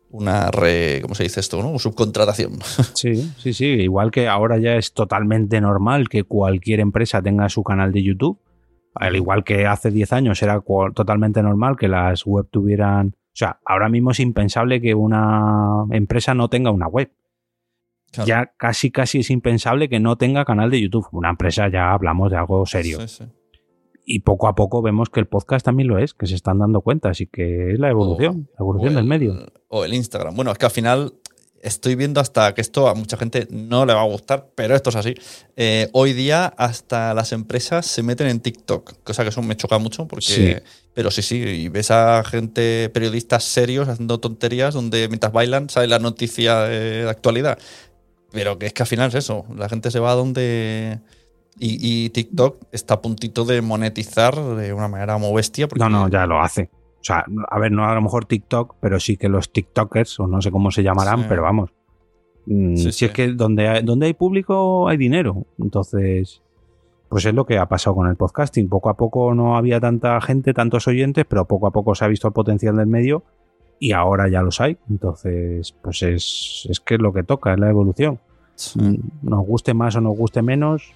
una 0.10 0.50
re, 0.50 1.00
¿cómo 1.04 1.14
se 1.14 1.22
dice 1.22 1.40
esto? 1.40 1.62
¿no? 1.62 1.78
Subcontratación. 1.78 2.58
Sí, 2.96 3.32
sí, 3.38 3.54
sí. 3.54 3.66
Igual 3.66 4.10
que 4.10 4.28
ahora 4.28 4.58
ya 4.58 4.76
es 4.76 4.92
totalmente 4.94 5.62
normal 5.62 6.10
que 6.10 6.24
cualquier 6.24 6.80
empresa 6.80 7.22
tenga 7.22 7.50
su 7.50 7.62
canal 7.64 7.92
de 7.92 8.02
YouTube 8.02 8.40
al 8.96 9.16
igual 9.16 9.44
que 9.44 9.66
hace 9.66 9.92
10 9.92 10.14
años 10.14 10.42
era 10.42 10.62
totalmente 10.94 11.42
normal 11.42 11.78
que 11.78 11.88
las 11.88 12.26
web 12.26 12.48
tuvieran... 12.50 13.16
O 13.30 13.38
sea, 13.40 13.60
ahora 13.66 13.90
mismo 13.90 14.12
es 14.12 14.20
impensable 14.20 14.82
que 14.82 14.96
una 14.96 15.86
empresa 15.92 16.34
no 16.34 16.50
tenga 16.50 16.72
una 16.72 16.88
web. 16.88 17.12
Ya 18.26 18.54
casi, 18.58 18.90
casi 18.90 19.20
es 19.20 19.30
impensable 19.30 19.88
que 19.88 20.00
no 20.00 20.18
tenga 20.18 20.44
canal 20.44 20.72
de 20.72 20.82
YouTube. 20.82 21.08
Una 21.12 21.30
empresa 21.30 21.70
ya 21.70 21.94
hablamos 21.94 22.32
de 22.32 22.38
algo 22.38 22.66
serio. 22.66 22.98
Y 24.04 24.22
poco 24.22 24.48
a 24.48 24.56
poco 24.56 24.82
vemos 24.82 25.10
que 25.10 25.20
el 25.20 25.28
podcast 25.28 25.64
también 25.64 25.88
lo 25.88 26.00
es, 26.00 26.16
que 26.16 26.26
se 26.26 26.34
están 26.34 26.58
dando 26.58 26.82
cuenta, 26.82 27.10
así 27.10 27.28
que 27.28 27.74
es 27.74 27.80
la 27.80 27.90
evolución, 27.90 28.50
la 28.58 28.64
evolución 28.64 28.96
del 28.96 29.06
medio. 29.06 29.36
O 29.68 29.86
el 29.86 29.94
Instagram. 29.94 30.36
Bueno, 30.36 30.52
es 30.52 30.58
que 30.58 30.66
al 30.66 30.72
final 30.72 31.14
estoy 31.62 31.96
viendo 31.96 32.20
hasta 32.20 32.54
que 32.54 32.62
esto 32.62 32.88
a 32.88 32.96
mucha 32.96 33.18
gente 33.18 33.48
no 33.52 33.86
le 33.86 33.94
va 33.94 34.02
a 34.02 34.06
gustar, 34.06 34.50
pero 34.56 34.76
esto 34.76 34.90
es 34.90 34.96
así. 34.96 35.14
Eh, 35.56 35.90
hoy 35.94 36.14
día 36.14 36.46
hasta 36.46 37.14
las 37.14 37.32
empresas 37.32 37.86
se 37.86 38.02
meten 38.02 38.28
en 38.28 38.40
TikTok, 38.40 39.04
cosa 39.04 39.24
que 39.24 39.30
eso 39.30 39.42
me 39.42 39.56
choca 39.56 39.78
mucho 39.78 40.08
porque... 40.08 40.64
Pero 41.00 41.12
sí, 41.12 41.22
sí, 41.22 41.38
y 41.38 41.70
ves 41.70 41.92
a 41.92 42.26
gente, 42.26 42.90
periodistas 42.90 43.46
serios 43.46 43.88
haciendo 43.88 44.20
tonterías 44.20 44.74
donde 44.74 45.08
mientras 45.08 45.32
bailan 45.32 45.70
sale 45.70 45.88
la 45.88 45.98
noticia 45.98 46.64
de, 46.64 47.08
actualidad. 47.08 47.58
Pero 48.34 48.60
que 48.60 48.66
es 48.66 48.74
que 48.74 48.84
al 48.84 48.88
final 48.88 49.08
es 49.08 49.16
eso, 49.16 49.46
la 49.56 49.70
gente 49.70 49.92
se 49.92 50.02
va 50.02 50.12
a 50.12 50.16
donde... 50.16 51.00
Y, 51.58 51.78
y, 51.80 52.10
TikTok 52.10 52.66
está 52.74 52.96
a 52.96 53.02
puntito 53.02 53.46
de 53.46 53.62
monetizar 53.62 54.36
de 54.36 54.74
una 54.74 54.90
manera 54.90 55.18
muy 55.18 55.34
bestia. 55.34 55.70
No, 55.78 55.88
no, 55.88 56.10
ya 56.10 56.26
lo 56.26 56.42
hace. 56.42 56.70
O 57.00 57.04
sea, 57.04 57.24
a 57.50 57.60
ver, 57.60 57.72
no 57.72 57.86
a 57.86 57.96
lo 57.96 58.02
mejor 58.02 58.26
TikTok, 58.26 58.76
pero 58.82 59.00
sí 59.00 59.16
que 59.16 59.30
los 59.30 59.54
TikTokers, 59.54 60.20
o 60.20 60.28
no 60.28 60.42
sé 60.42 60.52
cómo 60.52 60.70
se 60.70 60.84
llamarán, 60.84 61.30
pero 61.30 61.44
vamos. 61.44 61.70
Mm, 62.46 62.76
si 62.76 63.06
es 63.06 63.12
que 63.14 63.30
donde 63.30 63.70
hay, 63.70 63.84
donde 63.84 64.08
hay 64.08 64.14
público 64.14 64.90
hay 64.90 64.98
dinero. 64.98 65.46
Entonces, 65.60 66.42
pues 67.10 67.26
es 67.26 67.34
lo 67.34 67.46
que 67.46 67.58
ha 67.58 67.68
pasado 67.68 67.96
con 67.96 68.08
el 68.08 68.16
podcasting. 68.16 68.70
Poco 68.70 68.90
a 68.90 68.96
poco 68.96 69.34
no 69.34 69.58
había 69.58 69.80
tanta 69.80 70.20
gente, 70.22 70.54
tantos 70.54 70.88
oyentes, 70.88 71.26
pero 71.28 71.46
poco 71.46 71.68
a 71.68 71.72
poco 71.72 71.96
se 71.96 72.06
ha 72.06 72.08
visto 72.08 72.28
el 72.28 72.34
potencial 72.34 72.78
del 72.78 72.88
medio 72.88 73.24
y 73.80 73.94
ahora 73.94 74.30
ya 74.30 74.42
los 74.42 74.62
hay. 74.62 74.78
Entonces, 74.90 75.74
pues 75.82 76.04
es, 76.04 76.68
es 76.70 76.80
que 76.80 76.96
es 76.96 77.02
lo 77.02 77.12
que 77.12 77.24
toca, 77.24 77.54
es 77.54 77.60
la 77.60 77.70
evolución. 77.70 78.20
Nos 79.22 79.46
guste 79.46 79.74
más 79.74 79.96
o 79.96 80.02
nos 80.02 80.18
guste 80.18 80.42
menos, 80.42 80.94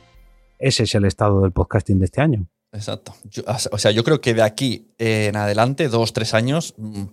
ese 0.60 0.84
es 0.84 0.96
el 0.96 1.06
estado 1.06 1.42
del 1.42 1.52
podcasting 1.52 2.00
de 2.00 2.06
este 2.06 2.22
año. 2.22 2.48
Exacto. 2.74 3.14
o 3.72 3.78
sea, 3.78 3.92
yo 3.92 4.04
creo 4.04 4.20
que 4.20 4.34
de 4.34 4.42
aquí 4.42 4.94
en 4.98 5.36
adelante, 5.36 5.88
dos, 5.90 6.12
tres 6.12 6.34
años, 6.34 6.74
mm, 6.78 7.04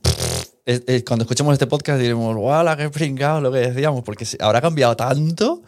cuando 1.06 1.24
escuchemos 1.24 1.52
este 1.52 1.66
podcast 1.66 2.00
diremos, 2.00 2.34
¡guau, 2.34 2.76
qué 2.76 2.88
pringado 2.90 3.40
lo 3.40 3.52
que 3.52 3.58
decíamos! 3.58 4.02
Porque 4.02 4.26
habrá 4.40 4.60
cambiado 4.60 4.96
tanto. 4.96 5.62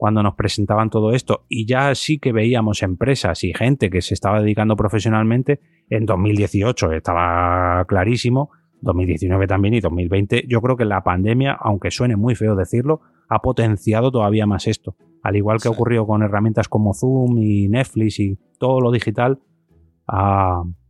cuando 0.00 0.22
nos 0.22 0.34
presentaban 0.34 0.88
todo 0.88 1.12
esto. 1.12 1.44
Y 1.46 1.66
ya 1.66 1.94
sí 1.94 2.18
que 2.18 2.32
veíamos 2.32 2.82
empresas 2.82 3.44
y 3.44 3.52
gente 3.52 3.90
que 3.90 4.00
se 4.00 4.14
estaba 4.14 4.40
dedicando 4.40 4.74
profesionalmente. 4.74 5.60
En 5.90 6.06
2018 6.06 6.92
estaba 6.92 7.84
clarísimo 7.84 8.50
2019 8.80 9.46
también 9.46 9.74
y 9.74 9.80
2020. 9.80 10.46
Yo 10.48 10.62
creo 10.62 10.78
que 10.78 10.86
la 10.86 11.04
pandemia, 11.04 11.52
aunque 11.52 11.90
suene 11.90 12.16
muy 12.16 12.34
feo 12.34 12.56
decirlo, 12.56 13.02
ha 13.28 13.42
potenciado 13.42 14.10
todavía 14.10 14.46
más 14.46 14.66
esto. 14.68 14.96
Al 15.22 15.36
igual 15.36 15.60
que 15.60 15.68
ocurrió 15.68 16.06
con 16.06 16.22
herramientas 16.22 16.66
como 16.66 16.94
Zoom 16.94 17.36
y 17.36 17.68
Netflix 17.68 18.20
y 18.20 18.38
todo 18.58 18.80
lo 18.80 18.90
digital, 18.90 19.38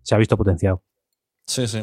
se 0.02 0.14
ha 0.14 0.18
visto 0.18 0.36
potenciado. 0.36 0.84
Sí, 1.48 1.66
sí. 1.66 1.80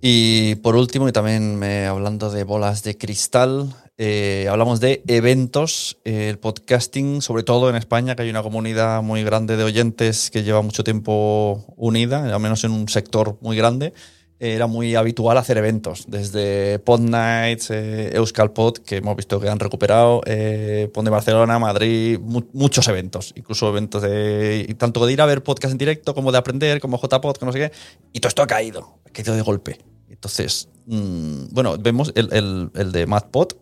Y 0.00 0.54
por 0.62 0.76
último, 0.76 1.08
y 1.08 1.12
también 1.12 1.60
hablando 1.88 2.30
de 2.30 2.44
bolas 2.44 2.84
de 2.84 2.96
cristal, 2.96 3.74
eh, 3.98 4.46
hablamos 4.48 4.80
de 4.80 5.02
eventos, 5.06 5.98
el 6.04 6.38
podcasting, 6.38 7.20
sobre 7.20 7.42
todo 7.42 7.68
en 7.68 7.76
España, 7.76 8.16
que 8.16 8.22
hay 8.22 8.30
una 8.30 8.42
comunidad 8.42 9.02
muy 9.02 9.24
grande 9.24 9.56
de 9.56 9.64
oyentes 9.64 10.30
que 10.30 10.42
lleva 10.42 10.62
mucho 10.62 10.84
tiempo 10.84 11.64
unida, 11.76 12.32
al 12.32 12.40
menos 12.40 12.64
en 12.64 12.70
un 12.70 12.88
sector 12.88 13.36
muy 13.40 13.56
grande 13.56 13.92
era 14.40 14.66
muy 14.66 14.94
habitual 14.94 15.36
hacer 15.36 15.58
eventos, 15.58 16.04
desde 16.06 16.78
Pod 16.78 17.00
Nights, 17.00 17.70
eh, 17.70 18.12
Euskal 18.14 18.52
Pod, 18.52 18.78
que 18.78 18.98
hemos 18.98 19.16
visto 19.16 19.40
que 19.40 19.48
han 19.48 19.58
recuperado, 19.58 20.20
eh, 20.26 20.88
Pod 20.92 21.04
de 21.04 21.10
Barcelona, 21.10 21.58
Madrid, 21.58 22.18
muchos 22.20 22.86
eventos, 22.88 23.32
incluso 23.36 23.68
eventos 23.68 24.02
de 24.02 24.74
tanto 24.78 25.04
de 25.04 25.12
ir 25.12 25.20
a 25.20 25.26
ver 25.26 25.42
podcast 25.42 25.72
en 25.72 25.78
directo 25.78 26.14
como 26.14 26.30
de 26.30 26.38
aprender, 26.38 26.80
como 26.80 26.98
JPod, 26.98 27.36
que 27.36 27.46
no 27.46 27.52
sé 27.52 27.58
qué, 27.58 27.72
y 28.12 28.20
todo 28.20 28.28
esto 28.28 28.42
ha 28.42 28.46
caído, 28.46 29.00
ha 29.04 29.10
caído 29.10 29.34
de 29.34 29.42
golpe. 29.42 29.78
Entonces, 30.08 30.68
mm, 30.86 31.46
bueno, 31.50 31.76
vemos 31.78 32.12
el, 32.14 32.32
el, 32.32 32.70
el 32.74 32.92
de 32.92 33.06
MadPod, 33.06 33.54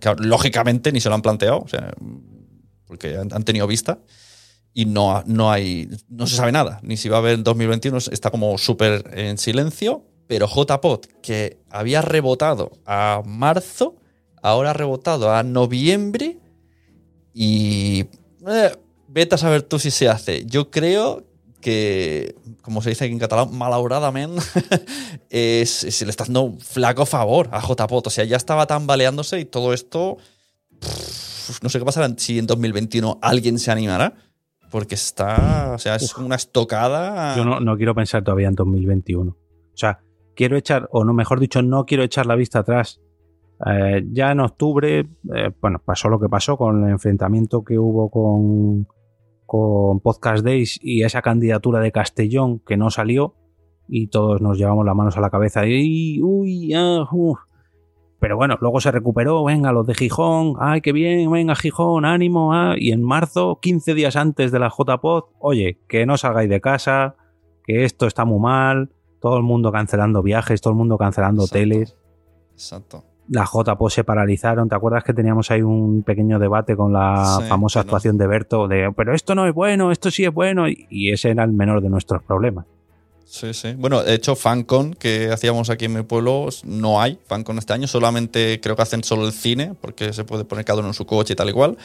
que 0.00 0.14
lógicamente 0.18 0.92
ni 0.92 1.00
se 1.00 1.08
lo 1.08 1.14
han 1.14 1.22
planteado, 1.22 1.60
o 1.60 1.68
sea, 1.68 1.92
porque 2.86 3.16
han, 3.16 3.44
tenido 3.44 3.66
vista 3.66 3.98
y 4.72 4.86
no, 4.86 5.22
no 5.26 5.50
hay, 5.50 5.88
no 6.08 6.26
se 6.26 6.36
sabe 6.36 6.52
nada, 6.52 6.80
ni 6.82 6.96
si 6.96 7.08
va 7.08 7.16
a 7.16 7.20
haber 7.20 7.34
en 7.34 7.44
2021, 7.44 7.98
está 8.10 8.30
como 8.30 8.56
súper 8.58 9.10
en 9.14 9.38
silencio, 9.38 10.04
pero 10.26 10.46
JPod, 10.46 11.06
que 11.22 11.58
había 11.70 12.02
rebotado 12.02 12.72
a 12.86 13.22
marzo, 13.24 13.96
ahora 14.42 14.70
ha 14.70 14.74
rebotado 14.74 15.34
a 15.34 15.42
noviembre 15.42 16.38
y 17.32 18.06
eh, 18.46 18.76
vete 19.08 19.34
a 19.34 19.38
saber 19.38 19.62
tú 19.62 19.78
si 19.78 19.90
se 19.90 20.08
hace. 20.08 20.44
Yo 20.46 20.70
creo 20.70 21.27
que, 21.60 22.36
como 22.62 22.82
se 22.82 22.90
dice 22.90 23.04
aquí 23.04 23.12
en 23.12 23.18
catalán, 23.18 23.56
malauradamente, 23.56 24.42
es, 25.30 25.70
se 25.70 26.04
le 26.04 26.10
está 26.10 26.24
dando 26.24 26.56
flaco 26.58 27.06
favor 27.06 27.48
a 27.52 27.60
JPOT. 27.60 28.06
O 28.06 28.10
sea, 28.10 28.24
ya 28.24 28.36
estaba 28.36 28.66
tambaleándose 28.66 29.40
y 29.40 29.44
todo 29.44 29.72
esto. 29.72 30.18
pff, 30.80 31.62
no 31.62 31.68
sé 31.68 31.78
qué 31.78 31.84
pasará 31.84 32.12
si 32.16 32.38
en 32.38 32.46
2021 32.46 33.18
alguien 33.22 33.58
se 33.58 33.70
animará. 33.70 34.14
Porque 34.70 34.96
está. 34.96 35.72
O 35.74 35.78
sea, 35.78 35.96
es 35.96 36.14
una 36.16 36.36
estocada. 36.36 37.34
Yo 37.36 37.44
no, 37.44 37.58
no 37.58 37.76
quiero 37.78 37.94
pensar 37.94 38.22
todavía 38.22 38.48
en 38.48 38.54
2021. 38.54 39.30
O 39.30 39.36
sea, 39.74 40.00
quiero 40.34 40.56
echar, 40.56 40.88
o 40.92 41.04
no, 41.04 41.14
mejor 41.14 41.40
dicho, 41.40 41.62
no 41.62 41.86
quiero 41.86 42.02
echar 42.02 42.26
la 42.26 42.34
vista 42.34 42.58
atrás. 42.58 43.00
Eh, 43.66 44.04
ya 44.12 44.30
en 44.30 44.40
octubre, 44.40 45.00
eh, 45.00 45.50
bueno, 45.60 45.82
pasó 45.84 46.08
lo 46.08 46.20
que 46.20 46.28
pasó 46.28 46.56
con 46.56 46.84
el 46.84 46.90
enfrentamiento 46.90 47.64
que 47.64 47.78
hubo 47.78 48.08
con, 48.10 48.86
con 49.48 50.00
Podcast 50.00 50.44
Days 50.44 50.78
y 50.82 51.04
esa 51.04 51.22
candidatura 51.22 51.80
de 51.80 51.90
Castellón 51.90 52.58
que 52.58 52.76
no 52.76 52.90
salió 52.90 53.34
y 53.88 54.08
todos 54.08 54.42
nos 54.42 54.58
llevamos 54.58 54.84
las 54.84 54.94
manos 54.94 55.16
a 55.16 55.22
la 55.22 55.30
cabeza 55.30 55.66
y 55.66 56.20
uy, 56.22 56.74
ah, 56.74 57.08
pero 58.20 58.36
bueno, 58.36 58.58
luego 58.60 58.78
se 58.82 58.90
recuperó, 58.90 59.42
venga, 59.44 59.72
los 59.72 59.86
de 59.86 59.94
Gijón, 59.94 60.56
ay, 60.60 60.82
qué 60.82 60.92
bien, 60.92 61.30
venga, 61.30 61.54
Gijón, 61.54 62.04
ánimo, 62.04 62.52
ah, 62.52 62.74
y 62.76 62.92
en 62.92 63.02
marzo, 63.02 63.58
15 63.62 63.94
días 63.94 64.16
antes 64.16 64.52
de 64.52 64.58
la 64.58 64.68
JPod, 64.68 65.24
oye, 65.38 65.80
que 65.88 66.04
no 66.04 66.18
salgáis 66.18 66.50
de 66.50 66.60
casa, 66.60 67.16
que 67.64 67.84
esto 67.84 68.06
está 68.06 68.26
muy 68.26 68.40
mal, 68.40 68.92
todo 69.18 69.38
el 69.38 69.44
mundo 69.44 69.72
cancelando 69.72 70.22
viajes, 70.22 70.60
todo 70.60 70.72
el 70.72 70.78
mundo 70.78 70.98
cancelando 70.98 71.44
Exacto. 71.44 71.58
hoteles, 71.58 71.96
Exacto. 72.52 73.04
La 73.30 73.44
JPO 73.44 73.90
se 73.90 74.04
paralizaron. 74.04 74.68
¿Te 74.68 74.74
acuerdas 74.74 75.04
que 75.04 75.12
teníamos 75.12 75.50
ahí 75.50 75.62
un 75.62 76.02
pequeño 76.02 76.38
debate 76.38 76.76
con 76.76 76.92
la 76.92 77.38
Sí, 77.42 77.48
famosa 77.48 77.78
no- 77.78 77.82
actuación 77.82 78.16
de 78.18 78.26
Berto 78.26 78.68
de 78.68 78.92
pero 78.96 79.14
esto 79.14 79.34
no 79.34 79.46
es 79.46 79.54
bueno, 79.54 79.92
esto 79.92 80.10
sí 80.10 80.24
es 80.24 80.32
bueno? 80.32 80.68
Y, 80.68 80.86
y 80.90 81.12
ese 81.12 81.30
era 81.30 81.44
el 81.44 81.52
menor 81.52 81.82
de 81.82 81.88
nuestros 81.90 82.22
problemas. 82.22 82.64
Sí, 83.26 83.52
sí. 83.52 83.74
Bueno, 83.76 84.02
de 84.02 84.14
hecho, 84.14 84.34
FanCon 84.36 84.94
que 84.94 85.30
hacíamos 85.30 85.68
aquí 85.68 85.84
en 85.84 85.92
mi 85.92 86.02
pueblo, 86.02 86.48
no 86.64 87.02
hay 87.02 87.18
FanCon 87.26 87.58
este 87.58 87.74
año. 87.74 87.86
Solamente 87.86 88.58
creo 88.62 88.74
que 88.74 88.80
hacen 88.80 89.04
solo 89.04 89.26
el 89.26 89.32
cine, 89.32 89.74
porque 89.78 90.14
se 90.14 90.24
puede 90.24 90.46
poner 90.46 90.64
cada 90.64 90.78
uno 90.78 90.88
en 90.88 90.94
su 90.94 91.04
coche 91.04 91.34
y 91.34 91.36
tal 91.36 91.50
y 91.50 91.52
cual. 91.52 91.76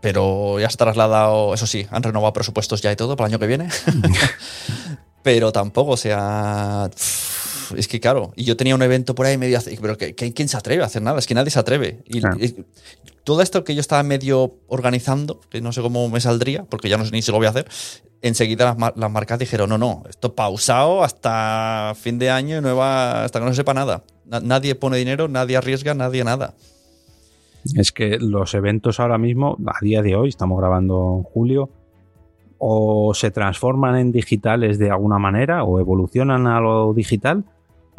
Pero 0.00 0.60
ya 0.60 0.70
se 0.70 0.74
ha 0.74 0.78
trasladado, 0.78 1.52
eso 1.52 1.66
sí, 1.66 1.84
han 1.90 2.04
renovado 2.04 2.32
presupuestos 2.32 2.80
ya 2.80 2.92
y 2.92 2.96
todo 2.96 3.16
para 3.16 3.26
el 3.26 3.32
año 3.34 3.40
que 3.40 3.48
viene. 3.48 3.68
pero 5.24 5.50
tampoco, 5.50 5.90
o 5.92 5.96
sea. 5.96 6.88
pff, 6.94 7.57
Es 7.76 7.88
que 7.88 8.00
claro, 8.00 8.32
y 8.36 8.44
yo 8.44 8.56
tenía 8.56 8.74
un 8.74 8.82
evento 8.82 9.14
por 9.14 9.26
ahí 9.26 9.36
medio. 9.38 9.58
Pero 9.80 9.96
que, 9.98 10.14
que- 10.14 10.32
¿quién 10.32 10.48
se 10.48 10.56
atreve 10.56 10.82
a 10.82 10.86
hacer 10.86 11.02
nada? 11.02 11.18
Es 11.18 11.26
que 11.26 11.34
nadie 11.34 11.50
se 11.50 11.58
atreve. 11.58 12.02
Y, 12.06 12.20
Claro. 12.20 12.36
y 12.40 12.64
todo 13.24 13.42
esto 13.42 13.64
que 13.64 13.74
yo 13.74 13.80
estaba 13.80 14.02
medio 14.02 14.54
organizando, 14.68 15.40
que 15.50 15.60
no 15.60 15.72
sé 15.72 15.82
cómo 15.82 16.08
me 16.08 16.20
saldría, 16.20 16.64
porque 16.64 16.88
ya 16.88 16.96
no 16.96 17.04
sé 17.04 17.12
ni 17.12 17.22
si 17.22 17.30
lo 17.30 17.38
voy 17.38 17.46
a 17.46 17.50
hacer, 17.50 17.66
enseguida 18.22 18.64
las, 18.64 18.78
mar- 18.78 18.94
las 18.96 19.10
marcas 19.10 19.38
dijeron, 19.38 19.68
no, 19.68 19.78
no, 19.78 20.02
esto 20.08 20.34
pausado 20.34 21.04
hasta 21.04 21.92
fin 22.00 22.18
de 22.18 22.30
año 22.30 22.58
y 22.58 22.60
nueva, 22.60 23.24
hasta 23.24 23.38
que 23.38 23.44
no 23.44 23.50
se 23.52 23.56
sepa 23.56 23.74
nada. 23.74 24.02
Na- 24.24 24.40
nadie 24.40 24.74
pone 24.74 24.96
dinero, 24.96 25.28
nadie 25.28 25.56
arriesga, 25.56 25.94
nadie 25.94 26.24
nada. 26.24 26.54
Es 27.74 27.92
que 27.92 28.18
los 28.18 28.54
eventos 28.54 28.98
ahora 29.00 29.18
mismo, 29.18 29.58
a 29.66 29.84
día 29.84 30.00
de 30.00 30.16
hoy, 30.16 30.30
estamos 30.30 30.58
grabando 30.58 31.16
en 31.18 31.22
julio, 31.24 31.70
o 32.58 33.12
se 33.14 33.30
transforman 33.30 33.96
en 33.98 34.10
digitales 34.12 34.78
de 34.78 34.90
alguna 34.90 35.18
manera, 35.18 35.64
o 35.64 35.78
evolucionan 35.78 36.46
a 36.46 36.60
lo 36.60 36.92
digital, 36.94 37.44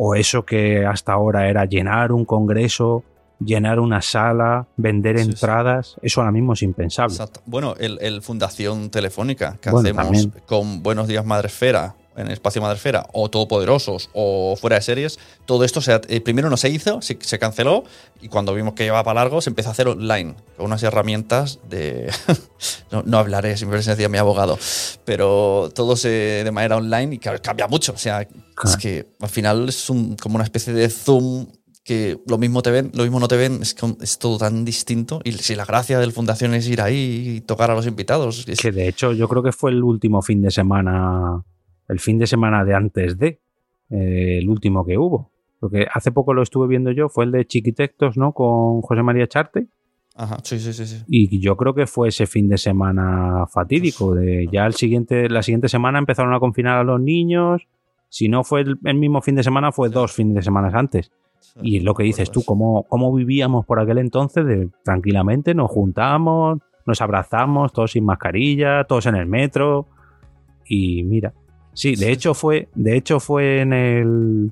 o 0.02 0.16
eso 0.16 0.46
que 0.46 0.86
hasta 0.86 1.12
ahora 1.12 1.50
era 1.50 1.66
llenar 1.66 2.14
un 2.14 2.24
congreso, 2.24 3.04
llenar 3.44 3.82
una 3.82 4.02
sala, 4.02 4.66
vender 4.78 5.18
Sí, 5.18 5.26
sí. 5.26 5.30
entradas, 5.32 5.98
eso 6.02 6.22
ahora 6.22 6.32
mismo 6.32 6.54
es 6.54 6.62
impensable. 6.62 7.12
Exacto. 7.14 7.42
Bueno, 7.46 7.76
el, 7.78 7.98
el 8.02 8.22
Fundación 8.22 8.90
Telefónica 8.92 9.58
que 9.60 9.70
Bueno, 9.72 9.90
hacemos 9.90 10.04
también. 10.06 10.34
con 10.46 10.84
Buenos 10.84 11.10
Días 11.10 11.26
Madresfera, 11.26 11.96
en 12.20 12.28
el 12.28 12.34
espacio 12.34 12.62
Madresfera, 12.62 13.06
o 13.14 13.30
Todopoderosos, 13.30 14.10
o 14.14 14.56
fuera 14.60 14.76
de 14.76 14.82
series, 14.82 15.20
todo 15.46 15.64
esto 15.64 15.82
se, 15.82 16.00
eh, 16.08 16.22
primero 16.22 16.50
no 16.50 16.58
se 16.58 16.70
hizo, 16.70 17.02
se, 17.02 17.18
se 17.22 17.40
canceló, 17.40 17.84
y 18.22 18.28
cuando 18.28 18.54
vimos 18.54 18.74
que 18.74 18.84
llevaba 18.84 19.04
para 19.04 19.22
largo, 19.22 19.42
se 19.42 19.50
empezó 19.50 19.70
a 19.70 19.72
hacer 19.72 19.88
online, 19.88 20.36
con 20.58 20.66
unas 20.68 20.84
herramientas 20.84 21.60
de. 21.70 22.12
no, 22.92 23.04
no 23.04 23.18
hablaré, 23.18 23.58
siempre 23.58 23.82
se 23.82 23.92
decía 23.92 24.10
mi 24.10 24.18
abogado, 24.18 24.58
pero 25.06 25.72
todo 25.74 25.96
se 25.96 26.10
de 26.44 26.52
manera 26.52 26.78
online 26.78 27.16
y 27.16 27.20
claro, 27.20 27.40
cambia 27.42 27.68
mucho. 27.68 27.94
O 27.94 27.98
sea, 27.98 28.22
es 28.22 28.78
que 28.78 29.08
al 29.22 29.30
final 29.30 29.70
es 29.70 29.90
un- 29.90 30.16
como 30.16 30.36
una 30.36 30.44
especie 30.44 30.74
de 30.74 30.90
Zoom 30.90 31.48
que 31.84 32.20
lo 32.28 32.38
mismo 32.38 32.62
te 32.62 32.70
ven, 32.70 32.92
lo 32.94 33.02
mismo 33.04 33.20
no 33.20 33.28
te 33.28 33.36
ven, 33.38 33.62
es, 33.64 33.74
que 33.74 33.96
es 34.02 34.20
todo 34.20 34.38
tan 34.38 34.64
distinto. 34.64 35.22
Y 35.24 35.32
si 35.32 35.56
la 35.56 35.66
gracia 35.66 35.98
del 35.98 36.12
Fundación 36.12 36.54
es 36.54 36.68
ir 36.68 36.82
ahí 36.82 37.38
y 37.38 37.42
tocar 37.42 37.72
a 37.72 37.76
los 37.76 37.88
invitados. 37.88 38.46
es- 38.48 38.60
Que 38.60 38.72
de 38.72 38.88
hecho 38.88 39.12
yo 39.14 39.28
creo 39.28 39.42
que 39.42 39.52
fue 39.52 39.72
el 39.72 39.82
último 39.84 40.22
fin 40.22 40.42
de 40.42 40.52
semana, 40.52 41.42
el 41.90 42.00
fin 42.00 42.18
de 42.18 42.28
semana 42.28 42.64
de 42.64 42.74
antes 42.74 43.18
de, 43.18 43.42
eh, 43.90 44.38
el 44.40 44.50
último 44.50 44.86
que 44.86 44.98
hubo. 44.98 45.32
Porque 45.60 45.88
hace 45.92 46.12
poco 46.12 46.34
lo 46.34 46.42
estuve 46.42 46.68
viendo 46.68 46.92
yo, 46.92 47.10
fue 47.10 47.26
el 47.26 47.32
de 47.32 47.46
Chiquitectos, 47.46 48.18
¿no? 48.18 48.32
Con 48.32 48.82
José 48.82 49.04
María 49.04 49.28
Charte. 49.28 49.68
Ajá, 50.16 50.38
sí, 50.44 50.60
sí, 50.60 50.72
sí. 50.72 50.86
sí. 50.86 51.04
Y 51.08 51.40
yo 51.40 51.58
creo 51.58 51.74
que 51.74 51.86
fue 51.86 52.10
ese 52.10 52.26
fin 52.26 52.48
de 52.48 52.58
semana 52.58 53.46
fatídico. 53.48 54.16
De 54.16 54.48
ya 54.52 54.66
el 54.66 54.74
siguiente, 54.74 55.30
la 55.30 55.44
siguiente 55.44 55.68
semana 55.68 56.00
empezaron 56.00 56.34
a 56.34 56.40
confinar 56.40 56.78
a 56.78 56.84
los 56.84 57.02
niños. 57.02 57.68
Si 58.08 58.30
no 58.30 58.44
fue 58.44 58.62
el, 58.62 58.80
el 58.86 58.96
mismo 58.96 59.22
fin 59.22 59.36
de 59.36 59.44
semana, 59.44 59.72
fue 59.72 59.90
dos 59.90 60.14
fines 60.14 60.36
de 60.36 60.42
semana 60.42 60.72
antes. 60.74 61.12
Y 61.62 61.78
es 61.78 61.84
lo 61.84 61.94
que 61.94 62.04
dices 62.04 62.32
tú, 62.32 62.44
cómo, 62.44 62.84
cómo 62.84 63.14
vivíamos 63.14 63.66
por 63.66 63.80
aquel 63.80 63.98
entonces, 63.98 64.46
de, 64.46 64.70
tranquilamente 64.84 65.54
nos 65.54 65.70
juntamos, 65.70 66.60
nos 66.86 67.02
abrazamos, 67.02 67.74
todos 67.74 67.92
sin 67.92 68.06
mascarilla, 68.06 68.84
todos 68.86 69.06
en 69.08 69.16
el 69.16 69.26
metro. 69.26 69.88
Y 70.66 71.04
mira, 71.04 71.34
sí, 71.74 71.96
de 71.96 72.12
hecho 72.12 72.34
fue, 72.34 72.68
de 72.76 72.96
hecho 72.98 73.20
fue 73.20 73.62
en 73.62 73.74
el, 73.74 74.52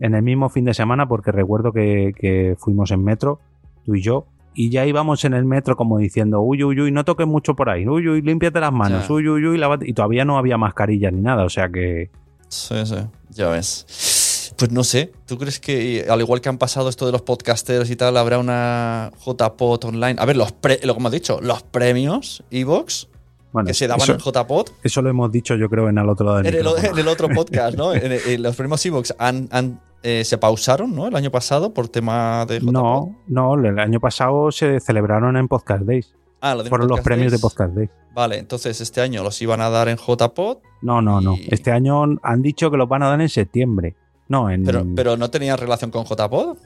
en 0.00 0.14
el 0.14 0.22
mismo 0.22 0.48
fin 0.48 0.64
de 0.64 0.74
semana, 0.74 1.06
porque 1.08 1.32
recuerdo 1.32 1.72
que, 1.72 2.12
que 2.16 2.56
fuimos 2.58 2.90
en 2.90 3.02
metro, 3.04 3.40
tú 3.84 3.94
y 3.94 4.02
yo, 4.02 4.26
y 4.54 4.70
ya 4.70 4.84
íbamos 4.86 5.24
en 5.24 5.32
el 5.34 5.44
metro 5.44 5.76
como 5.76 5.98
diciendo, 5.98 6.40
uy, 6.40 6.62
uy, 6.64 6.80
uy, 6.80 6.90
no 6.92 7.04
toques 7.04 7.26
mucho 7.26 7.54
por 7.54 7.70
ahí, 7.70 7.86
uy, 7.86 8.08
uy, 8.08 8.20
límpiate 8.22 8.60
las 8.60 8.72
manos, 8.72 9.06
Ya. 9.08 9.14
uy, 9.14 9.28
uy, 9.28 9.46
uy, 9.46 9.58
lávate-". 9.58 9.88
y 9.88 9.92
todavía 9.92 10.24
no 10.24 10.38
había 10.38 10.58
mascarilla 10.58 11.10
ni 11.10 11.20
nada, 11.20 11.44
o 11.44 11.48
sea 11.50 11.68
que 11.68 12.10
Sí, 12.48 12.74
sí, 12.84 12.96
ya 13.30 13.48
ves. 13.48 14.52
Pues 14.58 14.72
no 14.72 14.82
sé, 14.84 15.12
¿tú 15.26 15.38
crees 15.38 15.60
que 15.60 16.04
al 16.10 16.20
igual 16.20 16.40
que 16.40 16.48
han 16.48 16.58
pasado 16.58 16.88
esto 16.88 17.06
de 17.06 17.12
los 17.12 17.22
podcasteros 17.22 17.88
y 17.90 17.96
tal, 17.96 18.16
habrá 18.16 18.38
una 18.38 19.10
JPod 19.24 19.84
online? 19.84 20.16
A 20.18 20.26
ver, 20.26 20.36
los 20.36 20.52
pre- 20.52 20.80
lo 20.82 20.92
que 20.94 20.98
hemos 21.00 21.12
dicho, 21.12 21.40
los 21.40 21.62
premios 21.62 22.42
Evox 22.50 23.08
bueno, 23.52 23.66
que 23.66 23.74
se 23.74 23.86
daban 23.86 24.02
eso, 24.02 24.12
en 24.12 24.18
JPod 24.18 24.68
eso 24.82 25.02
lo 25.02 25.10
hemos 25.10 25.30
dicho 25.32 25.54
yo 25.56 25.68
creo 25.68 25.88
en 25.88 25.98
el 25.98 26.08
otro 26.08 26.26
lado 26.26 26.38
del 26.38 26.46
en 26.46 26.54
el, 26.54 26.64
micrófono. 26.64 26.92
en 26.92 26.98
el 26.98 27.08
otro 27.08 27.28
podcast, 27.34 27.76
¿no? 27.76 27.94
En, 27.94 28.12
en 28.12 28.42
los 28.42 28.56
premios 28.56 28.84
Evox 28.86 29.14
han, 29.18 29.48
han, 29.50 29.80
eh, 30.02 30.24
se 30.24 30.38
pausaron, 30.38 30.94
¿no? 30.94 31.06
El 31.06 31.16
año 31.16 31.30
pasado 31.30 31.74
por 31.74 31.88
tema 31.88 32.46
de 32.46 32.60
JPod. 32.60 32.72
No, 32.72 33.16
no, 33.26 33.54
el 33.54 33.78
año 33.78 34.00
pasado 34.00 34.50
se 34.52 34.80
celebraron 34.80 35.36
en 35.36 35.48
Podcast 35.48 35.82
Days. 35.82 36.14
Ah, 36.40 36.54
lo 36.54 36.64
Fueron 36.64 36.88
los 36.88 37.00
premios 37.00 37.32
de. 37.32 37.38
Podcast 37.38 37.74
Days. 37.74 37.90
Vale, 38.14 38.38
entonces 38.38 38.80
este 38.80 39.02
año 39.02 39.22
los 39.22 39.40
iban 39.42 39.60
a 39.60 39.68
dar 39.68 39.88
en 39.88 39.96
JPod, 39.98 40.58
No, 40.80 41.02
no, 41.02 41.20
no. 41.20 41.36
Este 41.48 41.70
año 41.70 42.02
han 42.22 42.42
dicho 42.42 42.70
que 42.70 42.76
los 42.78 42.88
van 42.88 43.02
a 43.02 43.08
dar 43.10 43.20
en 43.20 43.28
septiembre. 43.28 43.94
No, 44.28 44.48
en. 44.48 44.64
pero, 44.64 44.86
pero 44.96 45.16
no 45.16 45.28
tenían 45.30 45.58
relación 45.58 45.90
con 45.90 46.04
JPod. 46.06 46.56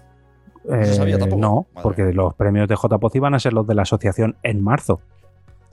eh, 0.71 0.77
no 0.87 0.95
sabía 0.95 1.19
tampoco. 1.19 1.41
no, 1.41 1.67
porque 1.83 2.13
los 2.13 2.35
premios 2.35 2.69
de 2.69 2.77
JPOZ 2.77 3.17
iban 3.17 3.35
a 3.35 3.41
ser 3.41 3.53
los 3.53 3.67
de 3.67 3.75
la 3.75 3.83
asociación 3.83 4.37
en 4.43 4.63
marzo. 4.63 5.01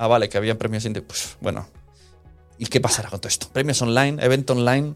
Ah, 0.02 0.08
vale, 0.08 0.30
que 0.30 0.38
habían 0.40 0.58
premios. 0.58 0.84
indi- 0.86 1.04
Pues 1.06 1.38
bueno. 1.42 1.68
¿Y 2.58 2.66
qué 2.66 2.82
pasará 2.82 3.10
con 3.10 3.20
todo 3.20 3.28
esto? 3.28 3.48
Premios 3.54 3.80
online, 3.84 4.24
evento 4.24 4.54
online. 4.54 4.94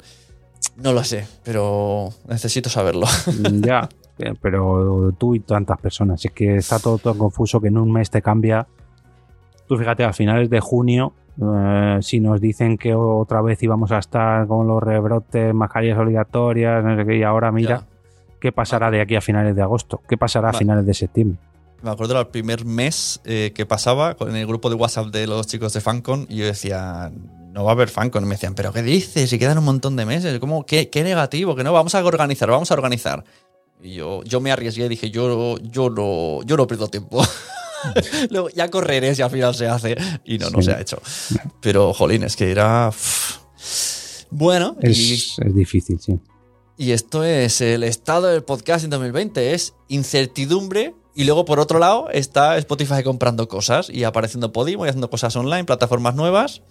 No 0.78 0.94
lo 0.94 1.04
sé, 1.04 1.28
pero 1.44 2.10
necesito 2.28 2.70
saberlo. 2.72 3.06
Mm, 3.28 3.64
ya, 3.64 3.88
eh, 4.18 4.34
pero 4.42 5.12
tú 5.18 5.36
y 5.36 5.42
tantas 5.42 5.78
personas. 5.80 6.26
Es 6.26 6.32
que 6.32 6.56
está 6.58 6.80
todo 6.80 6.98
tan 6.98 7.18
confuso 7.20 7.62
que 7.62 7.68
en 7.68 7.78
un 7.78 7.92
mes 7.92 8.10
te 8.10 8.24
cambia. 8.24 8.66
Tú 9.68 9.78
fíjate, 9.78 10.04
a 10.04 10.12
finales 10.12 10.50
de 10.50 10.60
junio, 10.60 11.14
eh, 11.40 12.00
si 12.02 12.20
nos 12.20 12.42
dicen 12.42 12.76
que 12.78 12.96
otra 12.96 13.42
vez 13.44 13.62
íbamos 13.62 13.92
a 13.92 14.00
estar 14.00 14.48
con 14.48 14.66
los 14.68 14.82
rebrotes, 14.82 15.54
mascarillas 15.54 16.00
obligatorias, 16.00 16.84
no 16.84 16.96
sé 16.98 17.06
qué, 17.06 17.18
y 17.18 17.24
ahora 17.24 17.52
mira, 17.52 17.80
Ya. 17.82 17.88
¿qué 18.40 18.52
pasará 18.52 18.90
de 18.90 19.02
aquí 19.02 19.16
a 19.16 19.22
finales 19.22 19.56
de 19.56 19.62
agosto? 19.62 20.02
¿Qué 20.10 20.18
pasará 20.18 20.50
a 20.50 20.54
finales 20.54 20.86
de 20.88 20.94
septiembre? 20.96 21.38
Me 21.86 21.92
acuerdo 21.92 22.16
del 22.16 22.26
primer 22.26 22.66
mes 22.66 23.22
eh, 23.26 23.52
que 23.54 23.68
pasaba 23.68 24.18
en 24.20 24.36
el 24.36 24.48
grupo 24.48 24.72
de 24.72 24.76
WhatsApp 24.76 25.14
de 25.14 25.28
los 25.28 25.46
chicos 25.46 25.72
de 25.72 25.82
FanCon 25.82 26.26
y 26.28 26.38
yo 26.38 26.46
decía, 26.48 27.12
no 27.52 27.64
va 27.64 27.70
a 27.70 27.74
haber 27.74 27.90
FanCon. 27.90 28.24
Y 28.24 28.26
me 28.26 28.34
decían, 28.34 28.56
¿pero 28.56 28.74
qué 28.74 28.82
dices? 28.82 29.32
Y 29.32 29.38
quedan 29.38 29.60
un 29.60 29.66
montón 29.66 29.96
de 29.96 30.04
meses. 30.04 30.40
¿Cómo? 30.40 30.66
¿Qué, 30.66 30.90
qué 30.90 31.04
negativo? 31.04 31.56
Que 31.56 31.64
no, 31.64 31.72
vamos 31.72 31.94
a 31.94 32.04
organizar, 32.04 32.50
vamos 32.50 32.72
a 32.72 32.74
organizar. 32.74 33.24
Y 33.84 33.94
yo, 33.94 34.24
yo 34.24 34.42
me 34.42 34.52
arriesgué 34.52 34.86
y 34.86 34.90
dije, 34.90 35.12
yo, 35.12 35.60
yo, 35.60 35.92
no, 35.92 36.42
yo 36.42 36.58
no 36.58 36.66
pierdo 36.66 36.88
tiempo. 36.88 37.24
Luego 38.32 38.50
ya 38.50 38.72
correré 38.72 39.14
si 39.14 39.22
al 39.22 39.30
final 39.30 39.54
se 39.54 39.68
hace. 39.68 39.96
Y 40.26 40.40
no, 40.40 40.50
no 40.50 40.64
se 40.64 40.72
ha 40.72 40.82
hecho. 40.82 41.00
Pero, 41.62 41.94
jolín, 41.94 42.24
es 42.24 42.36
que 42.36 42.50
era. 42.50 42.90
Bueno, 44.32 44.76
es, 44.82 45.36
es 45.38 45.56
difícil, 45.56 46.00
sí. 46.00 46.20
Y 46.78 46.94
esto 46.94 47.24
es 47.24 47.62
el 47.62 47.84
estado 47.84 48.26
del 48.26 48.44
podcast 48.44 48.86
en 48.86 48.90
2020. 48.90 49.54
Es 49.54 49.76
incertidumbre. 49.88 50.96
Y 51.16 51.24
luego, 51.24 51.46
por 51.46 51.62
otro 51.62 51.80
lado, 51.80 52.10
está 52.12 52.58
Spotify 52.58 53.02
comprando 53.02 53.48
cosas 53.48 53.90
y 53.90 54.04
apareciendo 54.04 54.52
Podimo 54.52 54.86
y 54.86 54.90
haciendo 54.90 55.10
cosas 55.10 55.34
online, 55.38 55.64
plataformas 55.64 56.14
nuevas. 56.14 56.62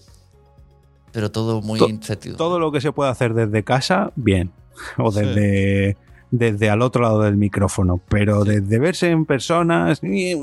Pero 1.12 1.30
todo 1.30 1.62
muy 1.62 1.80
incertidumbre. 1.80 2.36
Todo 2.36 2.58
lo 2.58 2.70
que 2.70 2.82
se 2.82 2.92
puede 2.92 3.10
hacer 3.10 3.32
desde 3.32 3.64
casa, 3.64 4.12
bien. 4.16 4.52
O 4.98 5.12
desde, 5.12 5.96
desde 6.30 6.68
al 6.68 6.82
otro 6.82 7.02
lado 7.02 7.22
del 7.22 7.36
micrófono. 7.36 8.00
Pero 8.08 8.44
desde 8.44 8.78
verse 8.78 9.08
en 9.08 9.24
personas. 9.24 10.00
Eh. 10.02 10.36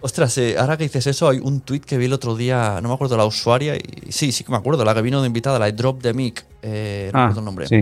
Ostras, 0.00 0.38
eh, 0.38 0.56
ahora 0.58 0.78
que 0.78 0.84
dices 0.84 1.06
eso, 1.06 1.28
hay 1.28 1.38
un 1.38 1.60
tweet 1.60 1.80
que 1.80 1.98
vi 1.98 2.06
el 2.06 2.14
otro 2.14 2.36
día, 2.36 2.78
no 2.80 2.88
me 2.88 2.94
acuerdo 2.94 3.18
la 3.18 3.26
usuaria. 3.26 3.76
Y, 3.76 4.12
sí, 4.12 4.32
sí 4.32 4.44
que 4.44 4.50
me 4.50 4.56
acuerdo, 4.56 4.82
la 4.82 4.94
que 4.94 5.02
vino 5.02 5.20
de 5.20 5.26
invitada, 5.26 5.58
la 5.58 5.66
de 5.66 5.72
Drop 5.72 6.00
the 6.00 6.14
Mic. 6.14 6.46
Eh, 6.62 7.10
no 7.12 7.18
me 7.18 7.22
ah, 7.22 7.24
acuerdo 7.24 7.40
el 7.40 7.44
nombre. 7.44 7.66
Sí. 7.66 7.80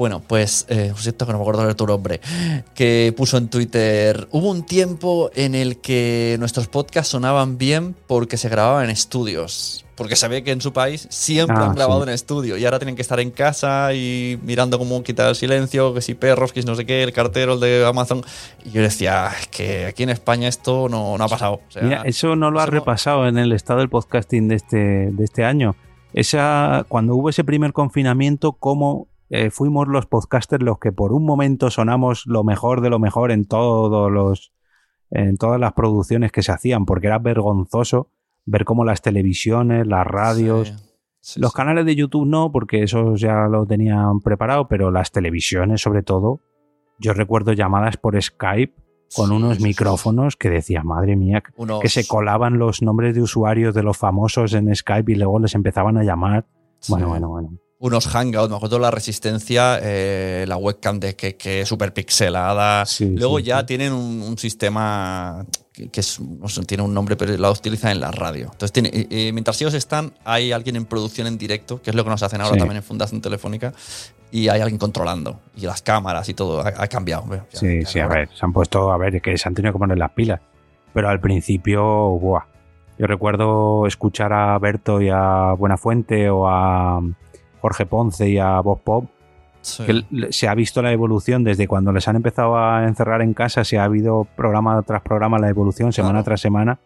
Bueno, 0.00 0.22
pues, 0.26 0.64
eh, 0.70 0.94
siento 0.96 1.26
que 1.26 1.32
no 1.32 1.36
me 1.36 1.42
acuerdo 1.42 1.66
de 1.66 1.74
tu 1.74 1.86
nombre, 1.86 2.22
que 2.74 3.12
puso 3.14 3.36
en 3.36 3.48
Twitter, 3.50 4.28
hubo 4.30 4.48
un 4.50 4.64
tiempo 4.64 5.30
en 5.34 5.54
el 5.54 5.78
que 5.82 6.36
nuestros 6.38 6.68
podcasts 6.68 7.10
sonaban 7.12 7.58
bien 7.58 7.94
porque 8.06 8.38
se 8.38 8.48
grababan 8.48 8.84
en 8.84 8.90
estudios, 8.92 9.84
porque 9.96 10.16
sabía 10.16 10.42
que 10.42 10.52
en 10.52 10.62
su 10.62 10.72
país 10.72 11.06
siempre 11.10 11.54
Ah, 11.58 11.66
han 11.66 11.74
grabado 11.74 12.00
sí. 12.04 12.08
en 12.08 12.14
estudio 12.14 12.56
y 12.56 12.64
ahora 12.64 12.78
tienen 12.78 12.96
que 12.96 13.02
estar 13.02 13.20
en 13.20 13.30
casa 13.30 13.92
y 13.92 14.38
mirando 14.42 14.78
cómo 14.78 15.02
quitar 15.02 15.28
el 15.28 15.34
silencio, 15.36 15.92
que 15.92 16.00
si 16.00 16.14
perros, 16.14 16.54
que 16.54 16.62
si 16.62 16.66
no 16.66 16.76
sé 16.76 16.86
qué, 16.86 17.02
el 17.02 17.12
cartero, 17.12 17.52
el 17.52 17.60
de 17.60 17.84
Amazon. 17.86 18.24
Y 18.64 18.70
yo 18.70 18.80
decía, 18.80 19.26
"Ah, 19.26 19.32
es 19.38 19.48
que 19.48 19.84
aquí 19.84 20.04
en 20.04 20.08
España 20.08 20.48
esto 20.48 20.88
no, 20.88 21.18
no 21.18 21.24
ha 21.24 21.28
pasado. 21.28 21.60
O 21.68 21.70
sea, 21.70 21.82
Mira, 21.82 22.02
eso 22.06 22.36
no 22.36 22.50
lo 22.50 22.58
somos- 22.60 22.70
repasado 22.70 23.28
en 23.28 23.36
el 23.36 23.52
estado 23.52 23.80
del 23.80 23.90
podcasting 23.90 24.48
de 24.48 24.54
este, 24.54 24.78
de 25.12 25.24
este 25.24 25.44
año. 25.44 25.76
Esa, 26.14 26.86
cuando 26.88 27.14
hubo 27.14 27.28
ese 27.28 27.44
primer 27.44 27.74
confinamiento, 27.74 28.52
cómo 28.52 29.06
eh, 29.30 29.50
fuimos 29.50 29.88
los 29.88 30.06
podcasters 30.06 30.62
los 30.62 30.78
que 30.78 30.92
por 30.92 31.12
un 31.12 31.24
momento 31.24 31.70
sonamos 31.70 32.24
lo 32.26 32.44
mejor 32.44 32.80
de 32.82 32.90
lo 32.90 32.98
mejor 32.98 33.30
en 33.30 33.46
todos 33.46 34.10
los 34.10 34.52
en 35.12 35.36
todas 35.38 35.58
las 35.58 35.72
producciones 35.72 36.30
que 36.30 36.42
se 36.42 36.52
hacían, 36.52 36.84
porque 36.84 37.08
era 37.08 37.18
vergonzoso 37.18 38.10
ver 38.46 38.64
cómo 38.64 38.84
las 38.84 39.02
televisiones, 39.02 39.86
las 39.86 40.06
radios, 40.06 40.68
Sí, 40.68 41.34
sí, 41.34 41.40
los 41.40 41.50
sí. 41.50 41.56
canales 41.56 41.84
de 41.84 41.96
YouTube 41.96 42.26
no, 42.26 42.52
porque 42.52 42.82
esos 42.84 43.20
ya 43.20 43.48
lo 43.48 43.66
tenían 43.66 44.20
preparado, 44.20 44.68
pero 44.68 44.90
las 44.92 45.10
televisiones 45.10 45.80
sobre 45.82 46.02
todo, 46.04 46.40
yo 47.00 47.12
recuerdo 47.12 47.52
llamadas 47.52 47.96
por 47.96 48.20
Skype 48.22 48.74
con 49.16 49.32
unos 49.32 49.58
micrófonos 49.60 50.36
que 50.36 50.48
decía, 50.50 50.82
madre 50.84 51.16
mía, 51.16 51.42
Unos- 51.56 51.80
que 51.80 51.88
se 51.88 52.06
colaban 52.06 52.58
los 52.60 52.80
nombres 52.80 53.12
de 53.14 53.22
usuarios 53.22 53.74
de 53.74 53.82
los 53.82 53.96
famosos 53.98 54.54
en 54.54 54.72
Skype 54.74 55.10
y 55.10 55.16
luego 55.16 55.40
les 55.40 55.54
empezaban 55.56 55.98
a 55.98 56.04
llamar. 56.04 56.46
Bueno, 56.88 57.08
bueno, 57.08 57.28
bueno. 57.28 57.50
Unos 57.82 58.06
hangouts, 58.08 58.50
me 58.50 58.56
acuerdo 58.56 58.78
la 58.78 58.90
resistencia, 58.90 59.78
eh, 59.82 60.44
la 60.46 60.56
webcam 60.58 61.00
de 61.00 61.16
que, 61.16 61.36
que 61.36 61.62
es 61.62 61.68
súper 61.68 61.92
pixelada. 61.94 62.84
Sí, 62.86 63.06
Luego 63.16 63.38
sí, 63.38 63.44
ya 63.44 63.60
sí. 63.60 63.66
tienen 63.66 63.92
un, 63.94 64.22
un 64.22 64.36
sistema 64.38 65.44
que, 65.72 65.88
que 65.88 66.00
es, 66.00 66.20
no 66.20 66.46
sé, 66.48 66.62
tiene 66.64 66.82
un 66.82 66.92
nombre, 66.92 67.16
pero 67.16 67.34
la 67.38 67.50
utilizan 67.50 67.92
en 67.92 68.00
la 68.00 68.10
radio. 68.10 68.50
Entonces, 68.52 68.72
tiene, 68.72 69.06
mientras 69.32 69.58
ellos 69.62 69.72
están, 69.74 70.12
hay 70.24 70.52
alguien 70.52 70.76
en 70.76 70.84
producción 70.84 71.26
en 71.26 71.38
directo, 71.38 71.80
que 71.80 71.88
es 71.90 71.96
lo 71.96 72.04
que 72.04 72.10
nos 72.10 72.22
hacen 72.22 72.40
ahora 72.42 72.58
también 72.58 72.76
en 72.76 72.82
Fundación 72.82 73.20
Telefónica, 73.22 73.72
y 74.30 74.48
hay 74.48 74.60
alguien 74.60 74.78
controlando. 74.78 75.40
Y 75.56 75.62
las 75.62 75.80
cámaras 75.80 76.28
y 76.28 76.34
todo 76.34 76.60
ha, 76.60 76.68
ha 76.76 76.86
cambiado. 76.86 77.24
Ya- 77.30 77.46
Sí, 77.58 77.80
ya 77.80 77.86
sí, 77.88 77.98
a 77.98 78.06
ver, 78.08 78.28
se 78.34 78.44
han 78.44 78.52
puesto, 78.52 78.92
a 78.92 78.98
ver, 78.98 79.22
que 79.22 79.38
se 79.38 79.48
han 79.48 79.54
tenido 79.54 79.72
que 79.72 79.78
poner 79.78 79.96
las 79.96 80.10
pilas. 80.12 80.38
Pero 80.92 81.08
al 81.08 81.18
principio, 81.20 81.82
buah. 81.82 82.44
Yo 82.98 83.06
recuerdo 83.06 83.86
escuchar 83.86 84.34
a 84.34 84.58
Berto 84.58 85.00
y 85.00 85.08
a 85.08 85.54
Buenafuente 85.56 86.28
o 86.28 86.46
a 86.46 87.00
Jorge 87.60 87.86
Ponce 87.86 88.28
y 88.28 88.38
a 88.38 88.60
Bob 88.60 88.80
Pop, 88.82 89.04
Sí. 89.62 89.84
que 89.84 90.32
se 90.32 90.48
ha 90.48 90.54
visto 90.54 90.80
la 90.80 90.90
evolución 90.90 91.44
desde 91.44 91.68
cuando 91.68 91.92
les 91.92 92.08
han 92.08 92.16
empezado 92.16 92.56
a 92.56 92.86
encerrar 92.86 93.20
en 93.20 93.34
casa, 93.34 93.62
se 93.62 93.78
ha 93.78 93.84
habido 93.84 94.26
programa 94.34 94.80
tras 94.82 95.02
programa 95.02 95.38
la 95.38 95.50
evolución 95.50 95.92
semana 95.92 96.14
Claro. 96.14 96.24
tras 96.24 96.40
semana 96.40 96.78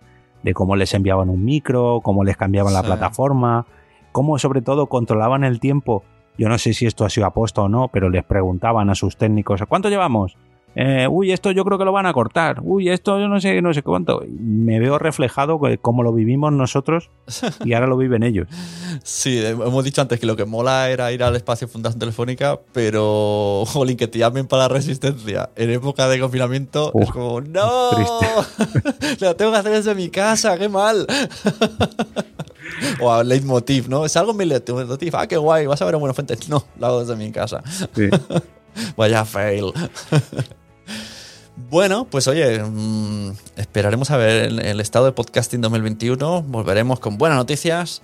de 0.42 0.54
cómo 0.54 0.74
les 0.74 0.92
enviaban 0.92 1.28
un 1.30 1.44
micro, 1.44 2.00
cómo 2.02 2.24
les 2.24 2.36
cambiaban 2.36 2.74
la 2.74 2.82
plataforma, 2.82 3.64
cómo 4.10 4.38
sobre 4.40 4.60
todo 4.60 4.88
controlaban 4.88 5.44
el 5.44 5.60
tiempo. 5.60 6.02
Yo 6.36 6.48
no 6.48 6.58
sé 6.58 6.74
si 6.74 6.84
esto 6.86 7.04
ha 7.04 7.10
sido 7.10 7.26
aposta 7.28 7.62
o 7.62 7.68
no, 7.68 7.88
pero 7.88 8.10
les 8.10 8.24
preguntaban 8.24 8.90
a 8.90 8.96
sus 8.96 9.16
técnicos, 9.16 9.62
¿cuánto 9.68 9.88
llevamos? 9.88 10.36
Eh, 10.76 11.06
uy, 11.08 11.32
esto 11.32 11.50
yo 11.52 11.64
creo 11.64 11.78
que 11.78 11.84
lo 11.84 11.92
van 11.92 12.06
a 12.06 12.12
cortar. 12.12 12.60
Uy, 12.62 12.88
esto 12.88 13.18
yo 13.18 13.28
no 13.28 13.40
sé, 13.40 13.60
no 13.62 13.72
sé 13.72 13.82
cuánto. 13.82 14.22
Me 14.28 14.80
veo 14.80 14.98
reflejado 14.98 15.60
cómo 15.80 16.02
lo 16.02 16.12
vivimos 16.12 16.52
nosotros 16.52 17.10
y 17.64 17.72
ahora 17.74 17.86
lo 17.86 17.96
viven 17.96 18.22
ellos. 18.22 18.48
Sí, 19.02 19.38
eh, 19.38 19.50
hemos 19.50 19.84
dicho 19.84 20.00
antes 20.00 20.18
que 20.20 20.24
lo 20.24 20.36
que 20.36 20.44
mola 20.44 20.88
era 20.88 21.10
ir 21.12 21.22
al 21.22 21.34
espacio 21.36 21.68
Fundación 21.68 21.98
Telefónica, 21.98 22.60
pero, 22.72 23.64
jolín, 23.66 23.96
que 23.96 24.06
te 24.06 24.18
llamen 24.18 24.46
para 24.46 24.62
la 24.62 24.68
resistencia 24.68 25.50
en 25.56 25.70
época 25.70 26.08
de 26.08 26.20
confinamiento 26.20 26.92
es 27.00 27.10
como, 27.10 27.40
¡no! 27.40 27.90
Lo 29.20 29.36
tengo 29.36 29.52
que 29.52 29.58
hacer 29.58 29.72
desde 29.72 29.94
mi 29.94 30.08
casa, 30.08 30.56
qué 30.56 30.68
mal. 30.68 31.06
o 33.00 33.12
a 33.12 33.24
Leitmotiv, 33.24 33.88
¿no? 33.88 34.04
Es 34.04 34.16
algo 34.16 34.32
mi 34.32 34.44
Leitmotiv, 34.44 35.16
ah, 35.16 35.26
qué 35.26 35.36
guay, 35.36 35.66
vas 35.66 35.82
a 35.82 35.84
ver 35.84 35.94
a 35.94 35.98
Buena 35.98 36.14
Fuente. 36.14 36.36
No, 36.48 36.64
lo 36.78 36.86
hago 36.86 37.00
desde 37.00 37.16
mi 37.16 37.30
casa. 37.30 37.62
Sí. 37.94 38.08
Vaya 38.96 39.24
fail. 39.24 39.72
Bueno, 41.56 42.06
pues 42.10 42.26
oye, 42.26 42.62
mm, 42.62 43.32
esperaremos 43.56 44.10
a 44.10 44.16
ver 44.16 44.46
el, 44.46 44.58
el 44.60 44.80
estado 44.80 45.06
de 45.06 45.12
podcasting 45.12 45.60
2021. 45.60 46.42
Volveremos 46.42 47.00
con 47.00 47.16
buenas 47.16 47.38
noticias, 47.38 48.02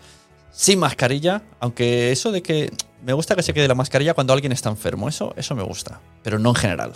sin 0.53 0.79
mascarilla, 0.79 1.43
aunque 1.59 2.13
eso 2.13 2.33
de 2.33 2.43
que 2.43 2.73
me 3.03 3.13
gusta 3.13 3.35
que 3.35 3.43
se 3.43 3.53
quede 3.53 3.69
la 3.69 3.75
mascarilla 3.75 4.15
cuando 4.15 4.33
alguien 4.33 4.53
está 4.53 4.69
enfermo, 4.69 5.09
eso, 5.09 5.33
eso 5.37 5.55
me 5.55 5.63
gusta, 5.63 6.01
pero 6.23 6.39
no 6.39 6.51
en 6.51 6.55
general. 6.55 6.93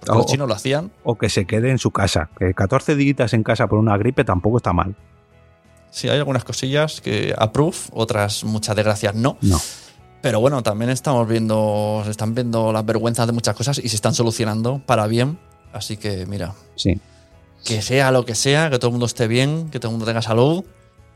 Porque 0.00 0.18
los 0.18 0.26
chinos 0.26 0.48
lo 0.48 0.54
hacían. 0.54 0.92
O 1.02 1.16
que 1.16 1.28
se 1.28 1.46
quede 1.46 1.70
en 1.70 1.78
su 1.78 1.90
casa. 1.90 2.28
Que 2.38 2.52
14 2.52 2.94
días 2.94 3.32
en 3.32 3.42
casa 3.42 3.66
por 3.66 3.78
una 3.78 3.96
gripe 3.96 4.24
tampoco 4.24 4.58
está 4.58 4.72
mal. 4.72 4.94
Sí, 5.90 6.08
hay 6.08 6.18
algunas 6.18 6.44
cosillas 6.44 7.00
que 7.00 7.34
approve, 7.38 7.76
otras 7.92 8.44
muchas 8.44 8.74
desgracias 8.76 9.14
no. 9.14 9.38
No. 9.40 9.60
Pero 10.20 10.40
bueno, 10.40 10.62
también 10.62 10.90
estamos 10.90 11.28
viendo, 11.28 12.02
se 12.04 12.10
están 12.10 12.34
viendo 12.34 12.72
las 12.72 12.84
vergüenzas 12.84 13.26
de 13.26 13.32
muchas 13.32 13.54
cosas 13.54 13.78
y 13.78 13.88
se 13.88 13.96
están 13.96 14.14
solucionando 14.14 14.80
para 14.84 15.06
bien. 15.06 15.38
Así 15.74 15.96
que 15.98 16.24
mira, 16.24 16.54
Sí. 16.76 16.98
que 17.64 17.82
sea 17.82 18.10
lo 18.10 18.24
que 18.24 18.34
sea, 18.34 18.70
que 18.70 18.78
todo 18.78 18.88
el 18.88 18.92
mundo 18.92 19.06
esté 19.06 19.28
bien, 19.28 19.68
que 19.70 19.78
todo 19.80 19.90
el 19.90 19.94
mundo 19.94 20.06
tenga 20.06 20.22
salud 20.22 20.64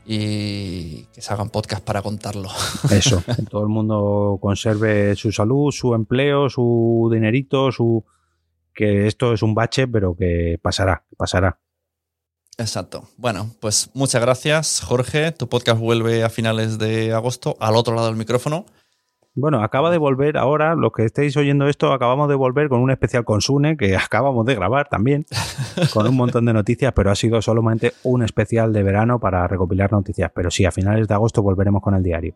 y 0.05 1.03
que 1.13 1.21
se 1.21 1.33
hagan 1.33 1.49
podcast 1.49 1.83
para 1.83 2.01
contarlo. 2.01 2.49
Eso. 2.91 3.23
que 3.25 3.43
todo 3.43 3.61
el 3.63 3.69
mundo 3.69 4.37
conserve 4.41 5.15
su 5.15 5.31
salud, 5.31 5.71
su 5.71 5.93
empleo, 5.95 6.49
su 6.49 7.09
dinerito, 7.11 7.71
su. 7.71 8.03
Que 8.73 9.07
esto 9.07 9.33
es 9.33 9.41
un 9.41 9.53
bache, 9.55 9.87
pero 9.87 10.15
que 10.15 10.57
pasará, 10.61 11.03
pasará. 11.17 11.59
Exacto. 12.57 13.07
Bueno, 13.17 13.49
pues 13.59 13.89
muchas 13.93 14.21
gracias, 14.21 14.81
Jorge. 14.81 15.31
Tu 15.31 15.47
podcast 15.47 15.79
vuelve 15.79 16.23
a 16.23 16.29
finales 16.29 16.77
de 16.77 17.13
agosto 17.13 17.55
al 17.59 17.75
otro 17.75 17.93
lado 17.95 18.07
del 18.07 18.15
micrófono. 18.17 18.65
Bueno, 19.35 19.63
acaba 19.63 19.91
de 19.91 19.97
volver 19.97 20.37
ahora, 20.37 20.75
los 20.75 20.91
que 20.91 21.05
estéis 21.05 21.37
oyendo 21.37 21.67
esto, 21.67 21.93
acabamos 21.93 22.27
de 22.29 22.35
volver 22.35 22.67
con 22.67 22.81
un 22.81 22.91
especial 22.91 23.23
con 23.23 23.41
Sune, 23.41 23.77
que 23.77 23.95
acabamos 23.97 24.45
de 24.45 24.55
grabar 24.55 24.89
también, 24.89 25.25
con 25.93 26.07
un 26.07 26.15
montón 26.15 26.45
de 26.45 26.53
noticias, 26.53 26.91
pero 26.93 27.11
ha 27.11 27.15
sido 27.15 27.41
solamente 27.41 27.93
un 28.03 28.23
especial 28.23 28.73
de 28.73 28.83
verano 28.83 29.19
para 29.19 29.47
recopilar 29.47 29.91
noticias. 29.91 30.31
Pero 30.33 30.51
sí, 30.51 30.65
a 30.65 30.71
finales 30.71 31.07
de 31.07 31.13
agosto 31.13 31.41
volveremos 31.41 31.81
con 31.81 31.93
el 31.93 32.03
diario. 32.03 32.35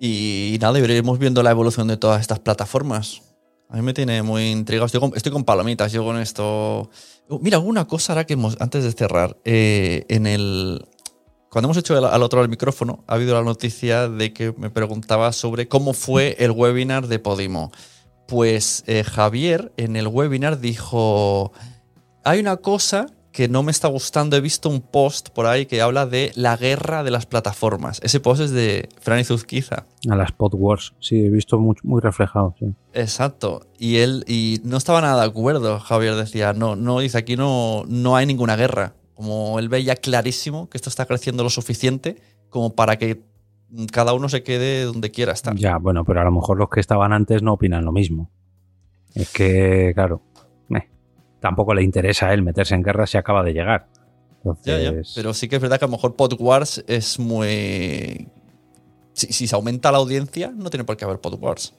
Y 0.00 0.58
nada, 0.60 0.78
iremos 0.78 1.18
viendo 1.18 1.42
la 1.42 1.50
evolución 1.50 1.88
de 1.88 1.96
todas 1.96 2.20
estas 2.20 2.38
plataformas. 2.38 3.22
A 3.68 3.76
mí 3.76 3.82
me 3.82 3.92
tiene 3.92 4.22
muy 4.22 4.50
intrigado. 4.50 4.86
Estoy 4.86 5.32
con, 5.32 5.44
palomitas, 5.44 5.92
yo 5.92 6.04
con 6.04 6.18
esto. 6.18 6.88
Uh, 7.28 7.38
Mira, 7.40 7.58
una 7.58 7.86
cosa 7.86 8.12
ahora 8.12 8.24
que 8.24 8.32
hemos, 8.34 8.58
antes 8.60 8.84
de 8.84 8.92
cerrar, 8.92 9.36
eh, 9.44 10.04
en 10.08 10.26
el. 10.26 10.86
Cuando 11.50 11.66
hemos 11.68 11.76
hecho 11.78 11.96
el- 11.96 12.04
al 12.04 12.22
otro 12.22 12.38
lado 12.38 12.44
del 12.44 12.50
micrófono, 12.50 13.04
ha 13.06 13.14
habido 13.14 13.34
la 13.34 13.42
noticia 13.42 14.08
de 14.08 14.32
que 14.32 14.52
me 14.58 14.70
preguntaba 14.70 15.32
sobre 15.32 15.66
cómo 15.68 15.92
fue 15.94 16.36
el 16.38 16.50
webinar 16.50 17.06
de 17.08 17.18
Podimo. 17.18 17.72
Pues 18.26 18.84
eh, 18.86 19.04
Javier 19.04 19.72
en 19.78 19.96
el 19.96 20.06
webinar 20.08 20.60
dijo: 20.60 21.52
Hay 22.24 22.40
una 22.40 22.58
cosa 22.58 23.06
que 23.32 23.48
no 23.48 23.62
me 23.62 23.70
está 23.70 23.88
gustando. 23.88 24.36
He 24.36 24.40
visto 24.42 24.68
un 24.68 24.82
post 24.82 25.30
por 25.30 25.46
ahí 25.46 25.64
que 25.64 25.80
habla 25.80 26.04
de 26.04 26.32
la 26.34 26.56
guerra 26.58 27.02
de 27.04 27.10
las 27.10 27.24
plataformas. 27.24 28.00
Ese 28.02 28.20
post 28.20 28.42
es 28.42 28.50
de 28.50 28.88
Franny 29.00 29.24
Zuzquiza. 29.24 29.86
A 30.10 30.16
las 30.16 30.32
Pod 30.32 30.52
Wars, 30.54 30.92
sí, 31.00 31.16
he 31.24 31.30
visto 31.30 31.58
muy, 31.58 31.76
muy 31.82 32.00
reflejado. 32.02 32.54
sí. 32.58 32.66
Exacto. 32.92 33.62
Y 33.78 33.96
él 33.98 34.24
y 34.26 34.60
no 34.64 34.76
estaba 34.76 35.00
nada 35.00 35.22
de 35.22 35.28
acuerdo. 35.28 35.78
Javier 35.78 36.14
decía, 36.16 36.52
no, 36.52 36.76
no, 36.76 36.98
dice 37.00 37.16
aquí 37.16 37.36
no, 37.36 37.84
no 37.86 38.16
hay 38.16 38.26
ninguna 38.26 38.56
guerra. 38.56 38.94
Como 39.18 39.58
él 39.58 39.68
veía 39.68 39.96
clarísimo 39.96 40.70
que 40.70 40.78
esto 40.78 40.88
está 40.88 41.04
creciendo 41.04 41.42
lo 41.42 41.50
suficiente 41.50 42.22
como 42.50 42.76
para 42.76 42.98
que 42.98 43.24
cada 43.90 44.12
uno 44.12 44.28
se 44.28 44.44
quede 44.44 44.84
donde 44.84 45.10
quiera 45.10 45.32
estar. 45.32 45.56
Ya, 45.56 45.76
bueno, 45.78 46.04
pero 46.04 46.20
a 46.20 46.24
lo 46.24 46.30
mejor 46.30 46.56
los 46.56 46.68
que 46.68 46.78
estaban 46.78 47.12
antes 47.12 47.42
no 47.42 47.54
opinan 47.54 47.84
lo 47.84 47.90
mismo. 47.90 48.30
Es 49.16 49.32
que, 49.32 49.90
claro, 49.92 50.22
eh, 50.70 50.88
tampoco 51.40 51.74
le 51.74 51.82
interesa 51.82 52.28
a 52.28 52.32
él 52.32 52.42
meterse 52.42 52.76
en 52.76 52.84
guerra 52.84 53.08
si 53.08 53.18
acaba 53.18 53.42
de 53.42 53.54
llegar. 53.54 53.88
Ya, 54.62 54.78
ya. 54.78 54.88
Entonces, 54.90 55.14
Pero 55.16 55.34
sí 55.34 55.48
que 55.48 55.56
es 55.56 55.62
verdad 55.62 55.80
que 55.80 55.86
a 55.86 55.88
lo 55.88 55.96
mejor 55.96 56.14
Podwars 56.14 56.84
es 56.86 57.18
muy. 57.18 58.28
Si, 59.14 59.32
si 59.32 59.48
se 59.48 59.56
aumenta 59.56 59.90
la 59.90 59.98
audiencia, 59.98 60.52
no 60.54 60.70
tiene 60.70 60.84
por 60.84 60.96
qué 60.96 61.04
haber 61.04 61.18
Podwars. 61.18 61.74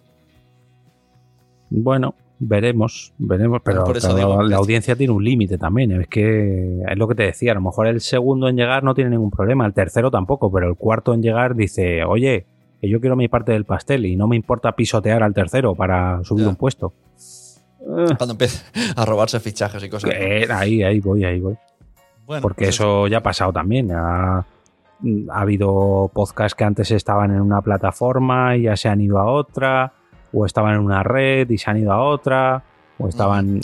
Bueno, 1.70 2.16
veremos, 2.40 3.14
veremos, 3.18 3.62
pero 3.64 3.84
por 3.84 3.98
eso 3.98 4.10
claro, 4.14 4.30
digo 4.30 4.44
la 4.44 4.58
audiencia 4.58 4.96
tiene 4.96 5.14
un 5.14 5.24
límite 5.24 5.58
también. 5.58 5.92
Es 6.02 6.08
que 6.08 6.82
es 6.88 6.98
lo 6.98 7.08
que 7.08 7.16
te 7.16 7.24
decía, 7.24 7.52
a 7.52 7.56
lo 7.56 7.62
mejor 7.62 7.88
el 7.88 8.02
segundo 8.02 8.48
en 8.48 8.56
llegar 8.56 8.84
no 8.84 8.94
tiene 8.96 9.10
ningún 9.12 9.30
problema, 9.32 9.66
el 9.66 9.74
tercero 9.74 10.10
tampoco, 10.10 10.52
pero 10.52 10.68
el 10.68 10.76
cuarto 10.76 11.14
en 11.14 11.22
llegar 11.22 11.56
dice, 11.56 12.04
oye, 12.04 12.46
que 12.82 12.90
yo 12.90 13.02
quiero 13.02 13.16
mi 13.18 13.28
parte 13.28 13.52
del 13.52 13.66
pastel 13.66 14.06
y 14.06 14.16
no 14.16 14.28
me 14.28 14.36
importa 14.38 14.72
pisotear 14.74 15.22
al 15.22 15.34
tercero 15.34 15.76
para 15.76 16.24
subir 16.24 16.46
Ya. 16.46 16.50
un 16.50 16.56
puesto. 16.56 16.94
Cuando 18.18 18.32
empiece 18.32 18.64
a 18.96 19.06
robarse 19.06 19.40
fichajes 19.40 19.84
y 19.84 19.90
cosas. 19.90 20.12
que- 20.12 20.48
ahí, 20.52 20.84
ahí 20.84 21.00
voy, 21.00 21.24
ahí 21.26 21.40
voy. 21.40 21.58
Bueno, 22.26 22.42
Porque 22.42 22.66
pues 22.66 22.76
eso 22.76 23.08
ya 23.08 23.18
ha 23.18 23.24
pasado 23.24 23.52
también. 23.52 23.92
Ha, 23.92 24.38
ha 24.40 24.46
habido 25.42 26.12
podcasts 26.14 26.56
que 26.56 26.64
antes 26.64 26.92
estaban 26.92 27.32
en 27.32 27.42
una 27.42 27.62
plataforma 27.62 28.56
y 28.56 28.64
ya 28.64 28.76
se 28.78 28.88
han 28.90 29.02
ido 29.02 29.18
a 29.18 29.26
otra, 29.32 29.94
o 30.34 30.46
estaban 30.46 30.76
en 30.76 30.82
una 30.82 31.04
red 31.04 31.50
y 31.50 31.58
se 31.58 31.70
han 31.70 31.78
ido 31.78 31.92
a 31.94 32.02
otra, 32.04 32.64
o 32.98 33.08
estaban... 33.08 33.62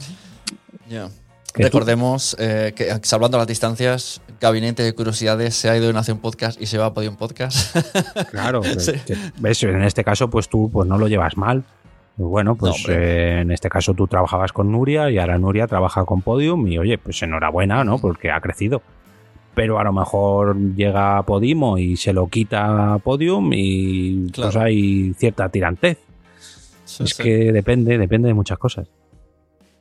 Tú- 0.87 1.63
Recordemos 1.63 2.35
eh, 2.37 2.73
que, 2.75 2.91
hablando 3.13 3.37
de 3.37 3.41
las 3.41 3.47
distancias, 3.47 4.21
Gabinete 4.41 4.83
de 4.83 4.93
Curiosidades 4.93 5.55
se 5.55 5.69
ha 5.69 5.77
ido 5.77 5.87
de 5.87 5.93
Nación 5.93 6.17
Podcast 6.19 6.61
y 6.61 6.65
se 6.65 6.77
va 6.77 6.87
a 6.87 6.93
Podium 6.93 7.15
Podcast. 7.15 7.75
Claro, 8.31 8.61
Sí. 8.77 8.91
que- 9.05 9.15
ves, 9.39 9.63
en 9.63 9.81
este 9.83 10.03
caso, 10.03 10.29
pues 10.29 10.49
tú 10.49 10.69
pues 10.71 10.87
no 10.87 10.97
lo 10.97 11.07
llevas 11.07 11.37
mal. 11.37 11.63
Pues 12.17 12.29
Bueno, 12.29 12.55
pues 12.55 12.85
eh, 12.89 13.39
en 13.41 13.51
este 13.51 13.69
caso 13.69 13.93
tú 13.93 14.07
trabajabas 14.07 14.51
con 14.51 14.71
Nuria 14.71 15.09
y 15.09 15.17
ahora 15.17 15.37
Nuria 15.37 15.67
trabaja 15.67 16.03
con 16.05 16.21
Podium 16.21 16.67
y 16.67 16.77
oye, 16.77 16.97
pues 16.97 17.21
enhorabuena, 17.23 17.83
¿no? 17.85 17.99
Porque 17.99 18.31
ha 18.31 18.41
crecido. 18.41 18.81
Pero 19.53 19.79
a 19.79 19.83
lo 19.85 19.93
mejor 19.93 20.57
llega 20.75 21.23
Podimo 21.23 21.77
y 21.77 21.95
se 21.95 22.11
lo 22.11 22.27
quita 22.27 22.97
Podium 23.01 23.51
y 23.53 24.29
pues 24.35 24.55
hay 24.57 25.13
cierta 25.17 25.47
tirantez. 25.47 25.99
Sí, 26.97 27.03
es 27.03 27.09
sí. 27.11 27.23
que 27.23 27.51
depende, 27.51 27.97
depende 27.97 28.27
de 28.27 28.33
muchas 28.33 28.57
cosas. 28.57 28.87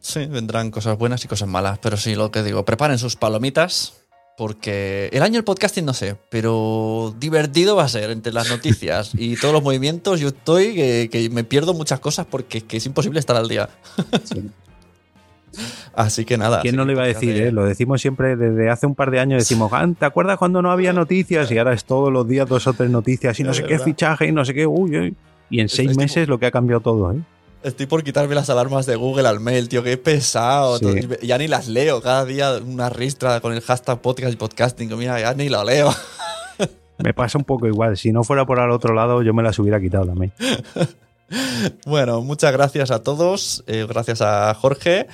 Sí, 0.01 0.27
vendrán 0.27 0.71
cosas 0.71 0.99
buenas 0.99 1.25
y 1.25 1.29
cosas 1.29 1.49
malas, 1.49 1.79
pero 1.79 1.97
sí, 1.97 2.15
lo 2.15 2.31
que 2.31 2.43
digo, 2.43 2.65
preparen 2.65 2.99
sus 2.99 3.17
palomitas, 3.17 3.95
porque 4.37 5.09
el 5.13 5.23
año 5.23 5.35
del 5.35 5.45
podcasting 5.45 5.85
no 5.85 5.95
sé, 5.95 6.17
pero 6.29 7.15
divertido 7.19 7.77
va 7.77 7.85
a 7.85 7.89
ser 7.89 8.11
entre 8.11 8.33
las 8.33 8.51
noticias 8.51 9.13
y 9.15 9.37
todos 9.37 9.55
los 9.55 9.63
movimientos. 9.63 10.21
Yo 10.21 10.29
estoy 10.29 10.75
que, 10.75 11.09
que 11.11 11.31
me 11.31 11.45
pierdo 11.45 11.73
muchas 11.73 12.01
cosas 12.01 12.27
porque 12.29 12.59
es 12.59 12.65
que 12.65 12.77
es 12.79 12.87
imposible 12.87 13.21
estar 13.21 13.37
al 13.37 13.49
día. 13.49 13.69
Así 15.95 16.25
que 16.25 16.37
nada. 16.37 16.61
¿Quién 16.63 16.75
no 16.75 16.85
lo 16.85 16.91
iba 16.93 17.05
a 17.05 17.07
decir? 17.07 17.33
de- 17.35 17.49
eh? 17.49 17.53
Lo 17.53 17.65
decimos 17.65 18.01
siempre 18.01 18.35
desde 18.35 18.69
hace 18.71 18.87
un 18.87 18.97
par 18.97 19.13
de 19.13 19.21
años. 19.21 19.41
Decimos, 19.41 19.71
"Ah, 19.73 19.89
¿te 19.97 20.05
acuerdas 20.05 20.37
cuando 20.37 20.61
no 20.63 20.73
había 20.73 20.93
noticias? 20.93 21.51
Y 21.53 21.59
ahora 21.59 21.73
es 21.73 21.85
todos 21.85 22.13
los 22.13 22.27
días 22.27 22.49
dos 22.49 22.67
o 22.67 22.73
tres 22.73 22.91
noticias 22.91 23.39
y 23.39 23.45
no 23.45 23.55
sé 23.55 23.65
qué 23.65 23.79
fichaje 23.79 24.27
y 24.27 24.33
no 24.33 24.45
sé 24.45 24.53
qué. 24.53 24.67
Uy, 24.67 24.99
uy. 24.99 25.17
Y 25.51 25.61
en 25.61 25.69
seis 25.69 25.91
Estoy- 25.91 26.03
meses 26.05 26.29
lo 26.29 26.39
que 26.39 26.47
ha 26.47 26.51
cambiado 26.51 26.81
todo, 26.81 27.13
¿eh? 27.13 27.21
Estoy 27.63 27.87
por 27.87 28.03
quitarme 28.05 28.35
las 28.35 28.51
alarmas 28.51 28.85
de 28.85 28.95
Google 28.97 29.27
al 29.27 29.41
mail, 29.41 29.69
tío, 29.71 29.83
qué 29.83 29.97
pesado. 29.97 30.79
Sí. 30.79 30.87
Ya 31.23 31.39
ni 31.39 31.49
las 31.49 31.67
leo. 31.67 32.03
Cada 32.03 32.27
día 32.27 32.59
una 32.59 32.91
ristra 32.91 33.41
con 33.41 33.55
el 33.55 33.63
hashtag 33.63 34.03
podcast 34.03 34.33
y 34.35 34.37
podcasting. 34.37 34.99
Mira, 34.99 35.19
ya 35.19 35.33
ni 35.33 35.49
lo 35.49 35.65
leo. 35.65 35.91
Me 36.99 37.15
pasa 37.15 37.39
un 37.39 37.45
poco 37.45 37.67
igual. 37.67 37.97
Si 37.97 38.13
no 38.13 38.23
fuera 38.23 38.45
por 38.45 38.61
al 38.61 38.71
otro 38.71 38.95
lado, 38.95 39.23
yo 39.23 39.33
me 39.35 39.43
las 39.43 39.59
hubiera 39.59 39.81
quitado 39.81 40.07
también. 40.07 40.33
Bueno, 41.87 42.21
muchas 42.21 42.53
gracias 42.53 42.91
a 42.91 43.03
todos. 43.03 43.65
eh, 43.67 43.87
gracias 43.89 44.21
a 44.21 44.53
Jorge. 44.55 45.07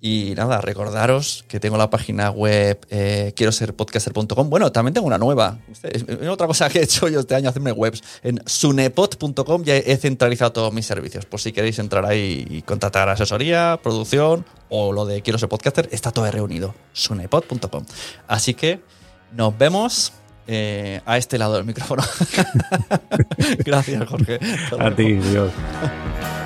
Y 0.00 0.34
nada, 0.36 0.60
recordaros 0.60 1.44
que 1.48 1.58
tengo 1.58 1.78
la 1.78 1.88
página 1.88 2.30
web 2.30 2.78
eh, 2.90 3.32
quiero 3.34 3.50
ser 3.50 3.74
podcaster.com. 3.74 4.50
Bueno, 4.50 4.70
también 4.70 4.92
tengo 4.94 5.06
una 5.06 5.18
nueva. 5.18 5.58
Eh, 5.82 6.28
Otra 6.28 6.46
cosa 6.46 6.68
que 6.68 6.80
he 6.80 6.82
hecho 6.84 7.08
yo 7.08 7.20
este 7.20 7.34
año, 7.34 7.48
hacerme 7.48 7.72
webs. 7.72 8.02
En 8.22 8.40
sunepod.com 8.44 9.64
ya 9.64 9.76
he 9.76 9.96
centralizado 9.96 10.52
todos 10.52 10.72
mis 10.72 10.86
servicios. 10.86 11.24
Por 11.24 11.40
si 11.40 11.52
queréis 11.52 11.78
entrar 11.78 12.04
ahí 12.04 12.46
y 12.48 12.62
contratar 12.62 13.08
asesoría, 13.08 13.80
producción 13.82 14.44
o 14.68 14.92
lo 14.92 15.06
de 15.06 15.22
quiero 15.22 15.38
ser 15.38 15.48
podcaster, 15.48 15.88
está 15.90 16.10
todo 16.12 16.30
reunido. 16.30 16.74
sunepod.com. 16.92 17.84
Así 18.28 18.54
que 18.54 18.80
nos 19.32 19.56
vemos 19.56 20.12
eh, 20.46 21.00
a 21.06 21.16
este 21.16 21.38
lado 21.38 21.54
del 21.54 21.64
micrófono. 21.64 22.04
Gracias, 23.64 24.08
Jorge. 24.08 24.38
Hasta 24.40 24.86
A 24.86 24.94
ti, 24.94 25.14
Dios. 25.14 25.50